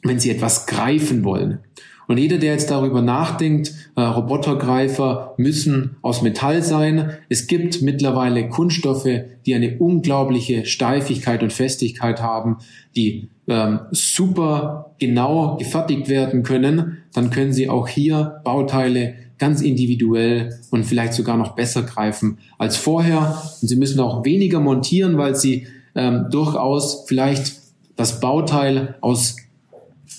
wenn 0.02 0.18
Sie 0.18 0.30
etwas 0.30 0.66
greifen 0.66 1.24
wollen. 1.24 1.60
Und 2.08 2.18
jeder, 2.18 2.38
der 2.38 2.52
jetzt 2.52 2.70
darüber 2.70 3.02
nachdenkt, 3.02 3.74
äh, 3.96 4.00
Robotergreifer 4.00 5.34
müssen 5.38 5.96
aus 6.02 6.22
Metall 6.22 6.62
sein. 6.62 7.10
Es 7.28 7.46
gibt 7.46 7.82
mittlerweile 7.82 8.48
Kunststoffe, 8.48 9.08
die 9.44 9.54
eine 9.54 9.78
unglaubliche 9.78 10.66
Steifigkeit 10.66 11.42
und 11.42 11.52
Festigkeit 11.52 12.22
haben, 12.22 12.58
die 12.94 13.28
ähm, 13.48 13.80
super 13.90 14.94
genau 14.98 15.56
gefertigt 15.56 16.08
werden 16.08 16.42
können. 16.42 16.98
Dann 17.12 17.30
können 17.30 17.52
Sie 17.52 17.68
auch 17.68 17.88
hier 17.88 18.40
Bauteile 18.44 19.14
ganz 19.38 19.60
individuell 19.60 20.58
und 20.70 20.84
vielleicht 20.84 21.12
sogar 21.12 21.36
noch 21.36 21.54
besser 21.54 21.82
greifen 21.82 22.38
als 22.56 22.76
vorher. 22.76 23.42
Und 23.60 23.68
Sie 23.68 23.76
müssen 23.76 24.00
auch 24.00 24.24
weniger 24.24 24.60
montieren, 24.60 25.18
weil 25.18 25.34
Sie 25.34 25.66
ähm, 25.96 26.26
durchaus 26.30 27.04
vielleicht 27.08 27.56
das 27.96 28.20
Bauteil 28.20 28.96
aus 29.00 29.36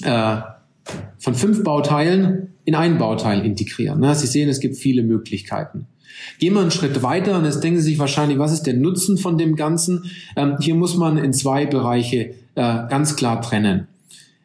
äh, 0.03 0.37
von 1.17 1.35
fünf 1.35 1.63
Bauteilen 1.63 2.53
in 2.65 2.75
ein 2.75 2.97
Bauteil 2.97 3.45
integrieren. 3.45 3.99
Na, 4.01 4.15
Sie 4.15 4.27
sehen, 4.27 4.49
es 4.49 4.59
gibt 4.59 4.75
viele 4.75 5.03
Möglichkeiten. 5.03 5.87
Gehen 6.39 6.53
wir 6.53 6.61
einen 6.61 6.71
Schritt 6.71 7.01
weiter 7.03 7.37
und 7.37 7.45
jetzt 7.45 7.63
denken 7.63 7.79
Sie 7.79 7.91
sich 7.91 7.99
wahrscheinlich, 7.99 8.39
was 8.39 8.51
ist 8.51 8.63
der 8.63 8.73
Nutzen 8.73 9.17
von 9.17 9.37
dem 9.37 9.55
Ganzen? 9.55 10.11
Ähm, 10.35 10.57
hier 10.59 10.75
muss 10.75 10.97
man 10.97 11.17
in 11.17 11.31
zwei 11.31 11.65
Bereiche 11.65 12.33
äh, 12.55 12.87
ganz 12.89 13.15
klar 13.15 13.41
trennen. 13.41 13.87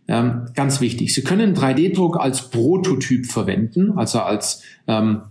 Ähm, 0.08 0.46
ganz 0.54 0.80
wichtig. 0.80 1.14
Sie 1.14 1.22
können 1.22 1.54
3D-Druck 1.54 2.18
als 2.18 2.50
Prototyp 2.50 3.26
verwenden, 3.26 3.92
also 3.96 4.20
als, 4.20 4.62
ähm, 4.86 5.22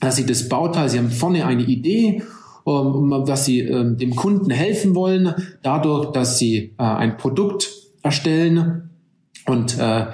dass 0.00 0.16
Sie 0.16 0.26
das 0.26 0.48
Bauteil, 0.48 0.88
Sie 0.88 0.98
haben 0.98 1.10
vorne 1.10 1.46
eine 1.46 1.62
Idee 1.62 2.22
ähm, 2.66 3.24
dass 3.26 3.44
sie 3.44 3.60
ähm, 3.60 3.96
dem 3.96 4.16
Kunden 4.16 4.50
helfen 4.50 4.94
wollen, 4.94 5.34
dadurch, 5.62 6.12
dass 6.12 6.38
sie 6.38 6.74
äh, 6.78 6.82
ein 6.82 7.16
Produkt 7.16 7.70
erstellen 8.02 8.90
und 9.46 9.78
äh, 9.78 10.06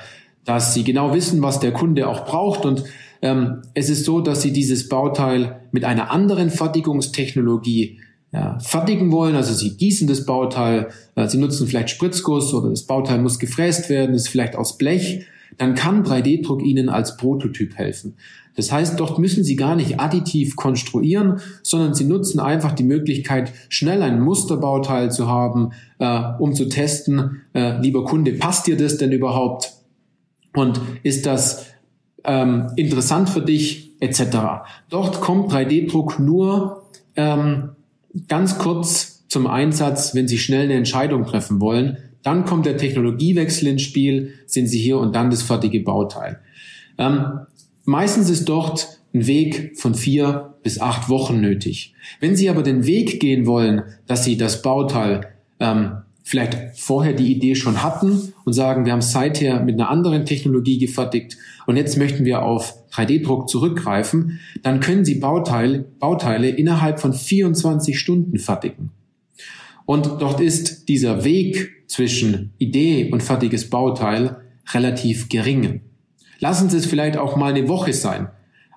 dass 0.45 0.75
sie 0.75 0.85
genau 0.85 1.15
wissen, 1.15 1.43
was 1.43 1.61
der 1.61 1.73
Kunde 1.73 2.09
auch 2.09 2.25
braucht. 2.25 2.65
Und 2.67 2.85
ähm, 3.23 3.63
es 3.75 3.89
ist 3.89 4.05
so, 4.05 4.21
dass 4.21 4.43
sie 4.43 4.53
dieses 4.53 4.89
Bauteil 4.89 5.61
mit 5.71 5.85
einer 5.85 6.11
anderen 6.11 6.51
Fertigungstechnologie 6.51 8.01
ja, 8.33 8.59
fertigen 8.59 9.13
wollen. 9.13 9.37
Also 9.37 9.55
sie 9.55 9.77
gießen 9.77 10.09
das 10.09 10.27
Bauteil, 10.27 10.89
äh, 11.15 11.29
sie 11.29 11.39
nutzen 11.39 11.67
vielleicht 11.67 11.91
Spritzguss 11.91 12.53
oder 12.53 12.71
das 12.71 12.83
Bauteil 12.83 13.19
muss 13.19 13.39
gefräst 13.39 13.89
werden, 13.89 14.15
ist 14.15 14.29
vielleicht 14.29 14.57
aus 14.57 14.79
Blech. 14.79 15.27
Dann 15.59 15.75
kann 15.75 16.05
3D-Druck 16.05 16.63
Ihnen 16.63 16.89
als 16.89 17.17
Prototyp 17.17 17.77
helfen. 17.77 18.17
Das 18.55 18.71
heißt, 18.71 19.01
dort 19.01 19.19
müssen 19.19 19.45
Sie 19.45 19.57
gar 19.57 19.77
nicht 19.77 19.99
additiv 19.99 20.57
konstruieren, 20.57 21.41
sondern 21.63 21.95
Sie 21.95 22.05
nutzen 22.05 22.39
einfach 22.39 22.73
die 22.73 22.85
Möglichkeit, 22.85 23.53
schnell 23.69 24.03
ein 24.03 24.21
Musterbauteil 24.21 25.11
zu 25.11 25.27
haben, 25.27 25.71
äh, 25.99 26.23
um 26.39 26.55
zu 26.55 26.69
testen, 26.69 27.43
äh, 27.55 27.81
lieber 27.81 28.05
Kunde, 28.05 28.33
passt 28.35 28.67
dir 28.67 28.77
das 28.77 28.99
denn 28.99 29.13
überhaupt? 29.13 29.73
Und 30.55 30.81
ist 31.03 31.25
das 31.25 31.67
ähm, 32.25 32.67
interessant 32.77 33.31
für 33.31 33.41
dich, 33.41 33.97
etc. 34.01 34.23
Dort 34.91 35.21
kommt 35.21 35.51
3D-Druck 35.53 36.19
nur 36.19 36.83
ähm, 37.17 37.71
ganz 38.29 38.59
kurz 38.59 39.27
zum 39.29 39.47
Einsatz, 39.47 40.15
wenn 40.15 40.29
Sie 40.29 40.39
schnell 40.39 40.65
eine 40.65 40.75
Entscheidung 40.75 41.25
treffen 41.25 41.61
wollen. 41.61 41.97
Dann 42.23 42.45
kommt 42.45 42.67
der 42.67 42.77
Technologiewechsel 42.77 43.69
ins 43.69 43.83
Spiel, 43.83 44.35
sind 44.47 44.67
Sie 44.67 44.79
hier 44.79 44.99
und 44.99 45.15
dann 45.15 45.31
das 45.31 45.43
fertige 45.43 45.81
Bauteil. 45.81 46.41
Ähm, 46.99 47.47
Meistens 47.85 48.31
ist 48.31 48.49
dort 48.49 49.01
ein 49.13 49.27
Weg 49.27 49.73
von 49.77 49.95
vier 49.95 50.55
bis 50.63 50.81
acht 50.81 51.09
Wochen 51.09 51.41
nötig. 51.41 51.95
Wenn 52.21 52.37
Sie 52.37 52.49
aber 52.49 52.63
den 52.63 52.87
Weg 52.87 53.19
gehen 53.19 53.47
wollen, 53.47 53.83
dass 54.07 54.25
Sie 54.25 54.37
das 54.37 54.63
Bauteil 54.63 55.33
ähm, 55.59 55.97
vielleicht 56.23 56.79
vorher 56.79 57.13
die 57.13 57.33
Idee 57.33 57.57
schon 57.57 57.83
hatten 57.83 58.33
und 58.45 58.53
sagen, 58.53 58.85
wir 58.85 58.93
haben 58.93 59.01
es 59.01 59.11
seither 59.11 59.61
mit 59.65 59.75
einer 59.75 59.91
anderen 59.91 60.25
Technologie 60.25 60.79
gefertigt 60.79 61.37
und 61.67 61.77
jetzt 61.77 61.99
möchten 61.99 62.25
wir 62.25 62.43
auf 62.43 62.75
3D-Druck 62.93 63.49
zurückgreifen, 63.49 64.39
dann 64.63 64.79
können 64.79 65.05
Sie 65.05 65.17
Bauteile, 65.17 65.81
Bauteile 65.99 66.49
innerhalb 66.49 67.01
von 67.01 67.13
24 67.13 67.99
Stunden 67.99 68.39
fertigen. 68.39 68.91
Und 69.87 70.21
dort 70.21 70.41
ist 70.41 70.89
dieser 70.89 71.25
Weg 71.25 71.89
zwischen 71.89 72.53
Idee 72.59 73.11
und 73.11 73.23
fertiges 73.23 73.69
Bauteil 73.69 74.41
relativ 74.73 75.29
gering. 75.29 75.83
Lassen 76.39 76.71
Sie 76.71 76.77
es 76.77 76.87
vielleicht 76.87 77.17
auch 77.17 77.37
mal 77.37 77.53
eine 77.55 77.69
Woche 77.69 77.93
sein. 77.93 78.29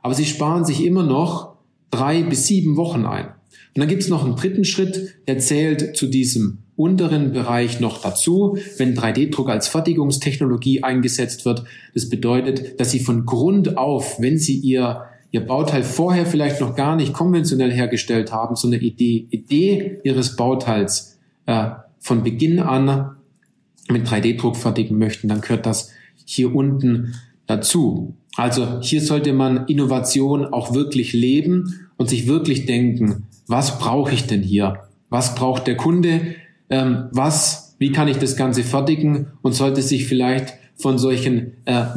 Aber 0.02 0.14
Sie 0.14 0.26
sparen 0.26 0.66
sich 0.66 0.84
immer 0.86 1.04
noch 1.04 1.56
drei 1.90 2.24
bis 2.24 2.48
sieben 2.48 2.78
Wochen 2.78 3.06
ein. 3.06 3.26
Und 3.28 3.82
dann 3.82 3.88
gibt 3.88 4.04
es 4.04 4.10
noch 4.10 4.24
einen 4.24 4.36
dritten 4.36 4.66
Schritt, 4.66 5.16
der 5.28 5.40
zählt 5.40 5.98
zu 5.98 6.08
diesem 6.08 6.60
unteren 6.76 7.32
Bereich 7.34 7.80
noch 7.80 8.02
dazu, 8.02 8.58
wenn 8.78 8.96
3D-Druck 8.96 9.50
als 9.50 9.68
Fertigungstechnologie 9.68 10.84
eingesetzt 10.84 11.46
wird. 11.46 11.64
Das 11.94 12.10
bedeutet, 12.10 12.80
dass 12.80 12.92
Sie 12.92 13.00
von 13.00 13.26
Grund 13.26 13.78
auf, 13.78 14.20
wenn 14.20 14.38
Sie 14.38 14.58
Ihr, 14.58 15.04
Ihr 15.36 15.46
Bauteil 15.46 15.84
vorher 15.84 16.26
vielleicht 16.26 16.62
noch 16.62 16.78
gar 16.78 16.96
nicht 16.96 17.12
konventionell 17.12 17.70
hergestellt 17.70 18.32
haben, 18.32 18.56
so 18.56 18.70
eine 18.70 18.78
Idee, 18.78 19.28
Idee 19.32 20.00
Ihres 20.06 20.38
Bauteils 20.38 21.20
äh, 21.46 21.72
von 22.00 22.24
Beginn 22.24 22.62
an 22.62 23.18
mit 23.90 24.08
3D-Druck 24.08 24.56
fertigen 24.56 24.98
möchten, 24.98 25.28
dann 25.28 25.42
gehört 25.42 25.66
das 25.66 25.92
hier 26.24 26.56
unten 26.56 27.16
dazu. 27.48 28.16
Also 28.38 28.80
hier 28.80 29.02
sollte 29.02 29.34
man 29.34 29.66
Innovation 29.68 30.46
auch 30.46 30.74
wirklich 30.74 31.12
leben 31.12 31.90
und 31.98 32.10
sich 32.10 32.28
wirklich 32.28 32.66
denken, 32.66 33.28
was 33.46 33.78
brauche 33.78 34.14
ich 34.14 34.28
denn 34.28 34.42
hier? 34.42 34.84
Was 35.10 35.36
braucht 35.36 35.68
der 35.68 35.76
Kunde? 35.76 36.36
Ähm, 36.70 37.10
was, 37.12 37.76
wie 37.78 37.92
kann 37.92 38.08
ich 38.08 38.20
das 38.20 38.38
Ganze 38.38 38.64
fertigen? 38.64 39.34
Und 39.42 39.52
sollte 39.52 39.82
sich 39.82 40.06
vielleicht 40.06 40.54
von 40.78 40.98
solchen 40.98 41.58
äh, 41.66 41.88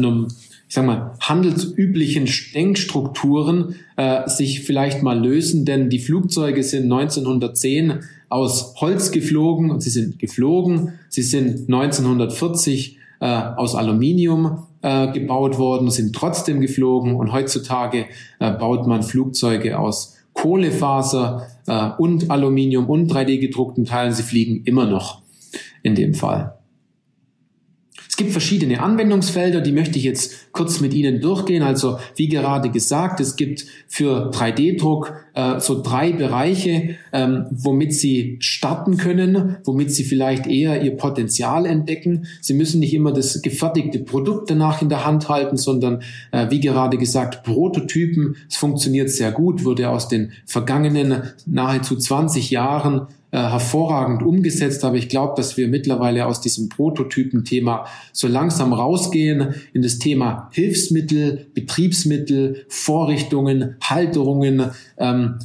ich 0.68 0.74
sag 0.74 0.84
mal, 0.84 1.14
handelsüblichen 1.20 2.28
Denkstrukturen 2.54 3.76
äh, 3.96 4.28
sich 4.28 4.64
vielleicht 4.64 5.02
mal 5.02 5.18
lösen, 5.18 5.64
denn 5.64 5.88
die 5.88 5.98
Flugzeuge 5.98 6.62
sind 6.62 6.92
1910 6.92 8.00
aus 8.28 8.74
Holz 8.78 9.10
geflogen 9.10 9.70
und 9.70 9.82
sie 9.82 9.88
sind 9.88 10.18
geflogen. 10.18 10.92
Sie 11.08 11.22
sind 11.22 11.72
1940 11.72 12.98
äh, 13.20 13.24
aus 13.24 13.74
Aluminium 13.74 14.64
äh, 14.82 15.10
gebaut 15.10 15.56
worden, 15.56 15.90
sind 15.90 16.14
trotzdem 16.14 16.60
geflogen 16.60 17.16
und 17.16 17.32
heutzutage 17.32 18.04
äh, 18.38 18.52
baut 18.52 18.86
man 18.86 19.02
Flugzeuge 19.02 19.78
aus 19.78 20.18
Kohlefaser 20.34 21.46
äh, 21.66 21.90
und 21.96 22.30
Aluminium 22.30 22.90
und 22.90 23.10
3D 23.10 23.40
gedruckten 23.40 23.86
Teilen. 23.86 24.12
Sie 24.12 24.22
fliegen 24.22 24.64
immer 24.64 24.84
noch 24.84 25.22
in 25.82 25.94
dem 25.94 26.12
Fall 26.12 26.57
gibt 28.18 28.32
verschiedene 28.32 28.82
Anwendungsfelder, 28.82 29.62
die 29.62 29.72
möchte 29.72 29.96
ich 29.96 30.04
jetzt 30.04 30.52
kurz 30.52 30.80
mit 30.80 30.92
Ihnen 30.92 31.20
durchgehen. 31.22 31.62
Also 31.62 31.98
wie 32.16 32.28
gerade 32.28 32.68
gesagt, 32.68 33.20
es 33.20 33.36
gibt 33.36 33.64
für 33.86 34.30
3D-Druck 34.30 35.14
äh, 35.34 35.60
so 35.60 35.80
drei 35.80 36.12
Bereiche, 36.12 36.96
ähm, 37.12 37.46
womit 37.50 37.94
Sie 37.94 38.36
starten 38.40 38.96
können, 38.96 39.56
womit 39.64 39.92
Sie 39.92 40.02
vielleicht 40.04 40.46
eher 40.46 40.82
Ihr 40.82 40.96
Potenzial 40.96 41.64
entdecken. 41.64 42.26
Sie 42.40 42.54
müssen 42.54 42.80
nicht 42.80 42.92
immer 42.92 43.12
das 43.12 43.40
gefertigte 43.40 44.00
Produkt 44.00 44.50
danach 44.50 44.82
in 44.82 44.88
der 44.88 45.06
Hand 45.06 45.28
halten, 45.28 45.56
sondern 45.56 46.02
äh, 46.32 46.50
wie 46.50 46.60
gerade 46.60 46.98
gesagt, 46.98 47.44
Prototypen. 47.44 48.36
Es 48.50 48.56
funktioniert 48.56 49.10
sehr 49.10 49.30
gut, 49.30 49.64
wurde 49.64 49.90
aus 49.90 50.08
den 50.08 50.32
vergangenen 50.44 51.22
nahezu 51.46 51.96
20 51.96 52.50
Jahren 52.50 53.06
äh, 53.30 53.36
hervorragend 53.36 54.22
umgesetzt, 54.22 54.84
aber 54.84 54.96
ich 54.96 55.10
glaube, 55.10 55.34
dass 55.36 55.58
wir 55.58 55.68
mittlerweile 55.68 56.24
aus 56.24 56.40
diesem 56.40 56.70
Prototypen-Thema 56.70 57.84
so 58.12 58.26
langsam 58.26 58.72
rausgehen 58.72 59.54
in 59.74 59.82
das 59.82 59.98
Thema 59.98 60.48
Hilfsmittel, 60.52 61.46
Betriebsmittel, 61.52 62.64
Vorrichtungen, 62.68 63.76
Halterungen, 63.82 64.70
ähm, 64.96 65.38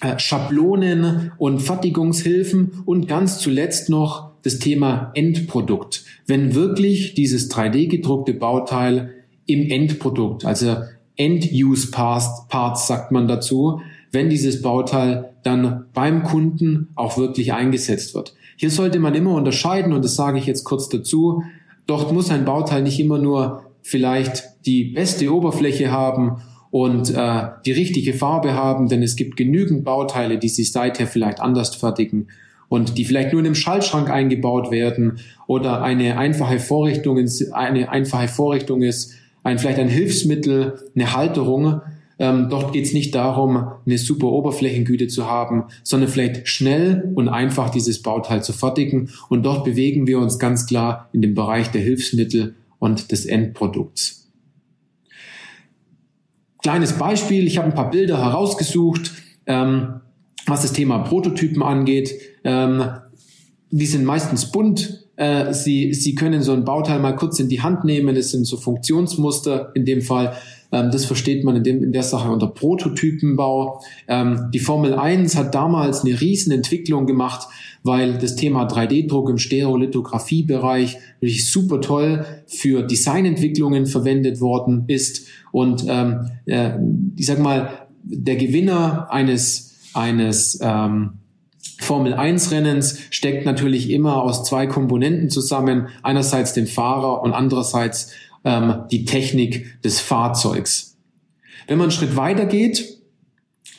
äh, 0.00 0.18
Schablonen 0.18 1.32
und 1.36 1.60
Fertigungshilfen 1.60 2.82
und 2.86 3.06
ganz 3.06 3.38
zuletzt 3.38 3.90
noch 3.90 4.30
das 4.42 4.58
Thema 4.58 5.10
Endprodukt. 5.14 6.04
Wenn 6.26 6.54
wirklich 6.54 7.12
dieses 7.12 7.50
3D 7.50 7.88
gedruckte 7.88 8.32
Bauteil 8.32 9.10
im 9.44 9.70
Endprodukt, 9.70 10.44
also 10.44 10.76
End-Use 11.16 11.90
Parts 11.90 12.86
sagt 12.86 13.12
man 13.12 13.28
dazu, 13.28 13.82
wenn 14.10 14.30
dieses 14.30 14.62
Bauteil 14.62 15.27
dann 15.42 15.86
beim 15.94 16.22
Kunden 16.22 16.88
auch 16.94 17.16
wirklich 17.16 17.52
eingesetzt 17.52 18.14
wird. 18.14 18.34
Hier 18.56 18.70
sollte 18.70 18.98
man 18.98 19.14
immer 19.14 19.34
unterscheiden, 19.34 19.92
und 19.92 20.04
das 20.04 20.16
sage 20.16 20.38
ich 20.38 20.46
jetzt 20.46 20.64
kurz 20.64 20.88
dazu, 20.88 21.42
dort 21.86 22.12
muss 22.12 22.30
ein 22.30 22.44
Bauteil 22.44 22.82
nicht 22.82 22.98
immer 22.98 23.18
nur 23.18 23.62
vielleicht 23.82 24.44
die 24.66 24.84
beste 24.84 25.32
Oberfläche 25.32 25.90
haben 25.90 26.42
und 26.70 27.14
äh, 27.14 27.42
die 27.64 27.72
richtige 27.72 28.12
Farbe 28.12 28.52
haben, 28.52 28.88
denn 28.88 29.02
es 29.02 29.16
gibt 29.16 29.36
genügend 29.36 29.84
Bauteile, 29.84 30.38
die 30.38 30.48
sich 30.48 30.72
seither 30.72 31.06
vielleicht 31.06 31.40
anders 31.40 31.74
fertigen 31.74 32.28
und 32.68 32.98
die 32.98 33.04
vielleicht 33.04 33.32
nur 33.32 33.40
in 33.40 33.46
einem 33.46 33.54
Schaltschrank 33.54 34.10
eingebaut 34.10 34.70
werden 34.70 35.20
oder 35.46 35.82
eine 35.82 36.18
einfache 36.18 36.58
Vorrichtung, 36.58 37.18
eine 37.52 37.88
einfache 37.88 38.28
Vorrichtung 38.28 38.82
ist, 38.82 39.14
ein, 39.42 39.58
vielleicht 39.58 39.78
ein 39.78 39.88
Hilfsmittel, 39.88 40.78
eine 40.94 41.14
Halterung, 41.14 41.80
ähm, 42.18 42.48
dort 42.50 42.72
geht 42.72 42.84
es 42.84 42.92
nicht 42.92 43.14
darum, 43.14 43.68
eine 43.86 43.98
super 43.98 44.26
Oberflächengüte 44.26 45.06
zu 45.06 45.30
haben, 45.30 45.64
sondern 45.84 46.10
vielleicht 46.10 46.48
schnell 46.48 47.12
und 47.14 47.28
einfach 47.28 47.70
dieses 47.70 48.02
Bauteil 48.02 48.42
zu 48.42 48.52
fertigen. 48.52 49.10
Und 49.28 49.44
dort 49.44 49.64
bewegen 49.64 50.06
wir 50.06 50.18
uns 50.18 50.38
ganz 50.38 50.66
klar 50.66 51.08
in 51.12 51.22
dem 51.22 51.34
Bereich 51.34 51.70
der 51.70 51.80
Hilfsmittel 51.80 52.56
und 52.78 53.12
des 53.12 53.26
Endprodukts. 53.26 54.28
Kleines 56.62 56.94
Beispiel, 56.94 57.46
ich 57.46 57.56
habe 57.58 57.68
ein 57.68 57.74
paar 57.74 57.90
Bilder 57.90 58.18
herausgesucht, 58.18 59.12
ähm, 59.46 60.00
was 60.46 60.62
das 60.62 60.72
Thema 60.72 60.98
Prototypen 60.98 61.62
angeht. 61.62 62.12
Ähm, 62.42 62.84
die 63.70 63.86
sind 63.86 64.04
meistens 64.04 64.50
bunt. 64.50 65.08
Äh, 65.16 65.52
sie, 65.52 65.94
Sie 65.94 66.14
können 66.14 66.42
so 66.42 66.52
ein 66.52 66.64
Bauteil 66.64 66.98
mal 66.98 67.14
kurz 67.14 67.38
in 67.38 67.48
die 67.48 67.60
Hand 67.60 67.84
nehmen. 67.84 68.16
Es 68.16 68.32
sind 68.32 68.44
so 68.44 68.56
Funktionsmuster 68.56 69.70
in 69.74 69.84
dem 69.84 70.02
Fall. 70.02 70.36
Ähm, 70.72 70.90
das 70.90 71.04
versteht 71.04 71.44
man 71.44 71.56
in, 71.56 71.64
dem, 71.64 71.82
in 71.82 71.92
der 71.92 72.02
Sache 72.02 72.30
unter 72.30 72.48
Prototypenbau. 72.48 73.80
Ähm, 74.06 74.50
die 74.52 74.58
Formel 74.58 74.94
1 74.94 75.36
hat 75.36 75.54
damals 75.54 76.04
eine 76.04 76.20
Riesenentwicklung 76.20 77.06
gemacht, 77.06 77.48
weil 77.82 78.18
das 78.18 78.36
Thema 78.36 78.66
3D-Druck 78.66 79.30
im 79.30 79.38
Stereolithografie-Bereich 79.38 80.98
wirklich 81.20 81.50
super 81.50 81.80
toll 81.80 82.24
für 82.46 82.82
Designentwicklungen 82.82 83.86
verwendet 83.86 84.40
worden 84.40 84.84
ist. 84.88 85.26
Und 85.52 85.84
ähm, 85.88 86.30
äh, 86.46 86.72
ich 87.16 87.26
sag 87.26 87.38
mal, 87.38 87.88
der 88.02 88.36
Gewinner 88.36 89.08
eines, 89.10 89.90
eines 89.94 90.58
ähm, 90.62 91.18
Formel 91.80 92.14
1 92.14 92.50
Rennens 92.50 92.98
steckt 93.10 93.46
natürlich 93.46 93.90
immer 93.90 94.22
aus 94.22 94.44
zwei 94.44 94.66
Komponenten 94.66 95.30
zusammen. 95.30 95.88
Einerseits 96.02 96.52
dem 96.52 96.66
Fahrer 96.66 97.22
und 97.22 97.32
andererseits 97.32 98.12
ähm, 98.48 98.84
die 98.90 99.04
Technik 99.04 99.82
des 99.82 100.00
Fahrzeugs. 100.00 100.96
Wenn 101.66 101.76
man 101.76 101.84
einen 101.84 101.92
Schritt 101.92 102.16
weiter 102.16 102.46
geht, 102.46 102.98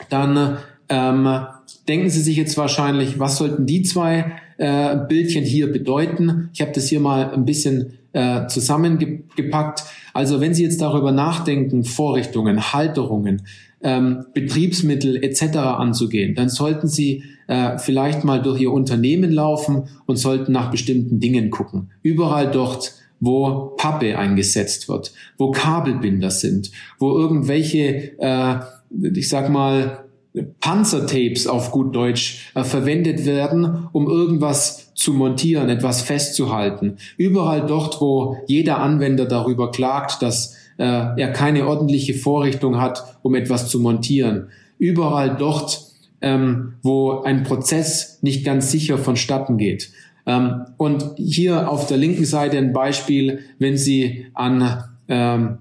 dann 0.08 0.58
ähm, 0.88 1.28
denken 1.88 2.08
Sie 2.08 2.22
sich 2.22 2.36
jetzt 2.36 2.56
wahrscheinlich, 2.56 3.18
was 3.18 3.36
sollten 3.36 3.66
die 3.66 3.82
zwei 3.82 4.32
äh, 4.58 4.96
Bildchen 5.08 5.44
hier 5.44 5.72
bedeuten? 5.72 6.50
Ich 6.52 6.60
habe 6.60 6.70
das 6.72 6.88
hier 6.88 7.00
mal 7.00 7.32
ein 7.32 7.44
bisschen 7.44 7.98
äh, 8.12 8.46
zusammengepackt. 8.46 9.82
Also 10.14 10.40
wenn 10.40 10.54
Sie 10.54 10.62
jetzt 10.62 10.80
darüber 10.80 11.10
nachdenken, 11.10 11.82
Vorrichtungen, 11.82 12.72
Halterungen, 12.72 13.42
ähm, 13.82 14.26
Betriebsmittel 14.34 15.22
etc. 15.24 15.56
anzugehen, 15.56 16.36
dann 16.36 16.48
sollten 16.48 16.86
Sie 16.86 17.24
äh, 17.48 17.76
vielleicht 17.78 18.22
mal 18.22 18.40
durch 18.40 18.60
Ihr 18.60 18.70
Unternehmen 18.72 19.32
laufen 19.32 19.88
und 20.06 20.16
sollten 20.16 20.52
nach 20.52 20.70
bestimmten 20.70 21.18
Dingen 21.18 21.50
gucken. 21.50 21.90
Überall 22.02 22.50
dort, 22.52 22.99
wo 23.20 23.74
Pappe 23.76 24.18
eingesetzt 24.18 24.88
wird, 24.88 25.12
wo 25.38 25.50
Kabelbinder 25.50 26.30
sind, 26.30 26.70
wo 26.98 27.16
irgendwelche, 27.16 28.18
äh, 28.18 28.56
ich 29.14 29.28
sag 29.28 29.50
mal, 29.50 30.04
Panzertapes 30.60 31.46
auf 31.46 31.72
gut 31.72 31.94
Deutsch 31.94 32.52
äh, 32.54 32.62
verwendet 32.62 33.26
werden, 33.26 33.88
um 33.92 34.08
irgendwas 34.08 34.94
zu 34.94 35.12
montieren, 35.12 35.68
etwas 35.68 36.02
festzuhalten. 36.02 36.96
Überall 37.16 37.66
dort, 37.66 38.00
wo 38.00 38.36
jeder 38.46 38.78
Anwender 38.78 39.24
darüber 39.24 39.70
klagt, 39.70 40.22
dass 40.22 40.56
äh, 40.78 40.84
er 40.84 41.32
keine 41.32 41.66
ordentliche 41.66 42.14
Vorrichtung 42.14 42.80
hat, 42.80 43.18
um 43.22 43.34
etwas 43.34 43.68
zu 43.68 43.80
montieren. 43.80 44.48
Überall 44.78 45.36
dort, 45.36 45.82
ähm, 46.20 46.74
wo 46.82 47.22
ein 47.22 47.42
Prozess 47.42 48.18
nicht 48.22 48.44
ganz 48.44 48.70
sicher 48.70 48.98
vonstatten 48.98 49.56
geht. 49.58 49.90
Ähm, 50.26 50.66
und 50.76 51.04
hier 51.16 51.70
auf 51.70 51.86
der 51.86 51.96
linken 51.96 52.24
Seite 52.24 52.58
ein 52.58 52.72
Beispiel, 52.72 53.40
wenn 53.58 53.76
Sie 53.76 54.26
an 54.34 54.84
ähm, 55.08 55.58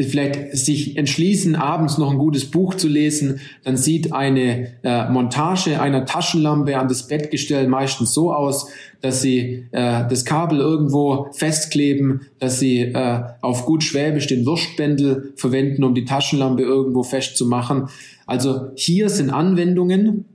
vielleicht 0.00 0.56
sich 0.56 0.96
entschließen, 0.96 1.56
abends 1.56 1.98
noch 1.98 2.12
ein 2.12 2.18
gutes 2.18 2.50
Buch 2.50 2.74
zu 2.74 2.88
lesen, 2.88 3.40
dann 3.64 3.76
sieht 3.76 4.12
eine 4.12 4.68
äh, 4.84 5.08
Montage 5.10 5.80
einer 5.80 6.06
Taschenlampe 6.06 6.78
an 6.78 6.88
das 6.88 7.08
Bettgestell 7.08 7.66
meistens 7.66 8.14
so 8.14 8.32
aus, 8.32 8.70
dass 9.00 9.22
sie 9.22 9.66
äh, 9.72 10.08
das 10.08 10.24
Kabel 10.24 10.60
irgendwo 10.60 11.28
festkleben, 11.32 12.22
dass 12.38 12.60
sie 12.60 12.80
äh, 12.80 13.22
auf 13.40 13.66
gut 13.66 13.82
Schwäbisch 13.82 14.28
den 14.28 14.46
Wurstbändel 14.46 15.32
verwenden, 15.34 15.82
um 15.82 15.94
die 15.94 16.04
Taschenlampe 16.04 16.62
irgendwo 16.62 17.02
festzumachen. 17.02 17.88
Also 18.26 18.68
hier 18.76 19.08
sind 19.08 19.30
Anwendungen, 19.30 20.26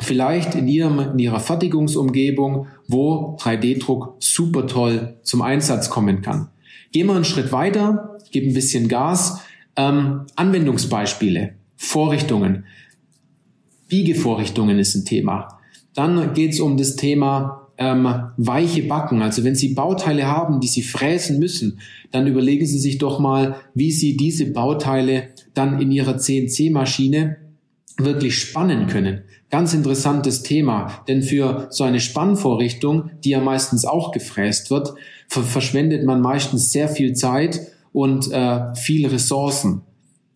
vielleicht 0.00 0.54
in, 0.54 0.68
ihrem, 0.68 0.98
in 0.98 1.18
ihrer 1.18 1.40
Fertigungsumgebung, 1.40 2.66
wo 2.88 3.36
3D-Druck 3.40 4.16
super 4.18 4.66
toll 4.66 5.16
zum 5.22 5.42
Einsatz 5.42 5.90
kommen 5.90 6.22
kann. 6.22 6.48
Gehen 6.92 7.06
wir 7.06 7.14
einen 7.14 7.24
Schritt 7.24 7.52
weiter, 7.52 8.18
geben 8.30 8.48
ein 8.48 8.54
bisschen 8.54 8.88
Gas. 8.88 9.40
Ähm, 9.76 10.22
Anwendungsbeispiele, 10.36 11.54
Vorrichtungen. 11.76 12.64
Biegevorrichtungen 13.88 14.78
ist 14.78 14.94
ein 14.94 15.04
Thema. 15.04 15.58
Dann 15.94 16.34
geht 16.34 16.52
es 16.52 16.60
um 16.60 16.76
das 16.76 16.96
Thema 16.96 17.68
ähm, 17.78 18.08
weiche 18.36 18.82
Backen. 18.82 19.22
Also 19.22 19.44
wenn 19.44 19.54
Sie 19.54 19.74
Bauteile 19.74 20.26
haben, 20.26 20.60
die 20.60 20.68
Sie 20.68 20.82
fräsen 20.82 21.38
müssen, 21.38 21.78
dann 22.10 22.26
überlegen 22.26 22.66
Sie 22.66 22.78
sich 22.78 22.98
doch 22.98 23.18
mal, 23.18 23.56
wie 23.74 23.92
Sie 23.92 24.16
diese 24.16 24.46
Bauteile 24.52 25.28
dann 25.54 25.80
in 25.80 25.90
Ihrer 25.90 26.16
CNC-Maschine 26.18 27.36
wirklich 27.98 28.38
spannen 28.38 28.86
können. 28.86 29.22
Ganz 29.50 29.74
interessantes 29.74 30.42
Thema, 30.42 31.02
denn 31.08 31.22
für 31.22 31.68
so 31.70 31.84
eine 31.84 32.00
Spannvorrichtung, 32.00 33.10
die 33.24 33.30
ja 33.30 33.40
meistens 33.40 33.84
auch 33.84 34.12
gefräst 34.12 34.70
wird, 34.70 34.94
ver 35.28 35.42
verschwendet 35.42 36.04
man 36.04 36.20
meistens 36.20 36.72
sehr 36.72 36.88
viel 36.88 37.14
Zeit 37.14 37.60
und 37.92 38.30
äh, 38.30 38.74
viele 38.74 39.12
Ressourcen. 39.12 39.82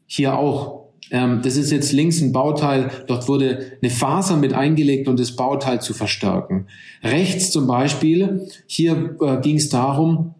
Hier 0.06 0.38
auch. 0.38 0.80
Ähm, 1.10 1.40
das 1.42 1.56
ist 1.56 1.72
jetzt 1.72 1.92
links 1.92 2.20
ein 2.20 2.32
Bauteil, 2.32 2.90
dort 3.06 3.28
wurde 3.28 3.72
eine 3.82 3.90
Faser 3.90 4.36
mit 4.36 4.54
eingelegt, 4.54 5.08
um 5.08 5.16
das 5.16 5.36
Bauteil 5.36 5.80
zu 5.80 5.92
verstärken. 5.92 6.68
Rechts 7.02 7.50
zum 7.50 7.66
Beispiel, 7.66 8.48
hier 8.66 9.16
äh, 9.20 9.40
ging 9.40 9.56
es 9.56 9.68
darum, 9.68 10.34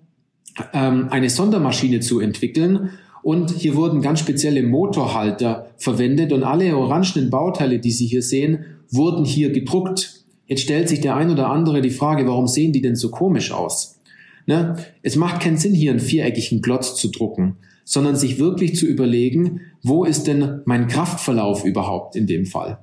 ähm, 0.72 1.08
eine 1.10 1.28
Sondermaschine 1.28 2.00
zu 2.00 2.20
entwickeln. 2.20 2.90
Und 3.22 3.50
hier 3.50 3.76
wurden 3.76 4.00
ganz 4.00 4.20
spezielle 4.20 4.62
Motorhalter 4.62 5.70
verwendet 5.76 6.32
und 6.32 6.42
alle 6.42 6.76
orangenen 6.76 7.30
Bauteile, 7.30 7.78
die 7.78 7.90
Sie 7.90 8.06
hier 8.06 8.22
sehen, 8.22 8.64
wurden 8.90 9.24
hier 9.24 9.50
gedruckt. 9.50 10.24
Jetzt 10.46 10.62
stellt 10.62 10.88
sich 10.88 11.00
der 11.00 11.16
ein 11.16 11.30
oder 11.30 11.48
andere 11.48 11.80
die 11.80 11.90
Frage, 11.90 12.26
warum 12.26 12.46
sehen 12.46 12.72
die 12.72 12.80
denn 12.80 12.96
so 12.96 13.10
komisch 13.10 13.52
aus? 13.52 14.00
Ne? 14.46 14.76
Es 15.02 15.16
macht 15.16 15.40
keinen 15.40 15.58
Sinn, 15.58 15.74
hier 15.74 15.90
einen 15.90 16.00
viereckigen 16.00 16.62
Glotz 16.62 16.96
zu 16.96 17.08
drucken, 17.08 17.56
sondern 17.84 18.16
sich 18.16 18.38
wirklich 18.38 18.74
zu 18.74 18.86
überlegen, 18.86 19.60
wo 19.82 20.04
ist 20.04 20.26
denn 20.26 20.62
mein 20.64 20.88
Kraftverlauf 20.88 21.64
überhaupt 21.64 22.16
in 22.16 22.26
dem 22.26 22.46
Fall? 22.46 22.78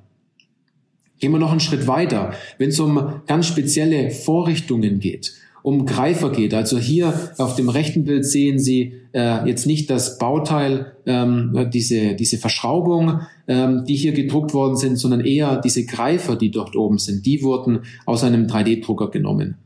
Gehen 1.18 1.32
wir 1.32 1.38
noch 1.38 1.50
einen 1.50 1.60
Schritt 1.60 1.88
weiter. 1.88 2.32
Wenn 2.58 2.68
es 2.68 2.78
um 2.78 3.22
ganz 3.26 3.46
spezielle 3.46 4.10
Vorrichtungen 4.10 5.00
geht, 5.00 5.34
um 5.62 5.86
Greifer 5.86 6.30
geht, 6.30 6.54
also 6.54 6.78
hier 6.78 7.12
auf 7.38 7.56
dem 7.56 7.68
rechten 7.68 8.04
Bild 8.04 8.24
sehen 8.24 8.58
Sie 8.58 8.94
äh, 9.12 9.46
jetzt 9.46 9.66
nicht 9.66 9.90
das 9.90 10.18
Bauteil, 10.18 10.92
ähm, 11.06 11.68
diese, 11.72 12.14
diese 12.14 12.38
Verschraubung, 12.38 13.20
ähm, 13.46 13.84
die 13.86 13.96
hier 13.96 14.12
gedruckt 14.12 14.54
worden 14.54 14.76
sind, 14.76 14.96
sondern 14.96 15.20
eher 15.20 15.60
diese 15.60 15.84
Greifer, 15.84 16.36
die 16.36 16.50
dort 16.50 16.76
oben 16.76 16.98
sind, 16.98 17.26
die 17.26 17.42
wurden 17.42 17.80
aus 18.06 18.24
einem 18.24 18.46
3D-Drucker 18.46 19.10
genommen. 19.10 19.56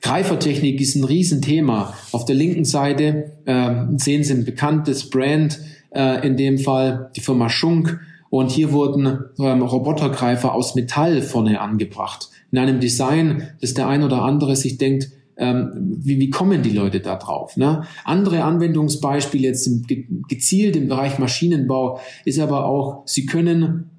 Greifertechnik 0.00 0.80
ist 0.80 0.94
ein 0.94 1.04
Riesenthema. 1.04 1.92
Auf 2.12 2.24
der 2.24 2.36
linken 2.36 2.64
Seite 2.64 3.32
äh, 3.46 3.74
sehen 3.96 4.22
Sie 4.24 4.32
ein 4.32 4.44
bekanntes 4.44 5.10
Brand, 5.10 5.58
äh, 5.90 6.26
in 6.26 6.36
dem 6.36 6.58
Fall 6.58 7.10
die 7.16 7.20
Firma 7.20 7.48
Schunk. 7.48 8.00
Und 8.30 8.50
hier 8.50 8.72
wurden 8.72 9.24
ähm, 9.38 9.62
Robotergreifer 9.62 10.54
aus 10.54 10.74
Metall 10.74 11.22
vorne 11.22 11.60
angebracht. 11.60 12.28
In 12.50 12.58
einem 12.58 12.80
Design, 12.80 13.48
dass 13.60 13.74
der 13.74 13.88
ein 13.88 14.02
oder 14.02 14.22
andere 14.22 14.56
sich 14.56 14.78
denkt, 14.78 15.10
ähm, 15.36 15.96
wie, 16.02 16.18
wie 16.18 16.30
kommen 16.30 16.62
die 16.62 16.70
Leute 16.70 17.00
da 17.00 17.16
drauf? 17.16 17.56
Ne? 17.56 17.84
Andere 18.04 18.42
Anwendungsbeispiele 18.42 19.46
jetzt 19.46 19.66
im, 19.66 19.84
gezielt 20.28 20.76
im 20.76 20.88
Bereich 20.88 21.18
Maschinenbau 21.18 22.00
ist 22.24 22.38
aber 22.40 22.66
auch, 22.66 23.02
Sie 23.06 23.24
können 23.26 23.90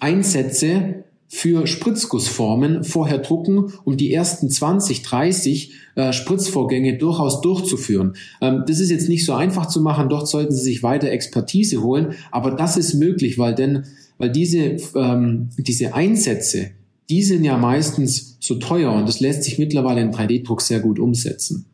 Einsätze 0.00 1.04
für 1.28 1.66
Spritzgussformen 1.66 2.84
vorher 2.84 3.18
drucken, 3.18 3.72
um 3.84 3.96
die 3.96 4.12
ersten 4.12 4.48
20, 4.48 5.02
30 5.02 5.72
äh, 5.96 6.12
Spritzvorgänge 6.12 6.98
durchaus 6.98 7.40
durchzuführen. 7.40 8.14
Ähm, 8.40 8.64
das 8.66 8.78
ist 8.78 8.90
jetzt 8.90 9.08
nicht 9.08 9.24
so 9.24 9.32
einfach 9.32 9.66
zu 9.66 9.80
machen, 9.80 10.08
dort 10.08 10.28
sollten 10.28 10.54
Sie 10.54 10.62
sich 10.62 10.82
weiter 10.82 11.10
Expertise 11.10 11.82
holen, 11.82 12.14
aber 12.30 12.52
das 12.52 12.76
ist 12.76 12.94
möglich, 12.94 13.38
weil 13.38 13.54
denn, 13.54 13.84
weil 14.18 14.30
diese, 14.30 14.76
ähm, 14.94 15.48
diese 15.58 15.94
Einsätze, 15.94 16.70
die 17.08 17.22
sind 17.22 17.44
ja 17.44 17.56
meistens 17.56 18.36
so 18.40 18.56
teuer 18.56 18.92
und 18.92 19.08
das 19.08 19.20
lässt 19.20 19.44
sich 19.44 19.58
mittlerweile 19.58 20.00
in 20.00 20.12
3D-Druck 20.12 20.60
sehr 20.60 20.80
gut 20.80 20.98
umsetzen. 20.98 21.66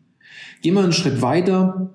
Gehen 0.62 0.74
wir 0.74 0.82
einen 0.82 0.92
Schritt 0.92 1.22
weiter. 1.22 1.94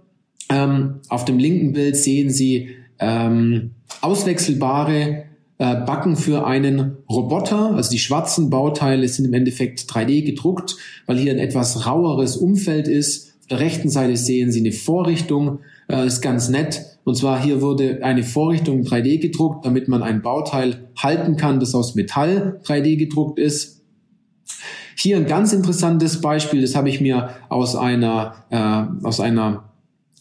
Ähm, 0.50 1.02
auf 1.10 1.26
dem 1.26 1.40
linken 1.40 1.74
Bild 1.74 1.96
sehen 1.96 2.30
Sie 2.30 2.70
ähm, 3.00 3.72
auswechselbare 4.02 5.24
äh, 5.60 5.76
backen 5.76 6.16
für 6.16 6.46
einen 6.46 6.98
Roboter. 7.10 7.74
Also 7.76 7.92
die 7.92 8.00
schwarzen 8.00 8.50
Bauteile 8.50 9.08
sind 9.08 9.26
im 9.26 9.34
Endeffekt 9.34 9.82
3D 9.82 10.24
gedruckt, 10.26 10.78
weil 11.06 11.18
hier 11.18 11.32
ein 11.32 11.40
etwas 11.40 11.86
raueres 11.86 12.38
Umfeld 12.38 12.88
ist. 12.88 13.34
Auf 13.42 13.48
der 13.48 13.60
rechten 13.60 13.90
Seite 13.90 14.18
sehen 14.18 14.52
Sie 14.52 14.60
eine 14.60 14.72
Vorrichtung, 14.72 15.60
äh, 15.90 16.06
ist 16.06 16.22
ganz 16.22 16.50
nett. 16.50 16.97
Und 17.08 17.16
zwar 17.16 17.41
hier 17.41 17.62
wurde 17.62 18.03
eine 18.03 18.22
Vorrichtung 18.22 18.82
3D 18.82 19.22
gedruckt, 19.22 19.66
damit 19.66 19.88
man 19.88 20.03
ein 20.03 20.22
Bauteil 20.22 20.89
halten 20.97 21.38
kann, 21.38 21.62
das 21.62 21.74
aus 21.74 21.95
Metall 21.95 22.60
3D 22.66 22.97
gedruckt 22.97 23.39
ist. 23.39 23.82
Hier 24.97 25.16
ein 25.16 25.26
ganz 25.26 25.53
interessantes 25.53 26.20
Beispiel, 26.20 26.60
das 26.60 26.76
habe 26.76 26.89
ich 26.89 26.99
mir 26.99 27.30
aus 27.47 27.78
einer, 27.78 28.43
äh, 28.49 29.05
aus 29.08 29.22
einer 29.22 29.70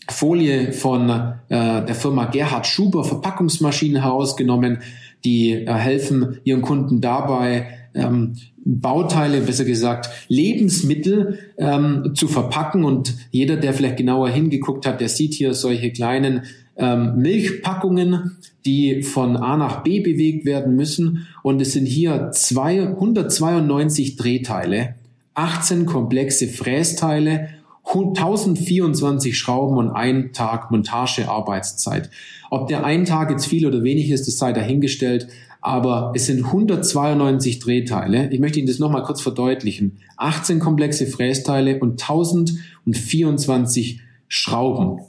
Folie 0.08 0.72
von 0.72 1.10
äh, 1.10 1.84
der 1.84 1.94
Firma 1.96 2.26
Gerhard 2.26 2.68
Schuber 2.68 3.02
Verpackungsmaschinen 3.02 4.02
herausgenommen 4.02 4.78
die 5.24 5.54
äh, 5.54 5.72
helfen 5.72 6.38
ihren 6.44 6.62
Kunden 6.62 7.00
dabei, 7.00 7.66
ähm, 7.94 8.36
Bauteile, 8.64 9.40
besser 9.40 9.64
gesagt 9.64 10.08
Lebensmittel 10.28 11.38
ähm, 11.58 12.12
zu 12.14 12.28
verpacken. 12.28 12.84
Und 12.84 13.16
jeder, 13.32 13.56
der 13.56 13.74
vielleicht 13.74 13.96
genauer 13.96 14.28
hingeguckt 14.28 14.86
hat, 14.86 15.00
der 15.00 15.08
sieht 15.08 15.34
hier 15.34 15.52
solche 15.52 15.90
kleinen 15.90 16.42
ähm, 16.76 17.16
Milchpackungen, 17.16 18.38
die 18.64 19.02
von 19.02 19.36
A 19.36 19.56
nach 19.56 19.82
B 19.82 20.00
bewegt 20.00 20.44
werden 20.44 20.76
müssen. 20.76 21.26
Und 21.42 21.60
es 21.60 21.72
sind 21.72 21.86
hier 21.86 22.30
292 22.32 24.16
Drehteile, 24.16 24.94
18 25.34 25.86
komplexe 25.86 26.48
Frästeile 26.48 27.48
1024 27.86 29.38
Schrauben 29.38 29.76
und 29.76 29.90
ein 29.90 30.32
Tag 30.32 30.70
Montagearbeitszeit. 30.70 32.10
Ob 32.50 32.68
der 32.68 32.84
ein 32.84 33.04
Tag 33.04 33.30
jetzt 33.30 33.46
viel 33.46 33.66
oder 33.66 33.82
wenig 33.84 34.10
ist, 34.10 34.26
das 34.26 34.38
sei 34.38 34.52
dahingestellt. 34.52 35.28
Aber 35.60 36.12
es 36.14 36.26
sind 36.26 36.44
192 36.44 37.58
Drehteile. 37.58 38.30
Ich 38.30 38.40
möchte 38.40 38.58
Ihnen 38.58 38.68
das 38.68 38.78
nochmal 38.78 39.02
kurz 39.02 39.20
verdeutlichen. 39.20 39.98
18 40.16 40.58
komplexe 40.58 41.06
Frästeile 41.06 41.78
und 41.78 42.00
1024 42.02 44.00
Schrauben. 44.28 45.00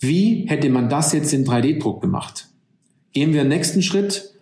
Wie 0.00 0.46
hätte 0.48 0.70
man 0.70 0.88
das 0.88 1.12
jetzt 1.12 1.32
in 1.32 1.44
3D-Druck 1.44 2.00
gemacht? 2.00 2.48
Gehen 3.12 3.32
wir 3.34 3.44
nächsten 3.44 3.82
Schritt. 3.82 4.34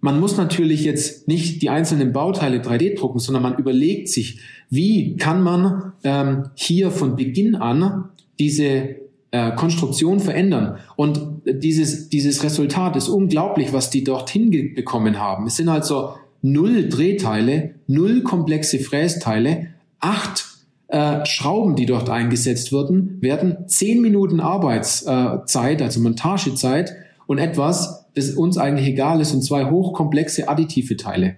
Man 0.00 0.18
muss 0.18 0.36
natürlich 0.36 0.84
jetzt 0.84 1.28
nicht 1.28 1.62
die 1.62 1.70
einzelnen 1.70 2.12
Bauteile 2.12 2.58
3D 2.58 2.98
drucken, 2.98 3.18
sondern 3.18 3.42
man 3.42 3.56
überlegt 3.56 4.08
sich, 4.08 4.40
wie 4.68 5.16
kann 5.16 5.42
man 5.42 5.92
ähm, 6.04 6.50
hier 6.54 6.90
von 6.90 7.16
Beginn 7.16 7.54
an 7.54 8.10
diese 8.38 8.96
äh, 9.30 9.52
Konstruktion 9.56 10.20
verändern. 10.20 10.78
Und 10.96 11.42
dieses, 11.46 12.08
dieses 12.08 12.42
Resultat 12.42 12.96
ist 12.96 13.08
unglaublich, 13.08 13.72
was 13.72 13.90
die 13.90 14.04
dorthin 14.04 14.74
bekommen 14.74 15.18
haben. 15.18 15.46
Es 15.46 15.56
sind 15.56 15.68
also 15.68 16.14
null 16.40 16.88
Drehteile, 16.88 17.74
null 17.86 18.22
komplexe 18.22 18.78
Frästeile, 18.78 19.68
acht 20.00 20.53
äh, 20.88 21.24
Schrauben, 21.24 21.76
die 21.76 21.86
dort 21.86 22.10
eingesetzt 22.10 22.72
werden, 22.72 23.18
werden 23.20 23.68
zehn 23.68 24.00
Minuten 24.00 24.40
Arbeitszeit, 24.40 25.82
also 25.82 26.00
Montagezeit 26.00 26.94
und 27.26 27.38
etwas, 27.38 28.06
das 28.14 28.30
uns 28.30 28.58
eigentlich 28.58 28.88
egal 28.88 29.20
ist, 29.20 29.32
und 29.32 29.42
zwei 29.42 29.70
hochkomplexe 29.70 30.48
additive 30.48 30.96
Teile 30.96 31.36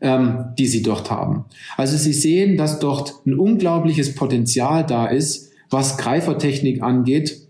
ähm, 0.00 0.52
die 0.58 0.66
sie 0.66 0.82
dort 0.82 1.10
haben. 1.10 1.44
Also 1.76 1.96
Sie 1.96 2.12
sehen, 2.12 2.56
dass 2.56 2.78
dort 2.78 3.14
ein 3.26 3.38
unglaubliches 3.38 4.14
Potenzial 4.14 4.84
da 4.84 5.06
ist, 5.06 5.52
was 5.70 5.98
Greifertechnik 5.98 6.82
angeht, 6.82 7.40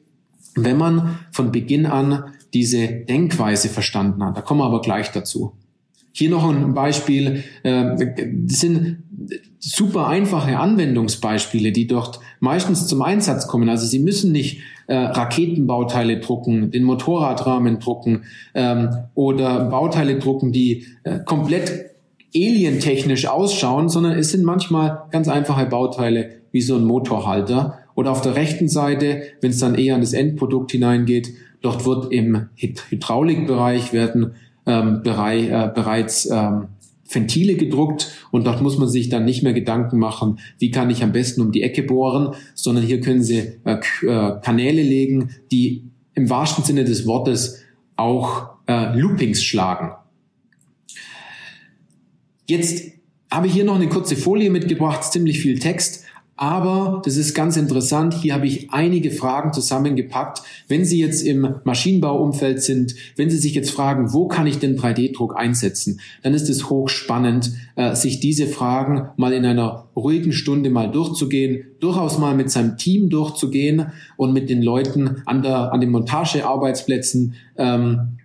wenn 0.54 0.78
man 0.78 1.18
von 1.32 1.52
Beginn 1.52 1.86
an 1.86 2.32
diese 2.54 2.88
Denkweise 2.88 3.68
verstanden 3.68 4.24
hat. 4.24 4.36
Da 4.36 4.40
kommen 4.40 4.60
wir 4.60 4.64
aber 4.64 4.80
gleich 4.80 5.12
dazu. 5.12 5.52
Hier 6.12 6.30
noch 6.30 6.48
ein 6.48 6.72
Beispiel. 6.72 7.44
Äh, 7.62 8.14
das 8.46 8.60
sind 8.60 9.02
super 9.58 10.06
einfache 10.06 10.58
Anwendungsbeispiele, 10.58 11.72
die 11.72 11.86
dort 11.86 12.20
meistens 12.40 12.86
zum 12.86 13.02
Einsatz 13.02 13.46
kommen. 13.46 13.68
Also 13.68 13.86
Sie 13.86 13.98
müssen 13.98 14.32
nicht 14.32 14.60
äh, 14.86 14.96
Raketenbauteile 14.96 16.20
drucken, 16.20 16.70
den 16.70 16.84
Motorradrahmen 16.84 17.78
drucken 17.80 18.24
ähm, 18.54 18.90
oder 19.14 19.64
Bauteile 19.66 20.18
drucken, 20.18 20.52
die 20.52 20.86
äh, 21.02 21.20
komplett 21.24 21.90
alientechnisch 22.34 23.26
ausschauen, 23.26 23.88
sondern 23.88 24.12
es 24.12 24.30
sind 24.30 24.44
manchmal 24.44 25.04
ganz 25.10 25.28
einfache 25.28 25.66
Bauteile 25.66 26.30
wie 26.52 26.60
so 26.60 26.76
ein 26.76 26.84
Motorhalter. 26.84 27.78
Oder 27.94 28.10
auf 28.10 28.20
der 28.20 28.36
rechten 28.36 28.68
Seite, 28.68 29.22
wenn 29.40 29.50
es 29.50 29.58
dann 29.58 29.74
eher 29.74 29.94
an 29.94 30.02
das 30.02 30.12
Endprodukt 30.12 30.72
hineingeht, 30.72 31.30
dort 31.62 31.86
wird 31.86 32.12
im 32.12 32.48
Hydraulikbereich 32.56 33.92
werden 33.92 34.34
ähm, 34.66 35.02
Bereich, 35.02 35.48
äh, 35.48 35.70
bereits 35.74 36.28
ähm, 36.30 36.68
Ventile 37.08 37.54
gedruckt 37.54 38.12
und 38.30 38.46
dort 38.46 38.62
muss 38.62 38.78
man 38.78 38.88
sich 38.88 39.08
dann 39.08 39.24
nicht 39.24 39.42
mehr 39.42 39.52
Gedanken 39.52 39.98
machen, 39.98 40.38
wie 40.58 40.70
kann 40.70 40.90
ich 40.90 41.02
am 41.02 41.12
besten 41.12 41.40
um 41.40 41.52
die 41.52 41.62
Ecke 41.62 41.82
bohren, 41.82 42.34
sondern 42.54 42.84
hier 42.84 43.00
können 43.00 43.22
Sie 43.22 43.58
äh, 43.64 43.78
äh, 44.02 44.40
Kanäle 44.42 44.82
legen, 44.82 45.30
die 45.50 45.84
im 46.14 46.30
wahrsten 46.30 46.64
Sinne 46.64 46.84
des 46.84 47.06
Wortes 47.06 47.62
auch 47.96 48.48
äh, 48.66 48.98
Loopings 48.98 49.42
schlagen. 49.42 49.92
Jetzt 52.48 52.92
habe 53.30 53.48
ich 53.48 53.52
hier 53.52 53.64
noch 53.64 53.74
eine 53.76 53.88
kurze 53.88 54.16
Folie 54.16 54.50
mitgebracht, 54.50 55.04
ziemlich 55.04 55.40
viel 55.40 55.58
Text. 55.58 56.05
Aber 56.38 57.00
das 57.02 57.16
ist 57.16 57.34
ganz 57.34 57.56
interessant. 57.56 58.12
Hier 58.12 58.34
habe 58.34 58.46
ich 58.46 58.70
einige 58.70 59.10
Fragen 59.10 59.54
zusammengepackt. 59.54 60.42
Wenn 60.68 60.84
Sie 60.84 61.00
jetzt 61.00 61.22
im 61.22 61.56
Maschinenbauumfeld 61.64 62.62
sind, 62.62 62.94
wenn 63.16 63.30
Sie 63.30 63.38
sich 63.38 63.54
jetzt 63.54 63.70
fragen, 63.70 64.12
wo 64.12 64.28
kann 64.28 64.46
ich 64.46 64.58
denn 64.58 64.78
3D-Druck 64.78 65.34
einsetzen, 65.34 66.00
dann 66.22 66.34
ist 66.34 66.50
es 66.50 66.68
hochspannend, 66.68 67.52
äh, 67.76 67.94
sich 67.94 68.20
diese 68.20 68.46
Fragen 68.46 69.08
mal 69.16 69.32
in 69.32 69.46
einer 69.46 69.88
ruhigen 69.96 70.32
Stunde 70.32 70.68
mal 70.68 70.90
durchzugehen, 70.90 71.64
durchaus 71.80 72.18
mal 72.18 72.34
mit 72.34 72.50
seinem 72.50 72.76
Team 72.76 73.08
durchzugehen 73.08 73.92
und 74.18 74.34
mit 74.34 74.50
den 74.50 74.62
Leuten 74.62 75.22
an, 75.24 75.42
der, 75.42 75.72
an 75.72 75.80
den 75.80 75.90
Montagearbeitsplätzen 75.90 77.34
ähm, 77.56 78.18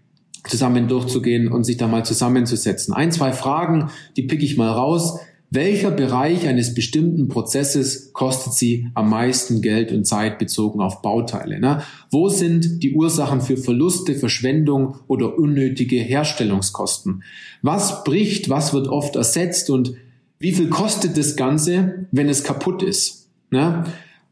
zusammen 0.45 0.89
durchzugehen 0.89 1.49
und 1.49 1.64
sich 1.64 1.78
da 1.78 1.88
mal 1.88 2.03
zusammenzusetzen. 2.03 2.93
Ein, 2.93 3.12
zwei 3.12 3.32
Fragen, 3.32 3.89
die 4.18 4.24
pick 4.24 4.43
ich 4.43 4.57
mal 4.57 4.70
raus. 4.70 5.20
Welcher 5.54 5.91
Bereich 5.91 6.47
eines 6.47 6.74
bestimmten 6.74 7.28
Prozesses 7.28 8.14
kostet 8.14 8.54
sie 8.54 8.88
am 8.93 9.10
meisten 9.10 9.62
Geld 9.62 9.91
und 9.91 10.08
Zeit 10.08 10.39
bezogen 10.39 10.80
auf 10.80 11.02
Bauteile? 11.02 11.60
Ne? 11.60 11.82
Wo 12.10 12.30
sind 12.30 12.82
die 12.82 12.95
Ursachen 12.95 13.41
für 13.41 13.58
Verluste, 13.58 14.16
Verschwendung 14.16 14.95
oder 15.08 15.38
unnötige 15.38 15.97
Herstellungskosten? 15.97 17.24
Was 17.62 18.06
bricht, 18.06 18.49
was 18.49 18.74
wird 18.74 18.88
oft 18.88 19.18
ersetzt 19.18 19.70
und 19.70 19.93
wie 20.39 20.54
viel 20.54 20.70
kostet 20.70 21.18
das 21.18 21.36
Ganze, 21.36 22.08
wenn 22.12 22.30
es 22.30 22.45
kaputt 22.45 22.82
ist? 22.82 23.28
Ne? 23.52 23.84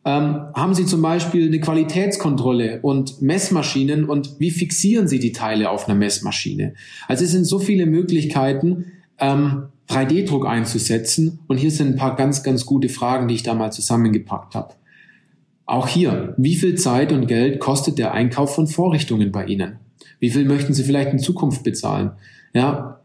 Ähm, 0.05 0.39
haben 0.55 0.73
Sie 0.73 0.85
zum 0.85 1.01
Beispiel 1.01 1.47
eine 1.47 1.59
Qualitätskontrolle 1.59 2.79
und 2.81 3.21
Messmaschinen 3.21 4.05
und 4.05 4.39
wie 4.39 4.51
fixieren 4.51 5.09
Sie 5.09 5.19
die 5.19 5.33
Teile 5.33 5.69
auf 5.69 5.89
einer 5.89 5.97
Messmaschine? 5.97 6.75
Also 7.09 7.25
es 7.25 7.31
sind 7.31 7.43
so 7.43 7.59
viele 7.59 7.85
Möglichkeiten, 7.87 8.85
ähm, 9.19 9.63
3D-Druck 9.89 10.45
einzusetzen. 10.45 11.39
Und 11.47 11.57
hier 11.57 11.71
sind 11.71 11.89
ein 11.89 11.95
paar 11.95 12.15
ganz, 12.15 12.43
ganz 12.43 12.65
gute 12.65 12.89
Fragen, 12.89 13.27
die 13.27 13.35
ich 13.35 13.43
da 13.43 13.53
mal 13.53 13.71
zusammengepackt 13.71 14.55
habe. 14.55 14.73
Auch 15.65 15.87
hier, 15.87 16.33
wie 16.37 16.55
viel 16.55 16.75
Zeit 16.75 17.11
und 17.11 17.27
Geld 17.27 17.59
kostet 17.59 17.97
der 17.97 18.13
Einkauf 18.13 18.55
von 18.55 18.67
Vorrichtungen 18.67 19.31
bei 19.31 19.45
Ihnen? 19.45 19.77
Wie 20.19 20.29
viel 20.29 20.45
möchten 20.45 20.73
Sie 20.73 20.83
vielleicht 20.83 21.11
in 21.11 21.19
Zukunft 21.19 21.63
bezahlen? 21.63 22.11
Ja. 22.53 23.01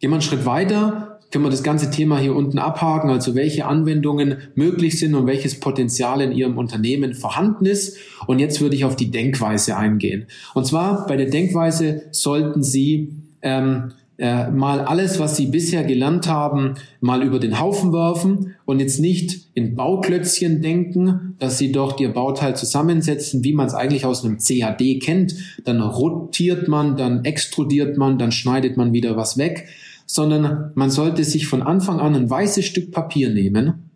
Gehen 0.00 0.10
wir 0.10 0.14
einen 0.14 0.22
Schritt 0.22 0.44
weiter, 0.44 1.20
können 1.30 1.44
wir 1.44 1.50
das 1.50 1.62
ganze 1.62 1.90
Thema 1.90 2.18
hier 2.18 2.36
unten 2.36 2.58
abhaken, 2.58 3.10
also 3.10 3.34
welche 3.34 3.66
Anwendungen 3.66 4.36
möglich 4.54 4.98
sind 4.98 5.14
und 5.14 5.26
welches 5.26 5.58
Potenzial 5.58 6.20
in 6.20 6.32
Ihrem 6.32 6.58
Unternehmen 6.58 7.14
vorhanden 7.14 7.66
ist. 7.66 7.96
Und 8.26 8.38
jetzt 8.38 8.60
würde 8.60 8.76
ich 8.76 8.84
auf 8.84 8.96
die 8.96 9.10
Denkweise 9.10 9.76
eingehen. 9.76 10.26
Und 10.54 10.66
zwar 10.66 11.06
bei 11.06 11.16
der 11.16 11.26
Denkweise 11.26 12.02
sollten 12.10 12.62
Sie 12.62 13.14
ähm, 13.42 13.92
äh, 14.16 14.48
mal 14.50 14.80
alles, 14.80 15.18
was 15.18 15.36
sie 15.36 15.46
bisher 15.46 15.82
gelernt 15.82 16.28
haben, 16.28 16.74
mal 17.00 17.22
über 17.22 17.40
den 17.40 17.58
Haufen 17.58 17.92
werfen 17.92 18.54
und 18.64 18.78
jetzt 18.78 19.00
nicht 19.00 19.48
in 19.54 19.74
Bauklötzchen 19.74 20.62
denken, 20.62 21.34
dass 21.40 21.58
sie 21.58 21.72
doch 21.72 21.98
ihr 21.98 22.12
Bauteil 22.12 22.54
zusammensetzen, 22.54 23.42
wie 23.42 23.52
man 23.52 23.66
es 23.66 23.74
eigentlich 23.74 24.04
aus 24.04 24.24
einem 24.24 24.38
CAD 24.38 25.00
kennt. 25.00 25.34
Dann 25.64 25.80
rotiert 25.80 26.68
man, 26.68 26.96
dann 26.96 27.24
extrudiert 27.24 27.96
man, 27.96 28.18
dann 28.18 28.30
schneidet 28.30 28.76
man 28.76 28.92
wieder 28.92 29.16
was 29.16 29.36
weg, 29.36 29.66
sondern 30.06 30.70
man 30.74 30.90
sollte 30.90 31.24
sich 31.24 31.48
von 31.48 31.62
Anfang 31.62 31.98
an 31.98 32.14
ein 32.14 32.30
weißes 32.30 32.64
Stück 32.64 32.92
Papier 32.92 33.30
nehmen 33.30 33.90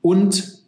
und 0.00 0.60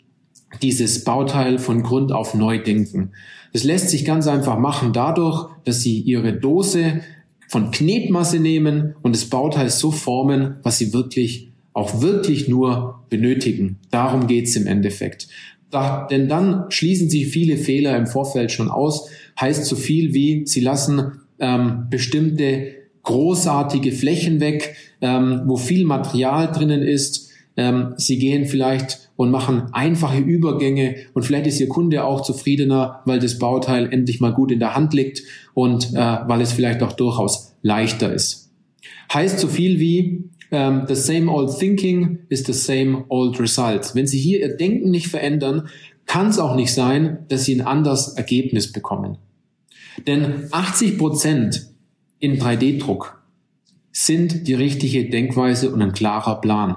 dieses 0.61 1.05
Bauteil 1.05 1.59
von 1.59 1.83
Grund 1.83 2.13
auf 2.13 2.35
neu 2.35 2.63
denken. 2.63 3.13
Das 3.53 3.65
lässt 3.65 3.89
sich 3.91 4.05
ganz 4.05 4.27
einfach 4.27 4.59
machen 4.59 4.93
dadurch, 4.93 5.49
dass 5.65 5.81
Sie 5.81 6.01
Ihre 6.01 6.33
Dose 6.35 7.01
von 7.49 7.71
Knetmasse 7.71 8.39
nehmen 8.39 8.95
und 9.03 9.15
das 9.15 9.27
Bauteil 9.27 9.71
so 9.71 9.91
formen, 9.91 10.57
was 10.63 10.79
sie 10.79 10.93
wirklich 10.93 11.53
auch 11.75 12.03
wirklich 12.03 12.49
nur 12.49 13.05
benötigen. 13.09 13.79
Darum 13.91 14.27
geht's 14.27 14.57
im 14.57 14.67
Endeffekt. 14.67 15.29
Da, 15.71 16.07
denn 16.11 16.29
dann 16.29 16.67
schließen 16.69 17.09
sie 17.09 17.25
viele 17.25 17.57
Fehler 17.57 17.97
im 17.97 18.07
Vorfeld 18.07 18.53
schon 18.53 18.71
aus. 18.71 19.09
Heißt 19.41 19.65
so 19.65 19.75
viel 19.75 20.13
wie, 20.13 20.47
sie 20.47 20.61
lassen 20.61 21.21
ähm, 21.39 21.87
bestimmte 21.89 22.75
großartige 23.05 23.93
Flächen 23.93 24.41
weg, 24.41 24.77
ähm, 25.01 25.43
wo 25.47 25.57
viel 25.57 25.85
Material 25.85 26.53
drinnen 26.53 26.83
ist. 26.83 27.32
Ähm, 27.57 27.95
sie 27.97 28.19
gehen 28.19 28.47
vielleicht 28.47 29.11
und 29.17 29.31
machen 29.31 29.65
einfache 29.73 30.19
Übergänge 30.19 30.97
und 31.13 31.23
vielleicht 31.23 31.47
ist 31.47 31.61
Ihr 31.61 31.69
Kunde 31.69 32.05
auch 32.05 32.23
zufriedener, 32.23 33.03
weil 33.05 33.19
das 33.19 33.39
Bauteil 33.39 33.93
endlich 33.93 34.21
mal 34.21 34.33
gut 34.33 34.51
in 34.51 34.59
der 34.59 34.75
Hand 34.75 34.95
liegt 34.95 35.23
und 35.55 35.93
äh, 35.93 35.97
weil 35.97 36.41
es 36.41 36.53
vielleicht 36.53 36.83
auch 36.83 36.93
durchaus 36.93 37.55
leichter 37.63 38.13
ist. 38.13 38.51
Heißt 39.13 39.39
so 39.39 39.49
viel 39.49 39.79
wie 39.79 40.31
ähm, 40.51 40.85
the 40.89 40.95
same 40.95 41.31
old 41.31 41.59
thinking 41.59 42.21
is 42.29 42.45
the 42.45 42.53
same 42.53 43.05
old 43.09 43.39
result. 43.39 43.95
Wenn 43.95 44.07
Sie 44.07 44.19
hier 44.19 44.41
Ihr 44.41 44.57
Denken 44.57 44.91
nicht 44.91 45.09
verändern, 45.09 45.69
kann 46.07 46.29
es 46.29 46.39
auch 46.39 46.57
nicht 46.57 46.73
sein, 46.73 47.25
dass 47.29 47.45
Sie 47.45 47.55
ein 47.55 47.67
anderes 47.67 48.15
Ergebnis 48.15 48.73
bekommen. 48.73 49.19
Denn 50.07 50.49
80 50.51 50.99
Prozent 50.99 51.67
in 52.19 52.39
3D-Druck 52.39 53.23
sind 53.93 54.47
die 54.49 54.55
richtige 54.55 55.11
Denkweise 55.11 55.71
und 55.71 55.83
ein 55.83 55.93
klarer 55.93 56.41
Plan. 56.41 56.77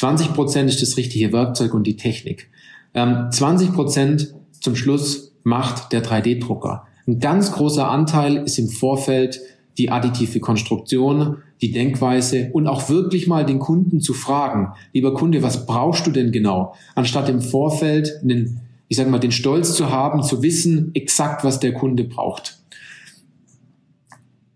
20 0.00 0.32
Prozent 0.32 0.70
ist 0.70 0.80
das 0.80 0.96
richtige 0.96 1.30
Werkzeug 1.30 1.74
und 1.74 1.86
die 1.86 1.96
Technik. 1.96 2.48
Ähm, 2.94 3.26
20 3.30 3.74
Prozent 3.74 4.34
zum 4.58 4.74
Schluss 4.74 5.34
macht 5.42 5.92
der 5.92 6.02
3D-Drucker. 6.02 6.86
Ein 7.06 7.18
ganz 7.18 7.52
großer 7.52 7.86
Anteil 7.86 8.38
ist 8.38 8.58
im 8.58 8.70
Vorfeld 8.70 9.42
die 9.76 9.90
additive 9.90 10.40
Konstruktion, 10.40 11.42
die 11.60 11.70
Denkweise 11.70 12.48
und 12.54 12.66
auch 12.66 12.88
wirklich 12.88 13.26
mal 13.26 13.44
den 13.44 13.58
Kunden 13.58 14.00
zu 14.00 14.14
fragen, 14.14 14.72
lieber 14.94 15.12
Kunde, 15.12 15.42
was 15.42 15.66
brauchst 15.66 16.06
du 16.06 16.12
denn 16.12 16.32
genau? 16.32 16.74
Anstatt 16.94 17.28
im 17.28 17.42
Vorfeld 17.42 18.20
den, 18.22 18.60
ich 18.88 18.96
sage 18.96 19.10
mal, 19.10 19.18
den 19.18 19.32
Stolz 19.32 19.74
zu 19.74 19.90
haben, 19.90 20.22
zu 20.22 20.42
wissen 20.42 20.92
exakt, 20.94 21.44
was 21.44 21.60
der 21.60 21.74
Kunde 21.74 22.04
braucht. 22.04 22.59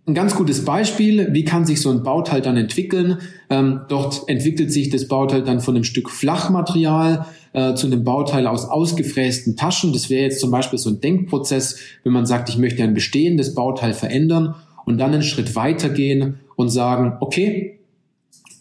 Ein 0.07 0.13
ganz 0.13 0.35
gutes 0.35 0.67
Beispiel, 0.67 1.33
wie 1.33 1.45
kann 1.45 1.65
sich 1.65 1.81
so 1.81 1.91
ein 1.91 2.03
Bauteil 2.03 2.43
dann 2.43 2.59
entwickeln? 2.59 3.19
Ähm, 3.49 3.81
dort 3.89 4.29
entwickelt 4.29 4.71
sich 4.71 4.91
das 4.91 5.09
Bauteil 5.09 5.43
dann 5.43 5.61
von 5.61 5.75
einem 5.75 5.85
Stück 5.85 6.11
Flachmaterial 6.11 7.25
äh, 7.55 7.75
zu 7.75 7.87
einem 7.87 8.05
Bauteil 8.05 8.47
aus 8.47 8.67
ausgefrästen 8.67 9.57
Taschen. 9.57 9.95
Das 9.95 10.11
wäre 10.11 10.25
jetzt 10.25 10.41
zum 10.41 10.51
Beispiel 10.51 10.79
so 10.79 10.91
ein 10.91 11.01
Denkprozess, 11.01 11.79
wenn 12.03 12.13
man 12.13 12.27
sagt, 12.27 12.51
ich 12.51 12.59
möchte 12.59 12.83
ein 12.83 12.93
bestehendes 12.93 13.55
Bauteil 13.55 13.95
verändern 13.95 14.55
und 14.85 14.99
dann 14.99 15.15
einen 15.15 15.23
Schritt 15.23 15.57
weitergehen 15.57 16.41
und 16.55 16.69
sagen, 16.69 17.17
okay, 17.21 17.79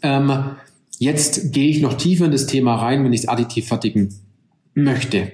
ähm, 0.01 0.31
jetzt 0.97 1.51
gehe 1.51 1.67
ich 1.67 1.81
noch 1.81 1.95
tiefer 1.95 2.25
in 2.25 2.31
das 2.31 2.47
Thema 2.47 2.75
rein, 2.75 3.03
wenn 3.03 3.11
ich 3.11 3.21
es 3.21 3.27
additiv 3.27 3.67
fertigen 3.67 4.15
möchte. 4.75 5.33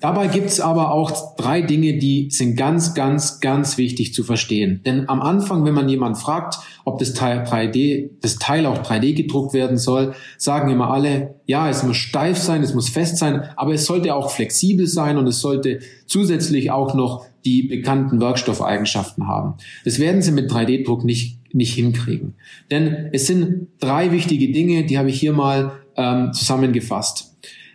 Dabei 0.00 0.28
gibt's 0.28 0.60
aber 0.60 0.92
auch 0.92 1.36
drei 1.36 1.60
Dinge, 1.60 1.98
die 1.98 2.30
sind 2.30 2.56
ganz, 2.56 2.94
ganz, 2.94 3.40
ganz 3.40 3.76
wichtig 3.76 4.14
zu 4.14 4.24
verstehen. 4.24 4.80
Denn 4.86 5.08
am 5.10 5.20
Anfang, 5.20 5.64
wenn 5.66 5.74
man 5.74 5.90
jemand 5.90 6.16
fragt, 6.16 6.58
ob 6.86 6.98
das 6.98 7.12
Teil 7.12 7.44
3D, 7.44 8.08
das 8.22 8.36
Teil 8.36 8.64
auch 8.64 8.82
3D 8.82 9.14
gedruckt 9.14 9.52
werden 9.52 9.76
soll, 9.76 10.14
sagen 10.38 10.70
immer 10.70 10.90
alle, 10.90 11.34
ja, 11.44 11.68
es 11.68 11.82
muss 11.82 11.98
steif 11.98 12.38
sein, 12.38 12.62
es 12.62 12.72
muss 12.74 12.88
fest 12.88 13.18
sein, 13.18 13.42
aber 13.56 13.74
es 13.74 13.84
sollte 13.84 14.14
auch 14.14 14.30
flexibel 14.30 14.86
sein 14.86 15.18
und 15.18 15.26
es 15.26 15.40
sollte 15.40 15.80
zusätzlich 16.06 16.70
auch 16.70 16.94
noch 16.94 17.26
die 17.44 17.62
bekannten 17.64 18.20
Werkstoffeigenschaften 18.20 19.28
haben. 19.28 19.54
Das 19.84 19.98
werden 19.98 20.22
Sie 20.22 20.32
mit 20.32 20.50
3D-Druck 20.50 21.04
nicht, 21.04 21.38
nicht 21.54 21.74
hinkriegen. 21.74 22.34
Denn 22.70 23.10
es 23.12 23.26
sind 23.26 23.68
drei 23.80 24.12
wichtige 24.12 24.50
Dinge, 24.50 24.84
die 24.84 24.98
habe 24.98 25.10
ich 25.10 25.20
hier 25.20 25.32
mal 25.34 25.72
ähm, 25.96 26.32
zusammengefasst 26.32 27.30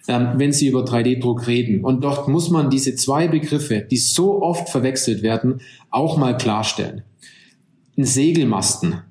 ähm, 0.07 0.33
wenn 0.37 0.51
Sie 0.51 0.67
über 0.67 0.83
3D-Druck 0.83 1.47
reden. 1.47 1.83
Und 1.83 2.03
dort 2.03 2.27
muss 2.27 2.49
man 2.49 2.69
diese 2.69 2.95
zwei 2.95 3.27
Begriffe, 3.27 3.85
die 3.89 3.97
so 3.97 4.41
oft 4.41 4.69
verwechselt 4.69 5.23
werden, 5.23 5.61
auch 5.89 6.17
mal 6.17 6.37
klarstellen. 6.37 7.03
Ein 7.97 8.05
Segelmasten. 8.05 9.01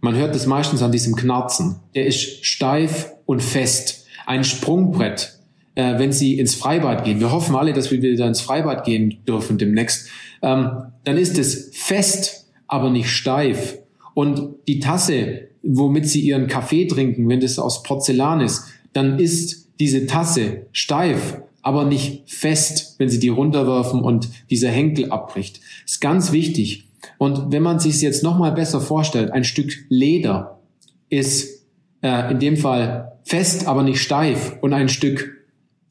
Man 0.00 0.14
hört 0.14 0.34
das 0.34 0.46
meistens 0.46 0.82
an 0.82 0.92
diesem 0.92 1.16
Knarzen. 1.16 1.76
Der 1.94 2.06
ist 2.06 2.44
steif 2.44 3.12
und 3.26 3.42
fest. 3.42 4.06
Ein 4.26 4.44
Sprungbrett, 4.44 5.38
äh, 5.74 5.98
wenn 5.98 6.12
Sie 6.12 6.38
ins 6.38 6.54
Freibad 6.54 7.04
gehen. 7.04 7.20
Wir 7.20 7.32
hoffen 7.32 7.54
alle, 7.56 7.72
dass 7.72 7.90
wir 7.90 8.00
wieder 8.00 8.26
ins 8.26 8.40
Freibad 8.40 8.84
gehen 8.84 9.18
dürfen 9.26 9.58
demnächst. 9.58 10.08
Ähm, 10.40 10.70
dann 11.04 11.18
ist 11.18 11.36
es 11.36 11.70
fest, 11.74 12.50
aber 12.66 12.90
nicht 12.90 13.10
steif. 13.10 13.78
Und 14.14 14.54
die 14.66 14.80
Tasse, 14.80 15.48
womit 15.62 16.06
Sie 16.06 16.20
Ihren 16.20 16.46
Kaffee 16.46 16.86
trinken, 16.86 17.28
wenn 17.28 17.40
das 17.40 17.58
aus 17.58 17.82
Porzellan 17.82 18.40
ist, 18.40 18.64
dann 18.92 19.18
ist 19.18 19.69
diese 19.80 20.06
Tasse 20.06 20.66
steif, 20.72 21.38
aber 21.62 21.84
nicht 21.84 22.30
fest, 22.30 22.94
wenn 22.98 23.08
Sie 23.08 23.18
die 23.18 23.28
runterwerfen 23.28 24.02
und 24.02 24.28
dieser 24.50 24.68
Henkel 24.68 25.10
abbricht. 25.10 25.60
Ist 25.84 26.00
ganz 26.00 26.32
wichtig. 26.32 26.86
Und 27.18 27.52
wenn 27.52 27.62
man 27.62 27.80
sich 27.80 27.94
es 27.94 28.02
jetzt 28.02 28.22
nochmal 28.22 28.52
besser 28.52 28.80
vorstellt, 28.80 29.32
ein 29.32 29.44
Stück 29.44 29.72
Leder 29.88 30.60
ist 31.08 31.64
äh, 32.02 32.30
in 32.30 32.38
dem 32.38 32.56
Fall 32.56 33.12
fest, 33.24 33.66
aber 33.66 33.82
nicht 33.82 34.00
steif 34.00 34.56
und 34.60 34.72
ein 34.72 34.88
Stück 34.88 35.36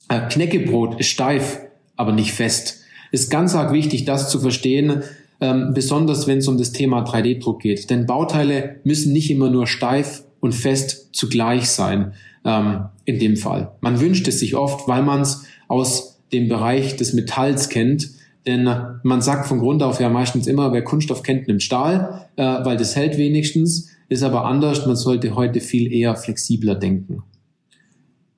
äh, 0.08 0.22
Knäckebrot 0.28 1.00
ist 1.00 1.10
steif, 1.10 1.60
aber 1.96 2.12
nicht 2.12 2.32
fest. 2.32 2.82
Ist 3.12 3.30
ganz 3.30 3.56
arg 3.56 3.74
wichtig, 3.74 4.06
das 4.06 4.30
zu 4.30 4.40
verstehen, 4.40 5.04
ähm, 5.42 5.72
besonders 5.74 6.28
wenn 6.28 6.40
es 6.40 6.48
um 6.48 6.58
das 6.58 6.72
Thema 6.72 7.04
3D-Druck 7.04 7.62
geht. 7.62 7.90
Denn 7.90 8.06
Bauteile 8.06 8.78
müssen 8.84 9.14
nicht 9.14 9.32
immer 9.32 9.50
nur 9.50 9.68
steif 9.68 10.24
und 10.40 10.54
fest 10.54 11.10
zugleich 11.14 11.70
sein 11.70 12.14
ähm, 12.46 12.86
in 13.06 13.20
dem 13.20 13.38
Fall. 13.38 13.72
Man 13.82 14.00
wünscht 14.00 14.28
es 14.28 14.40
sich 14.40 14.56
oft, 14.56 14.88
weil 14.88 15.04
man 15.04 15.22
es 15.22 15.46
aus 15.68 16.22
dem 16.32 16.48
Bereich 16.48 16.96
des 16.96 17.14
Metalls 17.14 17.70
kennt. 17.70 18.10
Denn 18.48 18.70
man 19.04 19.22
sagt 19.22 19.48
von 19.48 19.60
Grund 19.60 19.84
auf 19.84 20.00
ja 20.00 20.10
meistens 20.10 20.48
immer, 20.48 20.72
wer 20.72 20.84
Kunststoff 20.84 21.24
kennt, 21.24 21.48
nimmt 21.48 21.62
Stahl, 21.62 22.28
äh, 22.36 22.44
weil 22.44 22.78
das 22.78 22.96
hält 22.96 23.18
wenigstens. 23.18 23.90
Ist 24.08 24.24
aber 24.24 24.46
anders. 24.46 24.86
Man 24.86 24.96
sollte 24.96 25.36
heute 25.36 25.60
viel 25.60 25.92
eher 25.92 26.16
flexibler 26.16 26.76
denken. 26.76 27.24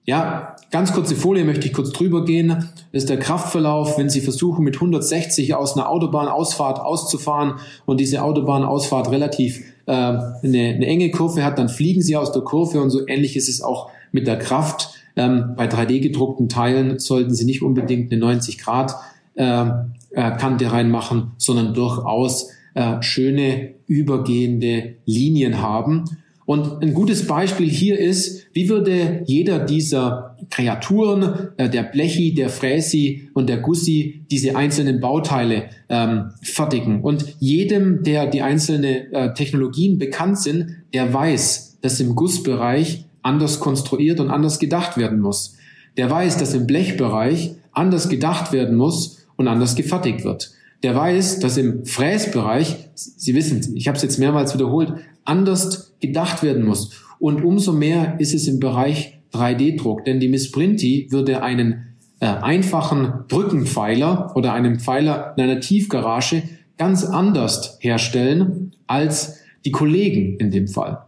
Ja, 0.04 0.56
ganz 0.72 0.94
kurze 0.94 1.16
Folie 1.16 1.46
möchte 1.46 1.68
ich 1.68 1.74
kurz 1.74 1.92
drüber 1.92 2.26
gehen. 2.26 2.70
Ist 2.92 3.10
der 3.10 3.20
Kraftverlauf, 3.20 3.98
wenn 3.98 4.10
Sie 4.10 4.20
versuchen 4.20 4.64
mit 4.64 4.76
160 4.76 5.54
aus 5.54 5.78
einer 5.78 5.90
Autobahnausfahrt 5.90 6.80
auszufahren 6.80 7.60
und 7.86 8.00
diese 8.00 8.24
Autobahnausfahrt 8.24 9.12
relativ 9.12 9.64
äh, 9.92 9.94
eine, 9.94 10.74
eine 10.76 10.86
enge 10.86 11.12
Kurve 11.12 11.44
hat, 11.44 11.60
dann 11.60 11.68
fliegen 11.68 12.02
Sie 12.02 12.16
aus 12.16 12.32
der 12.32 12.44
Kurve 12.44 12.82
und 12.82 12.92
so 12.92 13.06
ähnlich 13.08 13.36
ist 13.36 13.50
es 13.50 13.62
auch 13.62 13.90
mit 14.14 14.26
der 14.26 14.40
Kraft. 14.40 14.96
Ähm, 15.18 15.54
bei 15.58 15.68
3D 15.68 16.00
gedruckten 16.00 16.48
Teilen 16.48 16.98
sollten 16.98 17.34
Sie 17.34 17.44
nicht 17.44 17.62
unbedingt 17.62 18.10
eine 18.10 18.22
90 18.22 18.58
Grad 18.58 18.96
äh, 19.36 19.66
äh, 20.12 20.38
Kante 20.38 20.72
reinmachen, 20.72 21.32
sondern 21.38 21.74
durchaus 21.74 22.52
äh, 22.74 23.02
schöne 23.02 23.72
übergehende 23.88 24.96
Linien 25.06 25.62
haben. 25.62 26.06
Und 26.52 26.84
ein 26.84 26.94
gutes 26.94 27.28
Beispiel 27.28 27.70
hier 27.70 27.98
ist, 27.98 28.46
wie 28.52 28.68
würde 28.68 29.24
jeder 29.26 29.60
dieser 29.60 30.36
Kreaturen, 30.50 31.48
äh, 31.56 31.70
der 31.70 31.84
Blechi, 31.84 32.34
der 32.34 32.50
Fräsi 32.50 33.30
und 33.34 33.48
der 33.48 33.60
Gussi, 33.60 34.26
diese 34.30 34.58
einzelnen 34.58 35.00
Bauteile 35.00 35.70
ähm, 35.88 36.32
fertigen. 36.42 37.04
Und 37.04 37.38
jedem, 37.40 38.04
der 38.04 38.28
die 38.28 38.42
einzelnen 38.42 38.84
äh, 38.84 39.34
Technologien 39.34 39.98
bekannt 39.98 40.40
sind, 40.40 40.76
der 40.94 41.14
weiß, 41.14 41.78
dass 41.80 42.02
im 42.02 42.16
Gussbereich 42.16 43.06
anders 43.22 43.62
konstruiert 43.62 44.20
und 44.20 44.30
anders 44.30 44.60
gedacht 44.60 44.98
werden 44.98 45.22
muss. 45.22 45.56
Der 45.96 46.10
weiß, 46.10 46.38
dass 46.38 46.54
im 46.54 46.68
Blechbereich 46.68 47.56
anders 47.72 48.10
gedacht 48.10 48.52
werden 48.52 48.76
muss 48.76 49.26
und 49.38 49.48
anders 49.48 49.78
gefertigt 49.78 50.26
wird. 50.26 50.52
Der 50.84 50.96
weiß, 50.96 51.40
dass 51.40 51.58
im 51.58 51.86
Fräsbereich, 51.86 52.90
Sie 52.96 53.36
wissen, 53.36 53.76
ich 53.76 53.88
habe 53.88 53.98
es 53.98 54.04
jetzt 54.04 54.18
mehrmals 54.18 54.54
wiederholt, 54.54 54.94
anders 55.26 55.94
gedacht 56.00 56.42
werden 56.44 56.66
muss. 56.66 56.92
Und 57.20 57.44
umso 57.44 57.72
mehr 57.72 58.20
ist 58.20 58.34
es 58.34 58.48
im 58.48 58.60
Bereich 58.60 59.20
3D-Druck, 59.34 60.06
denn 60.06 60.20
die 60.20 60.28
Miss 60.28 60.52
Printi 60.52 61.08
würde 61.12 61.44
einen 61.44 61.96
äh, 62.20 62.26
einfachen 62.26 63.26
Brückenpfeiler 63.28 64.36
oder 64.36 64.54
einen 64.54 64.80
Pfeiler 64.80 65.34
in 65.38 65.44
einer 65.44 65.60
Tiefgarage 65.60 66.44
ganz 66.78 67.04
anders 67.04 67.78
herstellen 67.80 68.76
als 68.88 69.40
die 69.66 69.72
Kollegen 69.72 70.38
in 70.38 70.50
dem 70.50 70.68
Fall. 70.68 71.04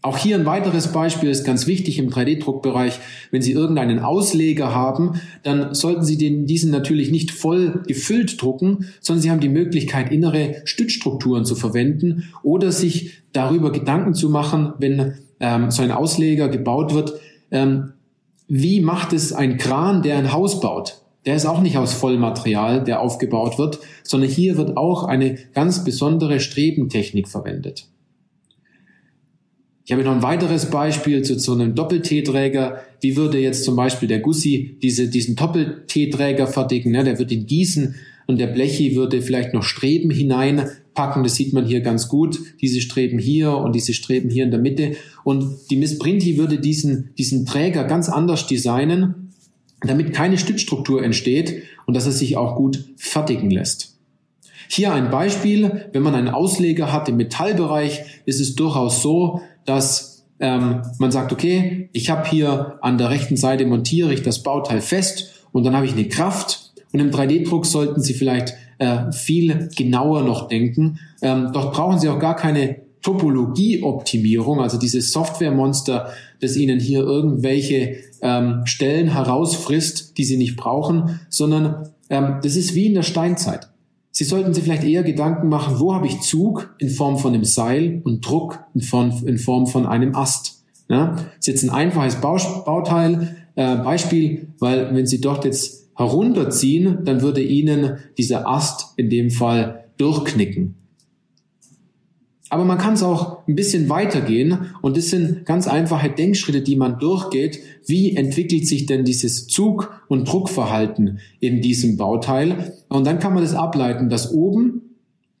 Auch 0.00 0.16
hier 0.16 0.36
ein 0.36 0.46
weiteres 0.46 0.92
Beispiel 0.92 1.28
ist 1.28 1.44
ganz 1.44 1.66
wichtig 1.66 1.98
im 1.98 2.08
3D-Druckbereich. 2.08 3.00
Wenn 3.32 3.42
Sie 3.42 3.50
irgendeinen 3.50 3.98
Ausleger 3.98 4.72
haben, 4.72 5.20
dann 5.42 5.74
sollten 5.74 6.04
Sie 6.04 6.16
den, 6.16 6.46
diesen 6.46 6.70
natürlich 6.70 7.10
nicht 7.10 7.32
voll 7.32 7.82
gefüllt 7.86 8.40
drucken, 8.40 8.86
sondern 9.00 9.22
Sie 9.22 9.30
haben 9.30 9.40
die 9.40 9.48
Möglichkeit, 9.48 10.12
innere 10.12 10.62
Stützstrukturen 10.64 11.44
zu 11.44 11.56
verwenden 11.56 12.30
oder 12.44 12.70
sich 12.70 13.22
darüber 13.32 13.72
Gedanken 13.72 14.14
zu 14.14 14.30
machen, 14.30 14.72
wenn 14.78 15.14
ähm, 15.40 15.72
so 15.72 15.82
ein 15.82 15.90
Ausleger 15.90 16.48
gebaut 16.48 16.94
wird, 16.94 17.14
ähm, 17.50 17.92
wie 18.46 18.80
macht 18.80 19.12
es 19.12 19.32
ein 19.32 19.58
Kran, 19.58 20.02
der 20.02 20.16
ein 20.16 20.32
Haus 20.32 20.60
baut? 20.60 21.02
Der 21.26 21.34
ist 21.34 21.44
auch 21.44 21.60
nicht 21.60 21.76
aus 21.76 21.92
Vollmaterial, 21.92 22.84
der 22.84 23.00
aufgebaut 23.00 23.58
wird, 23.58 23.80
sondern 24.02 24.30
hier 24.30 24.56
wird 24.56 24.76
auch 24.76 25.04
eine 25.04 25.34
ganz 25.52 25.84
besondere 25.84 26.40
Strebentechnik 26.40 27.28
verwendet. 27.28 27.88
Ich 29.88 29.92
habe 29.92 30.04
noch 30.04 30.12
ein 30.12 30.22
weiteres 30.22 30.66
Beispiel 30.68 31.22
zu 31.22 31.38
so 31.38 31.54
einem 31.54 31.74
Doppel-T-Träger. 31.74 32.82
Wie 33.00 33.16
würde 33.16 33.38
jetzt 33.38 33.64
zum 33.64 33.74
Beispiel 33.74 34.06
der 34.06 34.20
Gussi 34.20 34.76
diese, 34.82 35.08
diesen 35.08 35.34
Doppel-T-Träger 35.34 36.46
fertigen? 36.46 36.92
Ne? 36.92 37.04
Der 37.04 37.18
wird 37.18 37.32
ihn 37.32 37.46
gießen 37.46 37.94
und 38.26 38.38
der 38.38 38.48
Blechi 38.48 38.96
würde 38.96 39.22
vielleicht 39.22 39.54
noch 39.54 39.62
Streben 39.62 40.10
hineinpacken. 40.10 41.22
Das 41.22 41.36
sieht 41.36 41.54
man 41.54 41.64
hier 41.64 41.80
ganz 41.80 42.08
gut. 42.08 42.38
Diese 42.60 42.82
Streben 42.82 43.18
hier 43.18 43.56
und 43.56 43.74
diese 43.74 43.94
Streben 43.94 44.28
hier 44.28 44.44
in 44.44 44.50
der 44.50 44.60
Mitte. 44.60 44.96
Und 45.24 45.56
die 45.70 45.76
Miss 45.76 45.98
Printi 45.98 46.36
würde 46.36 46.58
diesen, 46.58 47.14
diesen 47.16 47.46
Träger 47.46 47.84
ganz 47.84 48.10
anders 48.10 48.46
designen, 48.46 49.32
damit 49.80 50.12
keine 50.12 50.36
Stützstruktur 50.36 51.02
entsteht 51.02 51.62
und 51.86 51.96
dass 51.96 52.04
er 52.04 52.12
sich 52.12 52.36
auch 52.36 52.56
gut 52.56 52.84
fertigen 52.98 53.50
lässt. 53.50 53.94
Hier 54.70 54.92
ein 54.92 55.10
Beispiel, 55.10 55.88
wenn 55.92 56.02
man 56.02 56.14
einen 56.14 56.28
Ausleger 56.28 56.92
hat 56.92 57.08
im 57.08 57.16
Metallbereich, 57.16 58.02
ist 58.26 58.38
es 58.38 58.54
durchaus 58.54 59.00
so, 59.00 59.40
dass 59.68 60.24
ähm, 60.40 60.82
man 60.98 61.10
sagt, 61.10 61.32
okay, 61.32 61.88
ich 61.92 62.10
habe 62.10 62.28
hier 62.28 62.78
an 62.80 62.98
der 62.98 63.10
rechten 63.10 63.36
Seite 63.36 63.66
montiere 63.66 64.12
ich 64.12 64.22
das 64.22 64.42
Bauteil 64.42 64.80
fest 64.80 65.32
und 65.52 65.64
dann 65.64 65.74
habe 65.74 65.86
ich 65.86 65.92
eine 65.92 66.08
Kraft. 66.08 66.72
Und 66.92 67.00
im 67.00 67.10
3D-Druck 67.10 67.66
sollten 67.66 68.00
Sie 68.00 68.14
vielleicht 68.14 68.54
äh, 68.78 69.12
viel 69.12 69.68
genauer 69.76 70.22
noch 70.22 70.48
denken. 70.48 71.00
Ähm, 71.20 71.50
dort 71.52 71.74
brauchen 71.74 71.98
Sie 71.98 72.08
auch 72.08 72.18
gar 72.18 72.36
keine 72.36 72.76
Topologieoptimierung, 73.02 74.60
also 74.60 74.78
dieses 74.78 75.12
Softwaremonster, 75.12 76.08
das 76.40 76.56
Ihnen 76.56 76.80
hier 76.80 77.00
irgendwelche 77.00 77.96
ähm, 78.22 78.62
Stellen 78.64 79.12
herausfrisst, 79.12 80.16
die 80.18 80.24
Sie 80.24 80.36
nicht 80.36 80.56
brauchen, 80.56 81.20
sondern 81.28 81.90
ähm, 82.10 82.38
das 82.42 82.56
ist 82.56 82.74
wie 82.74 82.86
in 82.86 82.94
der 82.94 83.02
Steinzeit. 83.02 83.68
Sie 84.18 84.24
sollten 84.24 84.52
sich 84.52 84.64
vielleicht 84.64 84.82
eher 84.82 85.04
Gedanken 85.04 85.48
machen, 85.48 85.78
wo 85.78 85.94
habe 85.94 86.08
ich 86.08 86.18
Zug 86.22 86.74
in 86.78 86.90
Form 86.90 87.18
von 87.18 87.34
einem 87.34 87.44
Seil 87.44 88.00
und 88.02 88.28
Druck 88.28 88.58
in 88.74 88.80
Form, 88.80 89.12
in 89.24 89.38
Form 89.38 89.68
von 89.68 89.86
einem 89.86 90.16
Ast. 90.16 90.64
Ja, 90.88 91.12
das 91.12 91.22
ist 91.38 91.46
jetzt 91.46 91.62
ein 91.62 91.70
einfaches 91.70 92.16
Bauteil, 92.16 93.36
äh, 93.54 93.76
Beispiel, 93.76 94.48
weil 94.58 94.92
wenn 94.92 95.06
Sie 95.06 95.20
dort 95.20 95.44
jetzt 95.44 95.88
herunterziehen, 95.94 97.04
dann 97.04 97.22
würde 97.22 97.42
Ihnen 97.42 97.98
dieser 98.18 98.48
Ast 98.48 98.94
in 98.96 99.08
dem 99.08 99.30
Fall 99.30 99.84
durchknicken. 99.98 100.74
Aber 102.50 102.64
man 102.64 102.78
kann 102.78 102.94
es 102.94 103.02
auch 103.02 103.46
ein 103.46 103.54
bisschen 103.54 103.88
weitergehen 103.88 104.72
und 104.80 104.96
das 104.96 105.10
sind 105.10 105.44
ganz 105.44 105.68
einfache 105.68 106.10
Denkschritte, 106.10 106.62
die 106.62 106.76
man 106.76 106.98
durchgeht. 106.98 107.60
Wie 107.86 108.16
entwickelt 108.16 108.66
sich 108.66 108.86
denn 108.86 109.04
dieses 109.04 109.46
Zug- 109.46 110.02
und 110.08 110.26
Druckverhalten 110.26 111.18
in 111.40 111.60
diesem 111.60 111.96
Bauteil? 111.96 112.74
Und 112.88 113.06
dann 113.06 113.18
kann 113.18 113.34
man 113.34 113.42
das 113.42 113.54
ableiten, 113.54 114.08
dass 114.08 114.32
oben 114.32 114.82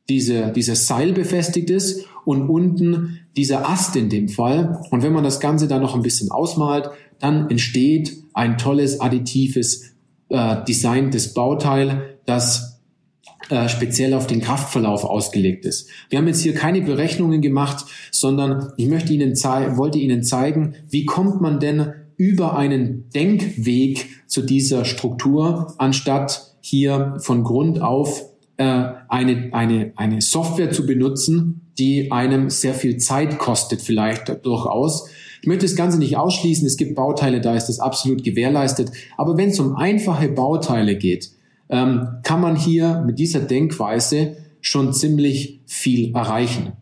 diese, 0.08 0.52
dieses 0.52 0.86
Seil 0.86 1.12
befestigt 1.12 1.70
ist 1.70 2.04
und 2.24 2.48
unten 2.48 3.20
dieser 3.36 3.68
Ast 3.68 3.96
in 3.96 4.08
dem 4.10 4.28
Fall. 4.28 4.80
Und 4.90 5.02
wenn 5.02 5.12
man 5.12 5.24
das 5.24 5.40
Ganze 5.40 5.68
dann 5.68 5.82
noch 5.82 5.94
ein 5.94 6.02
bisschen 6.02 6.30
ausmalt, 6.30 6.90
dann 7.18 7.50
entsteht 7.50 8.16
ein 8.34 8.58
tolles 8.58 9.00
additives 9.00 9.94
äh, 10.28 10.64
designtes 10.66 11.34
Bauteil, 11.34 12.18
das 12.26 12.77
äh, 13.50 13.68
speziell 13.68 14.14
auf 14.14 14.26
den 14.26 14.40
Kraftverlauf 14.40 15.04
ausgelegt 15.04 15.64
ist. 15.64 15.88
Wir 16.10 16.18
haben 16.18 16.26
jetzt 16.26 16.40
hier 16.40 16.54
keine 16.54 16.82
Berechnungen 16.82 17.40
gemacht, 17.40 17.86
sondern 18.10 18.72
ich 18.76 18.88
möchte 18.88 19.12
Ihnen 19.12 19.34
wollte 19.34 19.98
Ihnen 19.98 20.22
zeigen, 20.22 20.74
wie 20.90 21.04
kommt 21.04 21.40
man 21.40 21.60
denn 21.60 21.92
über 22.16 22.56
einen 22.56 23.08
Denkweg 23.14 24.06
zu 24.26 24.42
dieser 24.42 24.84
Struktur, 24.84 25.74
anstatt 25.78 26.56
hier 26.60 27.14
von 27.20 27.44
Grund 27.44 27.80
auf 27.80 28.24
äh, 28.58 28.84
eine, 29.08 29.50
eine, 29.52 29.92
eine 29.96 30.20
Software 30.20 30.72
zu 30.72 30.84
benutzen, 30.84 31.70
die 31.78 32.10
einem 32.10 32.50
sehr 32.50 32.74
viel 32.74 32.98
Zeit 32.98 33.38
kostet, 33.38 33.80
vielleicht 33.80 34.44
durchaus. 34.44 35.08
Ich 35.40 35.46
möchte 35.46 35.64
das 35.64 35.76
Ganze 35.76 35.98
nicht 35.98 36.16
ausschließen. 36.16 36.66
Es 36.66 36.76
gibt 36.76 36.96
Bauteile, 36.96 37.40
da 37.40 37.54
ist 37.54 37.66
das 37.66 37.78
absolut 37.78 38.24
gewährleistet. 38.24 38.90
Aber 39.16 39.36
wenn 39.36 39.50
es 39.50 39.60
um 39.60 39.76
einfache 39.76 40.28
Bauteile 40.28 40.96
geht, 40.96 41.30
ähm, 41.68 42.08
kann 42.22 42.40
man 42.40 42.56
hier 42.56 43.02
mit 43.06 43.18
dieser 43.18 43.40
Denkweise 43.40 44.36
schon 44.60 44.92
ziemlich 44.92 45.60
viel 45.66 46.14
erreichen. 46.14 46.72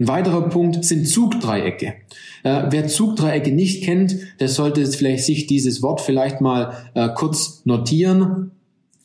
Ein 0.00 0.08
weiterer 0.08 0.48
Punkt 0.48 0.84
sind 0.84 1.08
Zugdreiecke. 1.08 1.94
Äh, 2.44 2.62
wer 2.70 2.86
Zugdreiecke 2.86 3.50
nicht 3.50 3.82
kennt, 3.82 4.16
der 4.38 4.48
sollte 4.48 4.86
vielleicht 4.86 5.24
sich 5.24 5.46
dieses 5.46 5.82
Wort 5.82 6.00
vielleicht 6.00 6.40
mal 6.40 6.72
äh, 6.94 7.08
kurz 7.14 7.62
notieren 7.64 8.52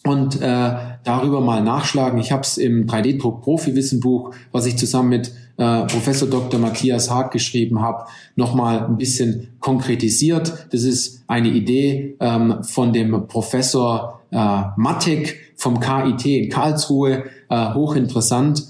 und 0.05 0.35
äh, 0.35 0.75
darüber 1.03 1.41
mal 1.41 1.63
nachschlagen. 1.63 2.19
Ich 2.19 2.31
habe 2.31 2.43
es 2.43 2.57
im 2.57 2.85
3D-Druck 2.85 3.41
Profi-Wissenbuch, 3.41 4.35
was 4.51 4.65
ich 4.65 4.77
zusammen 4.77 5.09
mit 5.09 5.31
äh, 5.57 5.85
Professor 5.85 6.27
Dr. 6.27 6.59
Matthias 6.59 7.09
Haag 7.09 7.31
geschrieben 7.31 7.81
habe, 7.81 8.05
nochmal 8.35 8.85
ein 8.85 8.97
bisschen 8.97 9.49
konkretisiert. 9.59 10.67
Das 10.71 10.83
ist 10.83 11.23
eine 11.27 11.49
Idee 11.49 12.15
ähm, 12.19 12.63
von 12.63 12.93
dem 12.93 13.27
Professor 13.27 14.21
äh, 14.31 14.61
Matek 14.77 15.53
vom 15.55 15.79
KIT 15.79 16.25
in 16.25 16.49
Karlsruhe, 16.49 17.25
äh, 17.49 17.73
hochinteressant, 17.73 18.63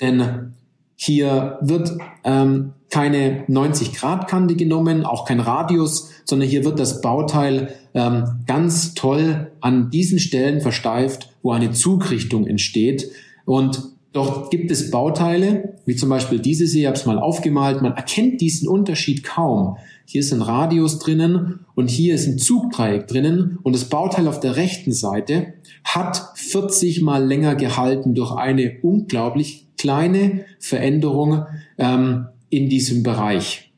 denn 0.00 0.54
hier 0.96 1.58
wird 1.60 1.92
ähm, 2.24 2.72
keine 2.90 3.44
90-Grad-Kante 3.46 4.56
genommen, 4.56 5.04
auch 5.04 5.24
kein 5.24 5.40
Radius, 5.40 6.10
sondern 6.24 6.48
hier 6.48 6.64
wird 6.64 6.78
das 6.78 7.00
Bauteil 7.00 7.74
ähm, 7.94 8.42
ganz 8.46 8.94
toll 8.94 9.52
an 9.60 9.90
diesen 9.90 10.18
Stellen 10.18 10.60
versteift, 10.60 11.32
wo 11.42 11.52
eine 11.52 11.70
Zugrichtung 11.70 12.46
entsteht. 12.46 13.10
Und 13.44 13.82
Dort 14.12 14.50
gibt 14.50 14.72
es 14.72 14.90
Bauteile, 14.90 15.76
wie 15.86 15.94
zum 15.94 16.08
Beispiel 16.08 16.40
dieses 16.40 16.72
hier, 16.72 16.80
ich 16.80 16.86
habe 16.86 16.96
es 16.96 17.06
mal 17.06 17.18
aufgemalt, 17.18 17.80
man 17.80 17.94
erkennt 17.94 18.40
diesen 18.40 18.68
Unterschied 18.68 19.22
kaum. 19.22 19.76
Hier 20.04 20.20
ist 20.20 20.32
ein 20.32 20.42
Radius 20.42 20.98
drinnen 20.98 21.60
und 21.76 21.88
hier 21.88 22.16
ist 22.16 22.26
ein 22.26 22.38
Zugdreieck 22.38 23.06
drinnen 23.06 23.60
und 23.62 23.72
das 23.72 23.84
Bauteil 23.84 24.26
auf 24.26 24.40
der 24.40 24.56
rechten 24.56 24.90
Seite 24.90 25.54
hat 25.84 26.32
40 26.34 27.02
mal 27.02 27.24
länger 27.24 27.54
gehalten 27.54 28.14
durch 28.14 28.32
eine 28.32 28.78
unglaublich 28.82 29.68
kleine 29.78 30.44
Veränderung 30.58 31.46
ähm, 31.78 32.26
in 32.48 32.68
diesem 32.68 33.04
Bereich. 33.04 33.70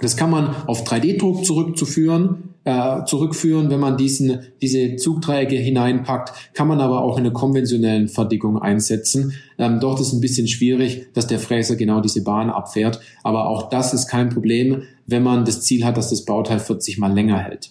Das 0.00 0.16
kann 0.16 0.30
man 0.30 0.66
auf 0.66 0.84
3D-Druck 0.84 1.44
zurückzuführen, 1.44 2.49
äh, 2.64 3.04
zurückführen, 3.04 3.70
wenn 3.70 3.80
man 3.80 3.96
diesen, 3.96 4.40
diese 4.60 4.96
Zugträger 4.96 5.56
hineinpackt, 5.56 6.54
kann 6.54 6.68
man 6.68 6.80
aber 6.80 7.02
auch 7.02 7.16
in 7.16 7.24
der 7.24 7.32
konventionellen 7.32 8.08
Fertigung 8.08 8.60
einsetzen. 8.60 9.32
Ähm, 9.58 9.80
dort 9.80 10.00
ist 10.00 10.12
ein 10.12 10.20
bisschen 10.20 10.46
schwierig, 10.46 11.06
dass 11.14 11.26
der 11.26 11.38
Fräser 11.38 11.76
genau 11.76 12.00
diese 12.00 12.22
Bahn 12.22 12.50
abfährt, 12.50 13.00
aber 13.22 13.48
auch 13.48 13.70
das 13.70 13.94
ist 13.94 14.08
kein 14.08 14.28
Problem, 14.28 14.82
wenn 15.06 15.22
man 15.22 15.44
das 15.44 15.62
Ziel 15.62 15.84
hat, 15.84 15.96
dass 15.96 16.10
das 16.10 16.24
Bauteil 16.24 16.58
40 16.58 16.98
mal 16.98 17.12
länger 17.12 17.38
hält. 17.38 17.70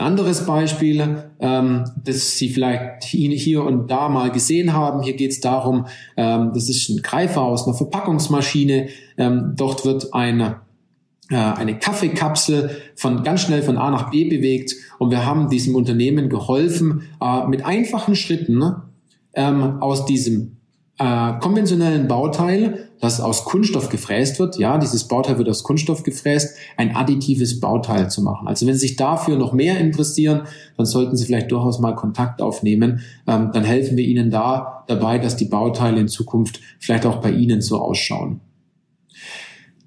Anderes 0.00 0.46
Beispiel, 0.46 1.24
ähm, 1.40 1.84
das 2.04 2.38
Sie 2.38 2.48
vielleicht 2.48 3.04
hier 3.04 3.62
und 3.62 3.90
da 3.90 4.08
mal 4.08 4.30
gesehen 4.30 4.72
haben. 4.72 5.02
Hier 5.02 5.14
geht 5.14 5.30
es 5.30 5.40
darum, 5.40 5.86
ähm, 6.16 6.52
das 6.54 6.70
ist 6.70 6.88
ein 6.88 7.02
Greifer 7.02 7.42
aus 7.42 7.66
einer 7.66 7.76
Verpackungsmaschine. 7.76 8.88
Ähm, 9.18 9.52
dort 9.56 9.84
wird 9.84 10.14
eine 10.14 10.46
äh, 10.46 10.69
eine 11.36 11.78
Kaffeekapsel 11.78 12.70
von 12.96 13.22
ganz 13.22 13.42
schnell 13.42 13.62
von 13.62 13.78
A 13.78 13.90
nach 13.90 14.10
B 14.10 14.24
bewegt 14.24 14.74
und 14.98 15.10
wir 15.10 15.24
haben 15.24 15.48
diesem 15.48 15.74
Unternehmen 15.74 16.28
geholfen, 16.28 17.02
äh, 17.20 17.46
mit 17.46 17.64
einfachen 17.64 18.16
Schritten 18.16 18.64
ähm, 19.34 19.80
aus 19.80 20.06
diesem 20.06 20.56
äh, 20.98 21.38
konventionellen 21.40 22.08
Bauteil, 22.08 22.90
das 23.00 23.20
aus 23.20 23.44
Kunststoff 23.44 23.88
gefräst 23.88 24.38
wird, 24.38 24.58
ja, 24.58 24.76
dieses 24.76 25.08
Bauteil 25.08 25.38
wird 25.38 25.48
aus 25.48 25.62
Kunststoff 25.62 26.02
gefräst, 26.02 26.56
ein 26.76 26.94
additives 26.94 27.58
Bauteil 27.58 28.10
zu 28.10 28.22
machen. 28.22 28.46
Also 28.46 28.66
wenn 28.66 28.74
Sie 28.74 28.80
sich 28.80 28.96
dafür 28.96 29.38
noch 29.38 29.54
mehr 29.54 29.78
interessieren, 29.78 30.42
dann 30.76 30.84
sollten 30.84 31.16
Sie 31.16 31.24
vielleicht 31.24 31.50
durchaus 31.50 31.80
mal 31.80 31.94
Kontakt 31.94 32.42
aufnehmen. 32.42 33.00
Ähm, 33.26 33.50
dann 33.54 33.64
helfen 33.64 33.96
wir 33.96 34.04
Ihnen 34.04 34.30
da 34.30 34.84
dabei, 34.88 35.18
dass 35.18 35.36
die 35.36 35.46
Bauteile 35.46 36.00
in 36.00 36.08
Zukunft 36.08 36.60
vielleicht 36.78 37.06
auch 37.06 37.22
bei 37.22 37.30
Ihnen 37.30 37.62
so 37.62 37.80
ausschauen. 37.80 38.40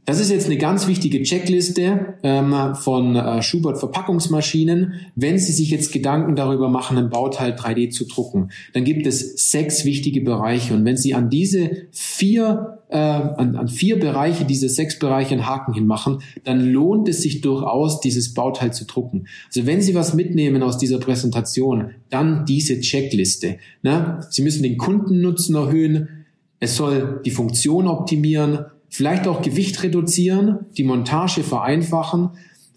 Das 0.05 0.19
ist 0.19 0.31
jetzt 0.31 0.47
eine 0.47 0.57
ganz 0.57 0.87
wichtige 0.87 1.23
Checkliste 1.23 2.15
ähm, 2.23 2.75
von 2.75 3.15
äh, 3.15 3.41
Schubert 3.41 3.77
Verpackungsmaschinen. 3.77 4.95
Wenn 5.15 5.37
Sie 5.37 5.53
sich 5.53 5.69
jetzt 5.69 5.93
Gedanken 5.93 6.35
darüber 6.35 6.67
machen, 6.67 6.97
ein 6.97 7.09
Bauteil 7.09 7.53
3D 7.53 7.89
zu 7.89 8.05
drucken, 8.05 8.49
dann 8.73 8.83
gibt 8.83 9.07
es 9.07 9.49
sechs 9.51 9.85
wichtige 9.85 10.19
Bereiche. 10.19 10.73
Und 10.73 10.83
wenn 10.83 10.97
Sie 10.97 11.13
an 11.13 11.29
diese 11.29 11.87
vier, 11.91 12.79
äh, 12.89 12.97
an, 12.97 13.55
an 13.55 13.69
vier 13.69 13.97
Bereiche, 13.97 14.43
diese 14.43 14.67
sechs 14.67 14.99
Bereiche 14.99 15.35
einen 15.35 15.47
Haken 15.47 15.73
hinmachen, 15.73 16.19
dann 16.43 16.59
lohnt 16.59 17.07
es 17.07 17.21
sich 17.21 17.39
durchaus, 17.39 18.01
dieses 18.01 18.33
Bauteil 18.33 18.73
zu 18.73 18.85
drucken. 18.85 19.27
Also 19.47 19.65
wenn 19.65 19.81
Sie 19.81 19.95
was 19.95 20.13
mitnehmen 20.13 20.63
aus 20.63 20.77
dieser 20.77 20.99
Präsentation, 20.99 21.91
dann 22.09 22.45
diese 22.45 22.81
Checkliste. 22.81 23.57
Ne? 23.83 24.19
Sie 24.29 24.41
müssen 24.41 24.63
den 24.63 24.77
Kundennutzen 24.77 25.55
erhöhen. 25.55 26.25
Es 26.59 26.75
soll 26.75 27.21
die 27.23 27.31
Funktion 27.31 27.87
optimieren 27.87 28.65
Vielleicht 28.95 29.25
auch 29.25 29.41
Gewicht 29.41 29.81
reduzieren, 29.81 30.67
die 30.77 30.83
Montage 30.83 31.41
vereinfachen 31.41 32.29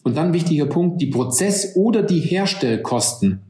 und 0.02 0.16
dann 0.16 0.32
wichtiger 0.32 0.64
Punkt, 0.64 1.02
die 1.02 1.08
Prozess- 1.08 1.76
oder 1.76 2.02
die 2.02 2.20
Herstellkosten 2.20 3.42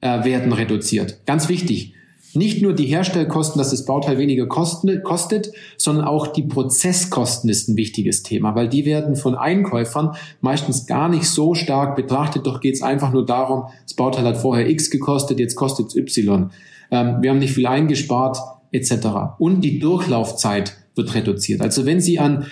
äh, 0.00 0.24
werden 0.24 0.50
reduziert. 0.54 1.20
Ganz 1.26 1.50
wichtig. 1.50 1.92
Nicht 2.32 2.62
nur 2.62 2.72
die 2.72 2.86
Herstellkosten, 2.86 3.58
dass 3.58 3.68
das 3.68 3.84
Bauteil 3.84 4.16
weniger 4.16 4.46
kosten, 4.46 5.02
kostet, 5.02 5.52
sondern 5.76 6.06
auch 6.06 6.28
die 6.28 6.44
Prozesskosten 6.44 7.50
ist 7.50 7.68
ein 7.68 7.76
wichtiges 7.76 8.22
Thema, 8.22 8.54
weil 8.54 8.70
die 8.70 8.86
werden 8.86 9.14
von 9.14 9.34
Einkäufern 9.34 10.16
meistens 10.40 10.86
gar 10.86 11.10
nicht 11.10 11.26
so 11.26 11.54
stark 11.54 11.96
betrachtet. 11.96 12.46
Doch 12.46 12.62
geht 12.62 12.76
es 12.76 12.82
einfach 12.82 13.12
nur 13.12 13.26
darum, 13.26 13.64
das 13.82 13.92
Bauteil 13.92 14.24
hat 14.24 14.38
vorher 14.38 14.70
X 14.70 14.88
gekostet, 14.88 15.38
jetzt 15.38 15.54
kostet 15.54 15.88
es 15.88 15.96
Y. 15.96 16.50
Ähm, 16.90 17.18
wir 17.20 17.28
haben 17.28 17.40
nicht 17.40 17.52
viel 17.52 17.66
eingespart, 17.66 18.38
etc. 18.72 19.36
Und 19.38 19.60
die 19.60 19.78
Durchlaufzeit 19.78 20.78
wird 20.94 21.14
reduziert. 21.14 21.60
Also 21.60 21.86
wenn 21.86 22.00
Sie 22.00 22.18
an 22.18 22.46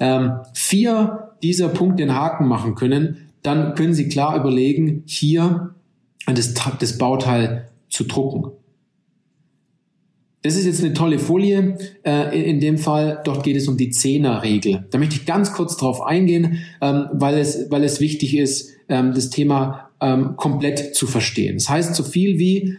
ähm, 0.00 0.32
vier 0.52 1.30
dieser 1.42 1.68
Punkte 1.68 2.04
den 2.04 2.14
Haken 2.14 2.46
machen 2.46 2.74
können, 2.74 3.30
dann 3.42 3.74
können 3.74 3.94
Sie 3.94 4.08
klar 4.08 4.36
überlegen, 4.36 5.02
hier 5.06 5.74
das, 6.26 6.54
das 6.78 6.98
Bauteil 6.98 7.68
zu 7.90 8.04
drucken. 8.04 8.50
Das 10.42 10.56
ist 10.56 10.66
jetzt 10.66 10.84
eine 10.84 10.92
tolle 10.92 11.18
Folie. 11.18 11.78
Äh, 12.04 12.50
in 12.50 12.60
dem 12.60 12.76
Fall, 12.76 13.20
dort 13.24 13.44
geht 13.44 13.56
es 13.56 13.66
um 13.66 13.76
die 13.76 13.90
Zehner-Regel. 13.90 14.86
Da 14.90 14.98
möchte 14.98 15.16
ich 15.16 15.24
ganz 15.24 15.52
kurz 15.52 15.76
drauf 15.76 16.02
eingehen, 16.02 16.58
ähm, 16.82 17.06
weil, 17.12 17.38
es, 17.38 17.70
weil 17.70 17.82
es 17.82 18.00
wichtig 18.00 18.36
ist, 18.36 18.70
ähm, 18.88 19.14
das 19.14 19.30
Thema 19.30 19.90
ähm, 20.00 20.36
komplett 20.36 20.94
zu 20.94 21.06
verstehen. 21.06 21.56
Das 21.56 21.68
heißt 21.68 21.94
so 21.94 22.02
viel 22.02 22.38
wie, 22.38 22.76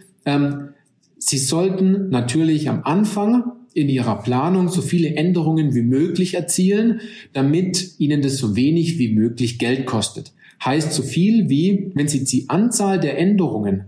Sie 1.18 1.38
sollten 1.38 2.08
natürlich 2.08 2.68
am 2.68 2.82
Anfang 2.82 3.52
in 3.76 3.90
ihrer 3.90 4.22
Planung 4.22 4.68
so 4.68 4.80
viele 4.80 5.16
Änderungen 5.16 5.74
wie 5.74 5.82
möglich 5.82 6.32
erzielen, 6.32 7.02
damit 7.34 7.98
ihnen 7.98 8.22
das 8.22 8.38
so 8.38 8.56
wenig 8.56 8.98
wie 8.98 9.12
möglich 9.12 9.58
Geld 9.58 9.84
kostet. 9.84 10.32
Heißt 10.64 10.94
so 10.94 11.02
viel 11.02 11.50
wie, 11.50 11.92
wenn 11.94 12.08
sie 12.08 12.24
die 12.24 12.48
Anzahl 12.48 12.98
der 12.98 13.18
Änderungen 13.18 13.84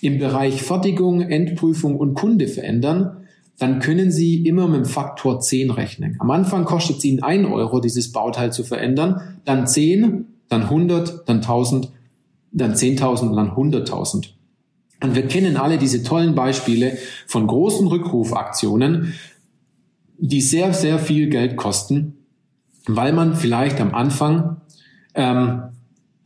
im 0.00 0.18
Bereich 0.18 0.62
Fertigung, 0.62 1.20
Endprüfung 1.20 1.96
und 1.96 2.14
Kunde 2.14 2.48
verändern, 2.48 3.18
dann 3.58 3.80
können 3.80 4.12
Sie 4.12 4.44
immer 4.46 4.68
mit 4.68 4.84
dem 4.84 4.84
Faktor 4.84 5.40
10 5.40 5.70
rechnen. 5.70 6.16
Am 6.20 6.30
Anfang 6.30 6.64
kostet 6.64 6.98
es 6.98 7.04
Ihnen 7.04 7.22
1 7.22 7.48
Euro, 7.48 7.80
dieses 7.80 8.12
Bauteil 8.12 8.52
zu 8.52 8.62
verändern, 8.62 9.38
dann 9.44 9.66
10, 9.66 10.26
dann 10.48 10.62
100, 10.62 11.28
dann 11.28 11.38
1000, 11.38 11.90
dann 12.52 12.74
10.000 12.74 13.30
und 13.30 13.36
dann 13.36 13.50
100.000. 13.50 14.30
Und 15.02 15.14
wir 15.14 15.26
kennen 15.28 15.56
alle 15.56 15.78
diese 15.78 16.02
tollen 16.02 16.34
Beispiele 16.34 16.98
von 17.26 17.46
großen 17.46 17.86
Rückrufaktionen, 17.86 19.14
die 20.18 20.40
sehr, 20.40 20.72
sehr 20.72 20.98
viel 20.98 21.28
Geld 21.28 21.56
kosten, 21.56 22.24
weil 22.86 23.12
man 23.12 23.36
vielleicht 23.36 23.80
am 23.80 23.94
Anfang 23.94 24.60
ähm, 25.14 25.62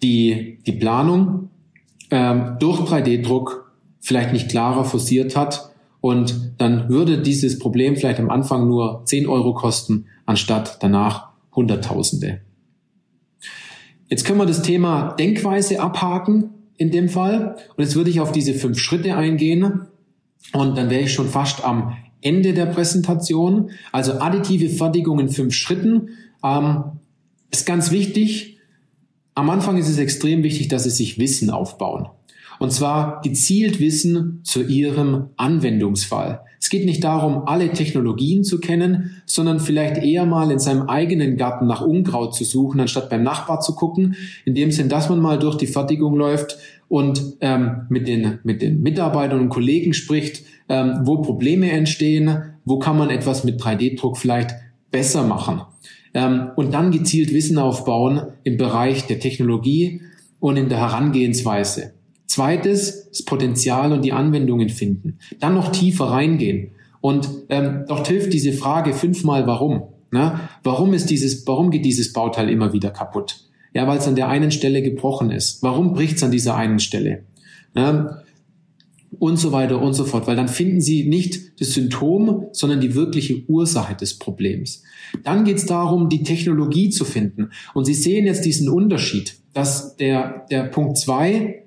die, 0.03 0.59
die 0.67 0.73
Planung 0.73 1.51
ähm, 2.11 2.57
durch 2.59 2.81
3D-Druck 2.81 3.73
vielleicht 4.01 4.33
nicht 4.33 4.49
klarer 4.49 4.85
forciert 4.85 5.37
hat 5.37 5.71
und 6.01 6.55
dann 6.59 6.89
würde 6.89 7.19
dieses 7.19 7.59
Problem 7.59 7.97
vielleicht 7.97 8.19
am 8.19 8.31
Anfang 8.31 8.67
nur 8.67 9.03
10 9.05 9.29
Euro 9.29 9.55
kosten, 9.55 10.07
anstatt 10.27 10.79
danach 10.83 11.29
Hunderttausende. 11.55 12.41
Jetzt 14.09 14.25
können 14.25 14.39
wir 14.39 14.47
das 14.47 14.63
Thema 14.63 15.13
Denkweise 15.13 15.81
abhaken 15.81 16.51
in 16.83 16.91
dem 16.91 17.09
Fall. 17.09 17.57
Und 17.77 17.85
jetzt 17.85 17.95
würde 17.95 18.11
ich 18.11 18.21
auf 18.21 18.33
diese 18.33 18.55
fünf 18.55 18.79
Schritte 18.79 19.17
eingehen. 19.17 19.83
Und 20.53 20.77
dann 20.77 20.91
wäre 20.91 21.03
ich 21.03 21.13
schon 21.13 21.29
fast 21.29 21.65
am 21.65 21.97
Ende 22.21 22.53
der 22.55 22.67
Präsentation. 22.67 23.71
Also 23.93 24.15
additive 24.15 24.69
Fertigung 24.69 25.21
in 25.21 25.29
fünf 25.29 25.55
Schritten 25.55 26.09
ähm, 26.45 26.83
ist 27.53 27.67
ganz 27.67 27.93
wichtig. 27.93 28.59
Am 29.35 29.49
Anfang 29.49 29.79
ist 29.79 29.89
es 29.89 29.99
extrem 29.99 30.43
wichtig, 30.43 30.69
dass 30.69 30.85
Sie 30.85 30.91
sich 30.91 31.19
Wissen 31.19 31.51
aufbauen. 31.51 32.09
Und 32.59 32.73
zwar 32.73 33.21
gezielt 33.23 33.79
Wissen 33.79 34.41
zu 34.43 34.63
Ihrem 34.63 35.31
Anwendungsfall. 35.37 36.41
Es 36.63 36.71
geht 36.71 36.85
nicht 36.87 37.03
darum, 37.03 37.43
alle 37.47 37.73
Technologien 37.73 38.45
zu 38.45 38.61
kennen, 38.61 39.21
sondern 39.27 39.59
vielleicht 39.59 40.01
eher 40.01 40.27
mal 40.27 40.49
in 40.53 40.61
seinem 40.61 40.83
eigenen 40.83 41.37
Garten 41.37 41.67
nach 41.67 41.81
Unkraut 41.81 42.37
zu 42.37 42.45
suchen, 42.45 42.79
anstatt 42.79 43.11
beim 43.11 43.25
Nachbar 43.25 43.61
zu 43.61 43.75
gucken. 43.75 44.15
In 44.45 44.55
dem 44.55 44.71
Sinn, 44.71 44.89
dass 44.89 45.09
man 45.09 45.19
mal 45.19 45.41
durch 45.41 45.57
die 45.57 45.67
Fertigung 45.67 46.15
läuft 46.15 46.59
und 46.87 47.21
ähm, 47.41 47.87
mit, 47.89 48.07
den, 48.07 48.39
mit 48.45 48.63
den 48.63 48.81
Mitarbeitern 48.81 49.41
und 49.41 49.49
Kollegen 49.49 49.93
spricht, 49.93 50.45
ähm, 50.69 51.01
wo 51.03 51.21
Probleme 51.21 51.69
entstehen, 51.73 52.55
wo 52.65 52.79
kann 52.79 52.97
man 52.97 53.11
etwas 53.11 53.43
mit 53.43 53.61
3D-Druck 53.61 54.17
vielleicht 54.17 54.55
besser 54.93 55.25
machen. 55.25 55.63
Ähm, 56.15 56.51
und 56.55 56.73
dann 56.75 56.93
gezielt 56.93 57.35
Wissen 57.35 57.59
aufbauen 57.59 58.23
im 58.45 58.57
Bereich 58.57 59.09
der 59.09 59.19
Technologie 59.19 60.03
und 60.39 60.57
in 60.57 60.69
der 60.69 60.79
Herangehensweise. 60.79 61.95
Zweites, 62.33 63.11
das 63.11 63.25
Potenzial 63.25 63.93
und 63.93 64.03
die 64.03 64.13
Anwendungen 64.13 64.71
finden. 64.71 65.19
Dann 65.39 65.53
noch 65.53 65.71
tiefer 65.71 66.07
reingehen. 66.07 66.71
Und 67.03 67.29
ähm, 67.51 67.85
dort 67.87 68.09
hilft 68.09 68.33
diese 68.33 68.55
Frage 68.55 68.95
fünfmal 68.95 69.47
warum. 69.47 69.83
Na, 70.11 70.49
warum 70.63 70.95
ist 70.95 71.11
dieses, 71.11 71.47
warum 71.47 71.71
geht 71.71 71.85
dieses 71.85 72.15
Bauteil 72.15 72.49
immer 72.49 72.73
wieder 72.73 72.91
kaputt? 72.91 73.45
Ja, 73.75 73.87
weil 73.87 73.99
es 73.99 74.09
an 74.09 74.15
der 74.15 74.29
einen 74.29 74.51
Stelle 74.51 74.81
gebrochen 74.83 75.31
ist. 75.31 75.63
Warum 75.63 75.93
bricht 75.93 76.17
es 76.17 76.23
an 76.23 76.31
dieser 76.31 76.57
einen 76.57 76.79
Stelle? 76.79 77.25
Na, 77.75 78.23
und 79.19 79.37
so 79.37 79.53
weiter 79.53 79.83
und 79.83 79.93
so 79.93 80.05
fort, 80.07 80.27
weil 80.27 80.37
dann 80.37 80.49
finden 80.49 80.81
Sie 80.81 81.05
nicht 81.05 81.61
das 81.61 81.75
Symptom, 81.75 82.47
sondern 82.53 82.81
die 82.81 82.95
wirkliche 82.95 83.45
Ursache 83.47 83.95
des 83.95 84.19
Problems. 84.19 84.83
Dann 85.23 85.45
geht 85.45 85.59
es 85.59 85.67
darum, 85.67 86.09
die 86.09 86.23
Technologie 86.23 86.89
zu 86.89 87.05
finden. 87.05 87.51
Und 87.75 87.85
Sie 87.85 87.93
sehen 87.93 88.25
jetzt 88.25 88.47
diesen 88.47 88.71
Unterschied, 88.71 89.37
dass 89.53 89.97
der, 89.97 90.47
der 90.51 90.65
Punkt 90.65 90.97
zwei 90.97 91.62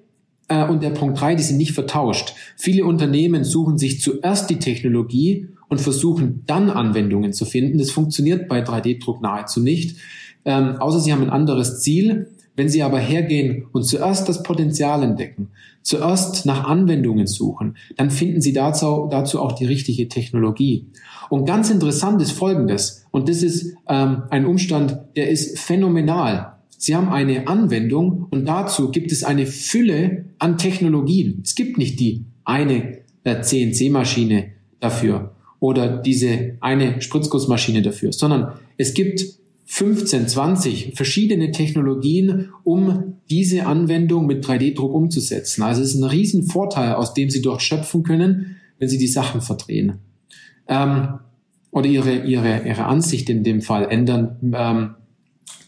und 0.48 0.84
der 0.84 0.92
Punkt 0.92 1.20
drei, 1.20 1.36
die 1.36 1.44
sind 1.44 1.58
nicht 1.58 1.74
vertauscht. 1.74 2.34
Viele 2.56 2.86
Unternehmen 2.86 3.44
suchen 3.44 3.78
sich 3.78 4.02
zuerst 4.02 4.50
die 4.50 4.60
Technologie 4.60 5.48
und 5.70 5.82
versuchen 5.82 6.44
dann 6.46 6.70
Anwendungen 6.70 7.34
zu 7.34 7.46
finden. 7.46 7.78
Das 7.78 7.92
funktioniert 7.92 8.48
bei 8.48 8.64
3D-Druck 8.64 9.22
nahezu 9.22 9.62
nicht, 9.62 9.98
ähm, 10.46 10.78
außer 10.78 11.00
sie 11.00 11.12
haben 11.12 11.24
ein 11.24 11.30
anderes 11.30 11.82
Ziel. 11.82 12.28
Wenn 12.58 12.70
Sie 12.70 12.84
aber 12.84 13.00
hergehen 13.00 13.66
und 13.74 13.84
zuerst 13.84 14.30
das 14.30 14.42
Potenzial 14.42 15.04
entdecken, 15.04 15.50
zuerst 15.82 16.46
nach 16.46 16.64
Anwendungen 16.64 17.28
suchen, 17.28 17.76
dann 17.98 18.10
finden 18.10 18.40
Sie 18.40 18.54
dazu, 18.54 19.10
dazu 19.12 19.42
auch 19.42 19.52
die 19.52 19.66
richtige 19.66 20.08
Technologie. 20.08 20.88
Und 21.30 21.46
ganz 21.46 21.70
interessant 21.70 22.22
ist 22.22 22.32
Folgendes, 22.32 23.06
und 23.12 23.28
das 23.28 23.44
ist 23.44 23.76
ähm, 23.90 24.24
ein 24.30 24.46
Umstand, 24.46 24.98
der 25.18 25.30
ist 25.30 25.60
phänomenal. 25.60 26.55
Sie 26.86 26.96
haben 26.96 27.10
eine 27.10 27.48
Anwendung 27.48 28.28
und 28.30 28.46
dazu 28.46 28.92
gibt 28.92 29.12
es 29.12 29.24
eine 29.24 29.48
Fülle 29.48 30.26
an 30.38 30.60
Technologien. 30.60 31.42
Es 31.44 31.56
gibt 31.56 31.80
nicht 31.80 32.00
die 32.00 32.26
eine 32.44 33.00
äh, 33.24 33.42
CNC-Maschine 33.42 34.52
dafür 34.80 35.34
oder 35.60 35.98
diese 35.98 36.58
eine 36.60 37.02
Spritzgussmaschine 37.02 37.82
dafür, 37.82 38.12
sondern 38.14 38.60
es 38.78 38.94
gibt 38.94 39.26
15, 39.66 40.28
20 40.28 40.92
verschiedene 40.94 41.50
Technologien, 41.50 42.50
um 42.64 43.16
diese 43.32 43.66
Anwendung 43.66 44.28
mit 44.28 44.46
3D-Druck 44.46 44.94
umzusetzen. 44.94 45.64
Also 45.64 45.82
es 45.82 45.96
ist 45.96 46.00
ein 46.00 46.04
Riesenvorteil, 46.04 46.94
aus 46.94 47.16
dem 47.16 47.32
Sie 47.32 47.42
dort 47.42 47.64
schöpfen 47.64 48.04
können, 48.04 48.58
wenn 48.78 48.90
Sie 48.90 49.00
die 49.00 49.08
Sachen 49.08 49.42
verdrehen. 49.42 50.02
Ähm, 50.68 51.16
oder 51.72 51.88
ihre, 51.88 52.26
ihre, 52.26 52.68
ihre 52.68 52.86
Ansicht 52.86 53.28
in 53.32 53.44
dem 53.44 53.64
Fall 53.64 53.90
ändern. 53.90 54.38
Ähm, 54.54 54.90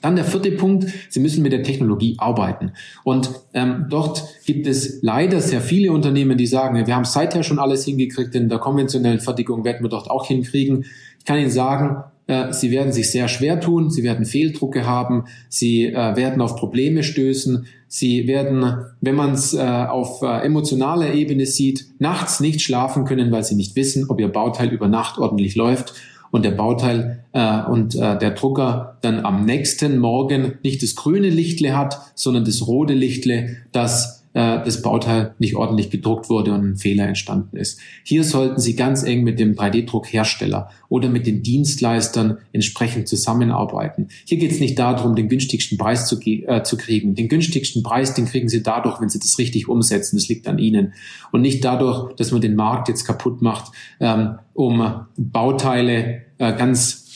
dann 0.07 0.15
der 0.15 0.25
vierte 0.25 0.51
Punkt, 0.51 0.87
Sie 1.09 1.19
müssen 1.19 1.43
mit 1.43 1.51
der 1.51 1.63
Technologie 1.63 2.15
arbeiten. 2.17 2.71
Und 3.03 3.29
ähm, 3.53 3.87
dort 3.89 4.23
gibt 4.45 4.65
es 4.65 4.99
leider 5.01 5.41
sehr 5.41 5.59
viele 5.59 5.91
Unternehmen, 5.91 6.37
die 6.37 6.47
sagen, 6.47 6.87
wir 6.87 6.95
haben 6.95 7.03
seither 7.03 7.43
schon 7.43 7.59
alles 7.59 7.83
hingekriegt, 7.83 8.33
in 8.33 8.47
der 8.47 8.59
konventionellen 8.59 9.19
Fertigung 9.19 9.65
werden 9.65 9.83
wir 9.83 9.89
dort 9.89 10.09
auch 10.09 10.25
hinkriegen. 10.25 10.85
Ich 11.19 11.25
kann 11.25 11.37
Ihnen 11.37 11.49
sagen, 11.49 12.03
äh, 12.27 12.53
Sie 12.53 12.71
werden 12.71 12.93
sich 12.93 13.11
sehr 13.11 13.27
schwer 13.27 13.59
tun, 13.59 13.89
Sie 13.89 14.03
werden 14.03 14.25
Fehldrucke 14.25 14.85
haben, 14.85 15.25
Sie 15.49 15.87
äh, 15.87 16.15
werden 16.15 16.41
auf 16.41 16.55
Probleme 16.55 17.03
stößen, 17.03 17.65
Sie 17.89 18.27
werden, 18.27 18.85
wenn 19.01 19.15
man 19.15 19.33
es 19.33 19.53
äh, 19.53 19.59
auf 19.59 20.21
äh, 20.21 20.45
emotionaler 20.45 21.13
Ebene 21.13 21.45
sieht, 21.45 21.85
nachts 21.99 22.39
nicht 22.39 22.61
schlafen 22.61 23.03
können, 23.03 23.29
weil 23.33 23.43
Sie 23.43 23.55
nicht 23.55 23.75
wissen, 23.75 24.05
ob 24.09 24.21
Ihr 24.21 24.29
Bauteil 24.29 24.69
über 24.69 24.87
Nacht 24.87 25.17
ordentlich 25.17 25.55
läuft 25.55 25.93
und 26.37 26.43
der 26.43 26.51
Bauteil 26.51 27.23
äh, 27.33 27.63
und 27.63 27.95
äh, 27.95 28.17
der 28.17 28.31
Drucker 28.31 28.97
dann 29.01 29.25
am 29.25 29.45
nächsten 29.45 29.97
Morgen 29.97 30.59
nicht 30.63 30.81
das 30.83 30.95
grüne 30.95 31.29
Lichtle 31.29 31.75
hat, 31.75 31.99
sondern 32.15 32.45
das 32.45 32.67
rote 32.67 32.93
Lichtle, 32.93 33.57
das 33.71 34.16
äh, 34.37 34.63
das 34.63 34.83
Bauteil 34.83 35.33
nicht 35.39 35.55
ordentlich 35.55 35.89
gedruckt 35.89 36.29
wurde 36.29 36.53
und 36.53 36.63
ein 36.63 36.77
Fehler 36.77 37.07
entstanden 37.07 37.57
ist. 37.57 37.79
Hier 38.03 38.23
sollten 38.23 38.61
Sie 38.61 38.75
ganz 38.75 39.01
eng 39.01 39.23
mit 39.23 39.39
dem 39.39 39.55
3D-Druckhersteller 39.55 40.69
oder 40.89 41.09
mit 41.09 41.25
den 41.25 41.41
Dienstleistern 41.41 42.37
entsprechend 42.53 43.07
zusammenarbeiten. 43.07 44.09
Hier 44.25 44.37
geht 44.37 44.51
es 44.51 44.59
nicht 44.59 44.77
darum, 44.77 45.15
den 45.15 45.27
günstigsten 45.27 45.79
Preis 45.79 46.05
zu, 46.05 46.21
äh, 46.21 46.61
zu 46.61 46.77
kriegen. 46.77 47.15
Den 47.15 47.29
günstigsten 47.29 47.81
Preis, 47.81 48.13
den 48.13 48.25
kriegen 48.25 48.47
Sie 48.47 48.61
dadurch, 48.61 49.01
wenn 49.01 49.09
Sie 49.09 49.19
das 49.19 49.39
richtig 49.39 49.67
umsetzen. 49.67 50.17
Das 50.17 50.27
liegt 50.27 50.47
an 50.47 50.59
Ihnen. 50.59 50.93
Und 51.31 51.41
nicht 51.41 51.65
dadurch, 51.65 52.13
dass 52.13 52.31
man 52.31 52.41
den 52.41 52.55
Markt 52.55 52.89
jetzt 52.89 53.05
kaputt 53.05 53.41
macht, 53.41 53.71
ähm, 53.99 54.35
um 54.53 55.07
Bauteile 55.17 56.21
äh, 56.37 56.53
ganz 56.55 57.07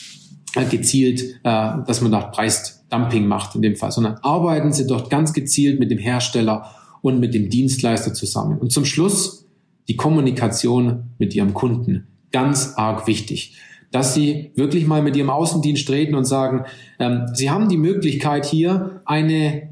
äh, 0.55 0.65
gezielt, 0.65 1.22
äh, 1.22 1.84
dass 1.86 2.01
man 2.01 2.09
nach 2.09 2.32
Preisdumping 2.32 3.28
macht 3.28 3.53
in 3.53 3.61
dem 3.61 3.76
Fall, 3.76 3.91
sondern 3.91 4.15
arbeiten 4.24 4.74
Sie 4.74 4.88
dort 4.88 5.11
ganz 5.11 5.34
gezielt 5.34 5.80
mit 5.80 5.91
dem 5.91 5.99
Hersteller 5.99 6.80
und 7.01 7.19
mit 7.19 7.33
dem 7.33 7.49
Dienstleister 7.49 8.13
zusammen. 8.13 8.59
Und 8.59 8.71
zum 8.71 8.85
Schluss 8.85 9.47
die 9.87 9.95
Kommunikation 9.95 11.11
mit 11.17 11.35
Ihrem 11.35 11.53
Kunden. 11.53 12.07
Ganz 12.31 12.73
arg 12.75 13.07
wichtig. 13.07 13.57
Dass 13.91 14.13
Sie 14.13 14.51
wirklich 14.55 14.87
mal 14.87 15.01
mit 15.01 15.15
Ihrem 15.15 15.29
Außendienst 15.29 15.89
reden 15.89 16.15
und 16.15 16.25
sagen, 16.25 16.65
ähm, 16.99 17.25
Sie 17.33 17.49
haben 17.49 17.67
die 17.67 17.77
Möglichkeit 17.77 18.45
hier 18.45 19.01
eine 19.05 19.70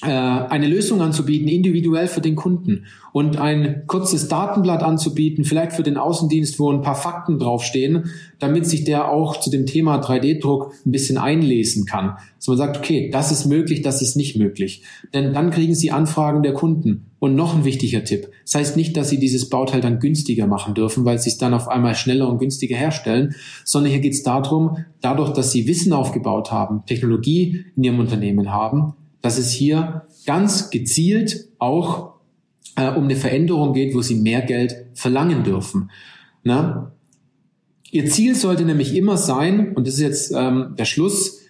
eine 0.00 0.68
Lösung 0.68 1.00
anzubieten, 1.00 1.48
individuell 1.48 2.06
für 2.06 2.20
den 2.20 2.36
Kunden 2.36 2.84
und 3.12 3.38
ein 3.38 3.82
kurzes 3.88 4.28
Datenblatt 4.28 4.82
anzubieten, 4.82 5.44
vielleicht 5.44 5.72
für 5.72 5.82
den 5.82 5.96
Außendienst, 5.96 6.60
wo 6.60 6.70
ein 6.70 6.82
paar 6.82 6.94
Fakten 6.94 7.40
draufstehen, 7.40 8.10
damit 8.38 8.66
sich 8.66 8.84
der 8.84 9.10
auch 9.10 9.40
zu 9.40 9.50
dem 9.50 9.66
Thema 9.66 10.00
3D-Druck 10.00 10.72
ein 10.86 10.92
bisschen 10.92 11.18
einlesen 11.18 11.84
kann. 11.84 12.16
Dass 12.36 12.46
man 12.46 12.56
sagt, 12.56 12.78
okay, 12.78 13.10
das 13.10 13.32
ist 13.32 13.46
möglich, 13.46 13.82
das 13.82 14.00
ist 14.00 14.14
nicht 14.14 14.36
möglich. 14.36 14.82
Denn 15.14 15.32
dann 15.32 15.50
kriegen 15.50 15.74
Sie 15.74 15.90
Anfragen 15.90 16.44
der 16.44 16.52
Kunden. 16.52 17.06
Und 17.20 17.34
noch 17.34 17.56
ein 17.56 17.64
wichtiger 17.64 18.04
Tipp. 18.04 18.28
Das 18.44 18.54
heißt 18.54 18.76
nicht, 18.76 18.96
dass 18.96 19.10
Sie 19.10 19.18
dieses 19.18 19.48
Bauteil 19.48 19.80
dann 19.80 19.98
günstiger 19.98 20.46
machen 20.46 20.74
dürfen, 20.74 21.04
weil 21.04 21.18
Sie 21.18 21.30
es 21.30 21.36
dann 21.36 21.52
auf 21.52 21.66
einmal 21.66 21.96
schneller 21.96 22.28
und 22.28 22.38
günstiger 22.38 22.76
herstellen, 22.76 23.34
sondern 23.64 23.90
hier 23.90 24.00
geht 24.00 24.12
es 24.12 24.22
darum, 24.22 24.84
dadurch, 25.00 25.32
dass 25.32 25.50
Sie 25.50 25.66
Wissen 25.66 25.92
aufgebaut 25.92 26.52
haben, 26.52 26.86
Technologie 26.86 27.64
in 27.74 27.82
Ihrem 27.82 27.98
Unternehmen 27.98 28.52
haben, 28.52 28.94
dass 29.22 29.38
es 29.38 29.50
hier 29.50 30.06
ganz 30.26 30.70
gezielt 30.70 31.48
auch 31.58 32.14
äh, 32.76 32.90
um 32.90 33.04
eine 33.04 33.16
Veränderung 33.16 33.72
geht, 33.72 33.94
wo 33.94 34.02
sie 34.02 34.16
mehr 34.16 34.42
Geld 34.42 34.86
verlangen 34.94 35.44
dürfen. 35.44 35.90
Na? 36.44 36.92
Ihr 37.90 38.06
Ziel 38.10 38.34
sollte 38.34 38.64
nämlich 38.64 38.94
immer 38.94 39.16
sein, 39.16 39.74
und 39.74 39.86
das 39.86 39.94
ist 39.94 40.00
jetzt 40.00 40.32
ähm, 40.36 40.74
der 40.78 40.84
Schluss, 40.84 41.40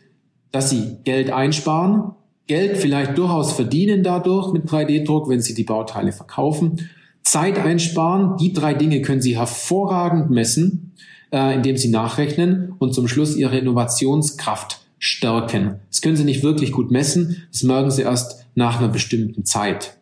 dass 0.52 0.70
sie 0.70 0.98
Geld 1.04 1.30
einsparen, 1.30 2.12
Geld 2.46 2.78
vielleicht 2.78 3.18
durchaus 3.18 3.52
verdienen 3.52 4.02
dadurch 4.02 4.52
mit 4.52 4.64
3D-Druck, 4.64 5.28
wenn 5.28 5.40
sie 5.40 5.54
die 5.54 5.64
Bauteile 5.64 6.12
verkaufen, 6.12 6.88
Zeit 7.22 7.58
einsparen, 7.58 8.38
die 8.38 8.54
drei 8.54 8.72
Dinge 8.72 9.02
können 9.02 9.20
sie 9.20 9.36
hervorragend 9.36 10.30
messen, 10.30 10.92
äh, 11.30 11.54
indem 11.54 11.76
sie 11.76 11.90
nachrechnen 11.90 12.74
und 12.78 12.94
zum 12.94 13.06
Schluss 13.06 13.36
ihre 13.36 13.58
Innovationskraft 13.58 14.80
stärken. 14.98 15.80
Das 15.98 16.02
können 16.02 16.14
Sie 16.14 16.22
nicht 16.22 16.44
wirklich 16.44 16.70
gut 16.70 16.92
messen, 16.92 17.42
das 17.50 17.64
merken 17.64 17.90
Sie 17.90 18.02
erst 18.02 18.46
nach 18.54 18.78
einer 18.78 18.86
bestimmten 18.86 19.44
Zeit. 19.44 19.98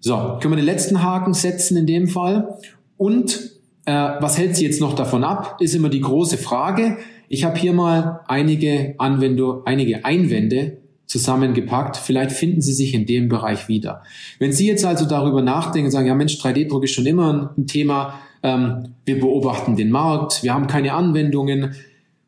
So, 0.00 0.16
können 0.40 0.54
wir 0.54 0.56
den 0.56 0.64
letzten 0.64 1.00
Haken 1.00 1.32
setzen 1.32 1.76
in 1.76 1.86
dem 1.86 2.08
Fall. 2.08 2.58
Und 2.96 3.52
äh, 3.84 3.92
was 3.92 4.36
hält 4.36 4.56
Sie 4.56 4.64
jetzt 4.64 4.80
noch 4.80 4.96
davon 4.96 5.22
ab, 5.22 5.58
ist 5.60 5.76
immer 5.76 5.90
die 5.90 6.00
große 6.00 6.38
Frage. 6.38 6.96
Ich 7.28 7.44
habe 7.44 7.56
hier 7.56 7.72
mal 7.72 8.22
einige 8.26 8.96
Anwendung, 8.98 9.64
einige 9.64 10.04
Einwände 10.04 10.78
zusammengepackt. 11.06 11.96
Vielleicht 11.96 12.32
finden 12.32 12.60
Sie 12.60 12.72
sich 12.72 12.94
in 12.94 13.06
dem 13.06 13.28
Bereich 13.28 13.68
wieder. 13.68 14.02
Wenn 14.40 14.50
Sie 14.50 14.66
jetzt 14.66 14.84
also 14.84 15.04
darüber 15.04 15.40
nachdenken 15.40 15.86
und 15.86 15.92
sagen, 15.92 16.08
ja 16.08 16.16
Mensch, 16.16 16.34
3D-Druck 16.34 16.82
ist 16.82 16.94
schon 16.94 17.06
immer 17.06 17.54
ein 17.56 17.68
Thema, 17.68 18.14
ähm, 18.42 18.88
wir 19.04 19.20
beobachten 19.20 19.76
den 19.76 19.92
Markt, 19.92 20.42
wir 20.42 20.52
haben 20.52 20.66
keine 20.66 20.94
Anwendungen, 20.94 21.76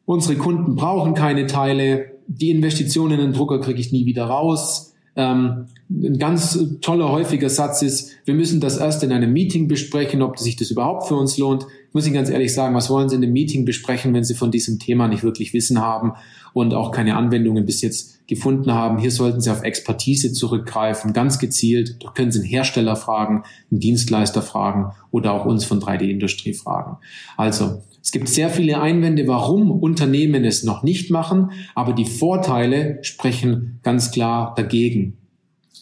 Unsere 0.06 0.36
Kunden 0.36 0.76
brauchen 0.76 1.14
keine 1.14 1.46
Teile. 1.46 2.15
Die 2.28 2.50
Investitionen 2.50 3.18
in 3.18 3.20
den 3.20 3.32
Drucker 3.32 3.60
kriege 3.60 3.80
ich 3.80 3.92
nie 3.92 4.06
wieder 4.06 4.24
raus. 4.24 4.94
Ähm, 5.16 5.66
ein 5.88 6.18
ganz 6.18 6.58
toller, 6.82 7.10
häufiger 7.10 7.48
Satz 7.48 7.80
ist, 7.80 8.12
wir 8.26 8.34
müssen 8.34 8.60
das 8.60 8.76
erst 8.76 9.02
in 9.02 9.12
einem 9.12 9.32
Meeting 9.32 9.66
besprechen, 9.66 10.20
ob 10.20 10.38
sich 10.38 10.56
das 10.56 10.70
überhaupt 10.70 11.08
für 11.08 11.14
uns 11.14 11.38
lohnt. 11.38 11.64
Ich 11.88 11.94
muss 11.94 12.06
Ihnen 12.06 12.14
ganz 12.14 12.28
ehrlich 12.28 12.52
sagen, 12.52 12.74
was 12.74 12.90
wollen 12.90 13.08
Sie 13.08 13.16
in 13.16 13.22
einem 13.22 13.32
Meeting 13.32 13.64
besprechen, 13.64 14.12
wenn 14.12 14.24
Sie 14.24 14.34
von 14.34 14.50
diesem 14.50 14.78
Thema 14.78 15.08
nicht 15.08 15.22
wirklich 15.22 15.54
Wissen 15.54 15.80
haben 15.80 16.12
und 16.52 16.74
auch 16.74 16.90
keine 16.90 17.16
Anwendungen 17.16 17.64
bis 17.64 17.80
jetzt 17.80 18.26
gefunden 18.26 18.72
haben. 18.72 18.98
Hier 18.98 19.10
sollten 19.10 19.40
Sie 19.40 19.50
auf 19.50 19.62
Expertise 19.62 20.32
zurückgreifen, 20.32 21.14
ganz 21.14 21.38
gezielt. 21.38 21.96
Da 22.04 22.10
können 22.10 22.32
Sie 22.32 22.40
einen 22.40 22.48
Hersteller 22.48 22.96
fragen, 22.96 23.44
einen 23.70 23.80
Dienstleister 23.80 24.42
fragen 24.42 24.92
oder 25.10 25.32
auch 25.32 25.46
uns 25.46 25.64
von 25.64 25.80
3D-Industrie 25.80 26.52
fragen. 26.52 26.98
Also, 27.38 27.82
es 28.06 28.12
gibt 28.12 28.28
sehr 28.28 28.50
viele 28.50 28.80
Einwände, 28.80 29.26
warum 29.26 29.68
Unternehmen 29.68 30.44
es 30.44 30.62
noch 30.62 30.84
nicht 30.84 31.10
machen, 31.10 31.50
aber 31.74 31.92
die 31.92 32.04
Vorteile 32.04 33.00
sprechen 33.02 33.80
ganz 33.82 34.12
klar 34.12 34.54
dagegen. 34.56 35.16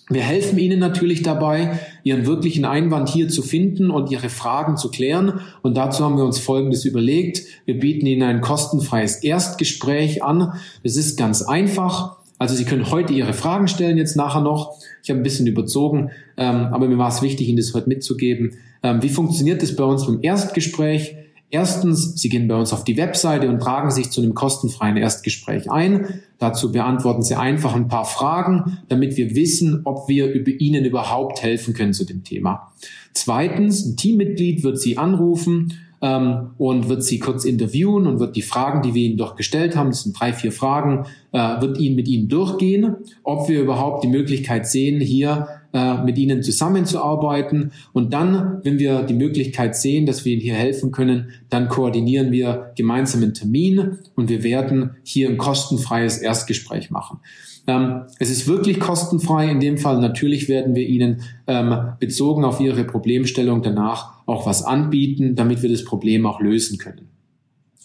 Wir 0.08 0.22
helfen 0.22 0.58
Ihnen 0.58 0.78
natürlich 0.78 1.22
dabei, 1.22 1.80
Ihren 2.02 2.24
wirklichen 2.24 2.64
Einwand 2.64 3.10
hier 3.10 3.28
zu 3.28 3.42
finden 3.42 3.90
und 3.90 4.10
Ihre 4.10 4.30
Fragen 4.30 4.78
zu 4.78 4.90
klären. 4.90 5.40
Und 5.60 5.76
dazu 5.76 6.02
haben 6.02 6.16
wir 6.16 6.24
uns 6.24 6.38
Folgendes 6.38 6.86
überlegt. 6.86 7.42
Wir 7.66 7.78
bieten 7.78 8.06
Ihnen 8.06 8.22
ein 8.22 8.40
kostenfreies 8.40 9.22
Erstgespräch 9.22 10.24
an. 10.24 10.55
Es 10.82 10.96
ist 10.96 11.18
ganz 11.18 11.42
einfach. 11.42 12.16
Also 12.38 12.55
Sie 12.55 12.64
können 12.64 12.90
heute 12.90 13.12
Ihre 13.12 13.34
Fragen 13.34 13.68
stellen, 13.68 13.98
jetzt 13.98 14.16
nachher 14.16 14.40
noch. 14.40 14.78
Ich 15.02 15.10
habe 15.10 15.20
ein 15.20 15.24
bisschen 15.24 15.46
überzogen, 15.46 16.10
ähm, 16.38 16.68
aber 16.72 16.88
mir 16.88 16.96
war 16.96 17.10
es 17.10 17.20
wichtig, 17.20 17.48
Ihnen 17.48 17.59
das 17.59 17.74
heute 17.74 17.90
mitzugeben. 17.90 18.55
Ähm, 18.82 19.02
wie 19.02 19.10
funktioniert 19.10 19.60
das 19.60 19.76
bei 19.76 19.84
uns 19.84 20.06
beim 20.06 20.20
Erstgespräch? 20.22 21.16
Erstens, 21.55 22.20
Sie 22.20 22.28
gehen 22.31 22.48
bei 22.48 22.56
uns 22.56 22.72
auf 22.72 22.82
die 22.82 22.97
Webseite 22.97 23.48
und 23.48 23.60
tragen 23.60 23.93
sich 23.93 24.10
zu 24.10 24.20
einem 24.20 24.35
kostenfreien 24.35 24.97
Erstgespräch 24.97 25.70
ein. 25.70 26.20
Dazu 26.40 26.72
beantworten 26.72 27.22
Sie 27.22 27.36
einfach 27.36 27.76
ein 27.76 27.86
paar 27.86 28.06
Fragen, 28.06 28.78
damit 28.89 29.16
wir 29.16 29.36
wissen, 29.36 29.82
ob 29.85 30.09
wir 30.09 30.32
über 30.32 30.51
Ihnen 30.51 30.85
überhaupt 30.85 31.44
helfen 31.44 31.72
können 31.72 31.93
zu 31.93 32.05
dem 32.05 32.24
Thema. 32.24 32.72
Zweitens, 33.12 33.86
ein 33.86 33.97
Teammitglied 33.97 34.64
wird 34.64 34.81
Sie 34.81 34.98
anrufen 34.98 35.74
ähm, 36.02 36.51
und 36.59 36.89
wird 36.89 37.05
Sie 37.05 37.20
kurz 37.20 37.44
interviewen 37.44 38.09
und 38.09 38.18
wird 38.18 38.35
die 38.35 38.43
Fragen, 38.43 38.82
die 38.82 38.94
wir 38.94 39.05
Ihnen 39.05 39.16
doch 39.16 39.36
gestellt 39.36 39.76
haben, 39.76 39.90
das 39.90 40.02
sind 40.02 40.18
drei, 40.18 40.32
vier 40.32 40.51
Fragen, 40.51 41.06
äh, 41.31 41.60
wird 41.60 41.78
Ihnen 41.78 41.94
mit 41.94 42.09
Ihnen 42.09 42.28
durchgehen, 42.28 42.97
ob 43.22 43.48
wir 43.48 43.60
überhaupt 43.60 44.02
die 44.02 44.09
Möglichkeit 44.09 44.66
sehen, 44.66 45.01
hier 45.01 45.47
äh, 45.74 46.02
mit 46.05 46.16
ihnen 46.18 46.42
zusammenzuarbeiten. 46.42 47.72
Und 47.92 48.12
dann, 48.12 48.60
wenn 48.62 48.78
wir 48.78 49.02
die 49.02 49.14
Möglichkeit 49.14 49.76
sehen, 49.76 50.06
dass 50.06 50.24
wir 50.24 50.32
ihnen 50.32 50.40
hier 50.40 50.55
helfen 50.55 50.92
können, 50.92 51.30
dann 51.51 51.68
koordinieren 51.68 52.30
wir 52.30 52.70
gemeinsam 52.76 53.22
einen 53.22 53.34
Termin 53.34 53.98
und 54.14 54.28
wir 54.28 54.44
werden 54.44 54.90
hier 55.02 55.28
ein 55.28 55.36
kostenfreies 55.36 56.18
Erstgespräch 56.18 56.90
machen. 56.90 57.18
Ähm, 57.66 58.02
es 58.18 58.30
ist 58.30 58.46
wirklich 58.46 58.78
kostenfrei 58.78 59.51
in 59.51 59.59
dem 59.59 59.78
Fall. 59.78 60.01
Natürlich 60.01 60.48
werden 60.48 60.74
wir 60.74 60.86
Ihnen 60.86 61.22
ähm, 61.46 61.94
bezogen 61.98 62.44
auf 62.44 62.60
Ihre 62.60 62.84
Problemstellung 62.84 63.62
danach 63.62 64.12
auch 64.26 64.46
was 64.46 64.62
anbieten, 64.62 65.34
damit 65.34 65.62
wir 65.62 65.70
das 65.70 65.84
Problem 65.84 66.26
auch 66.26 66.40
lösen 66.40 66.78
können. 66.78 67.14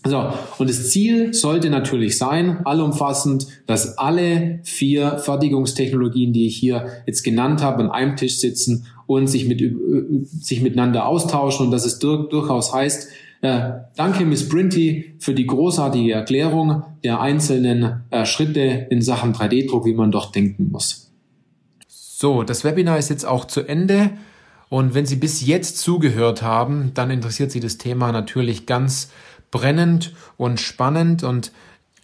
So, 0.06 0.32
und 0.58 0.70
das 0.70 0.90
Ziel 0.92 1.34
sollte 1.34 1.70
natürlich 1.70 2.18
sein, 2.18 2.66
allumfassend, 2.66 3.48
dass 3.68 3.98
alle 3.98 4.60
vier 4.64 5.18
Fertigungstechnologien, 5.18 6.32
die 6.32 6.48
ich 6.48 6.56
hier 6.58 6.88
jetzt 7.06 7.24
genannt 7.24 7.62
habe, 7.62 7.84
an 7.84 7.92
einem 7.92 8.16
Tisch 8.16 8.38
sitzen 8.38 8.86
und 9.08 9.28
sich, 9.28 9.46
mit, 9.46 9.62
sich 10.24 10.62
miteinander 10.62 11.06
austauschen 11.06 11.66
und 11.66 11.72
dass 11.72 11.86
es 11.86 12.00
durch, 12.00 12.30
durchaus 12.30 12.74
heißt, 12.74 13.10
äh, 13.42 13.72
danke 13.96 14.26
Miss 14.26 14.48
Brinty 14.48 15.16
für 15.20 15.34
die 15.34 15.48
großartige 15.48 16.14
Erklärung 16.14 16.84
der 17.04 17.22
einzelnen 17.22 18.04
äh, 18.10 18.26
Schritte 18.26 18.88
in 18.90 19.02
Sachen 19.02 19.34
3D-Druck, 19.34 19.86
wie 19.86 19.94
man 19.94 20.12
doch 20.12 20.32
denken 20.32 20.70
muss. 20.72 21.12
So, 21.88 22.44
das 22.44 22.64
Webinar 22.64 22.98
ist 22.98 23.10
jetzt 23.10 23.26
auch 23.26 23.46
zu 23.46 23.62
Ende. 23.62 24.12
Und 24.68 24.94
wenn 24.94 25.06
Sie 25.06 25.16
bis 25.16 25.46
jetzt 25.46 25.80
zugehört 25.80 26.42
haben, 26.42 26.92
dann 26.94 27.10
interessiert 27.10 27.52
Sie 27.52 27.60
das 27.60 27.78
Thema 27.78 28.12
natürlich 28.12 28.66
ganz 28.66 29.10
brennend 29.52 30.14
und 30.38 30.60
spannend. 30.60 31.24
Und 31.24 31.52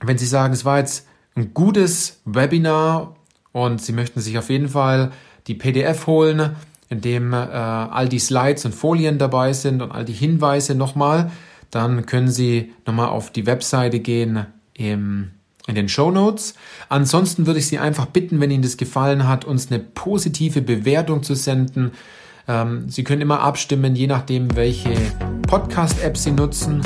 wenn 0.02 0.18
Sie 0.18 0.26
sagen, 0.26 0.54
es 0.54 0.66
war 0.66 0.80
jetzt 0.80 1.08
ein 1.36 1.54
gutes 1.54 2.22
Webinar 2.26 3.16
und 3.52 3.82
Sie 3.82 3.94
möchten 3.94 4.20
sich 4.20 4.38
auf 4.38 4.50
jeden 4.50 4.70
Fall 4.70 5.12
die 5.48 5.56
PDF 5.56 6.08
holen, 6.08 6.56
in 6.90 7.02
dem 7.02 7.34
äh, 7.34 7.38
all 7.38 8.08
die 8.08 8.20
Slides 8.20 8.66
und 8.66 8.74
Folien 8.74 9.18
dabei 9.18 9.54
sind 9.54 9.82
und 9.82 9.92
all 9.92 10.06
die 10.06 10.14
Hinweise 10.14 10.76
nochmal, 10.76 11.32
dann 11.72 12.06
können 12.06 12.30
Sie 12.30 12.74
nochmal 12.86 13.10
auf 13.10 13.32
die 13.32 13.46
Webseite 13.46 14.00
gehen 14.00 14.46
im, 14.74 15.32
in 15.68 15.76
den 15.76 15.90
Show 15.90 16.12
Notes. 16.12 16.56
Ansonsten 16.90 17.48
würde 17.48 17.60
ich 17.60 17.68
Sie 17.68 17.80
einfach 17.80 18.06
bitten, 18.06 18.40
wenn 18.40 18.52
Ihnen 18.52 18.64
das 18.64 18.78
gefallen 18.78 19.28
hat, 19.28 19.46
uns 19.46 19.72
eine 19.72 19.80
positive 19.80 20.62
Bewertung 20.62 21.24
zu 21.24 21.36
senden. 21.36 21.92
Ähm, 22.48 22.88
Sie 22.90 23.04
können 23.04 23.22
immer 23.22 23.42
abstimmen, 23.42 23.96
je 23.96 24.08
nachdem, 24.08 24.56
welche 24.56 24.94
Podcast-App 25.48 26.18
Sie 26.18 26.32
nutzen. 26.32 26.82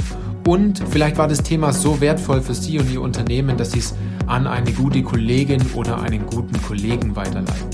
Und 0.45 0.84
vielleicht 0.90 1.18
war 1.18 1.28
das 1.28 1.44
Thema 1.44 1.74
so 1.74 2.02
wertvoll 2.02 2.41
für 2.41 2.53
Sie 2.53 2.80
und 2.80 2.91
Ihr 2.91 3.02
Unternehmen, 3.02 3.57
dass 3.57 3.72
Sie 3.72 3.80
es 3.80 3.95
an 4.26 4.48
eine 4.48 4.72
gute 4.72 5.03
Kollegin 5.03 5.61
oder 5.74 6.02
einen 6.02 6.26
guten 6.26 6.61
Kollegen 6.61 7.16
weiterleiten. 7.16 7.70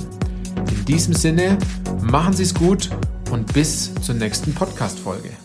In 0.69 0.85
diesem 0.85 1.13
Sinne, 1.13 1.57
machen 2.01 2.33
Sie 2.33 2.43
es 2.43 2.53
gut 2.53 2.89
und 3.31 3.53
bis 3.53 3.93
zur 3.95 4.15
nächsten 4.15 4.53
Podcast-Folge. 4.53 5.44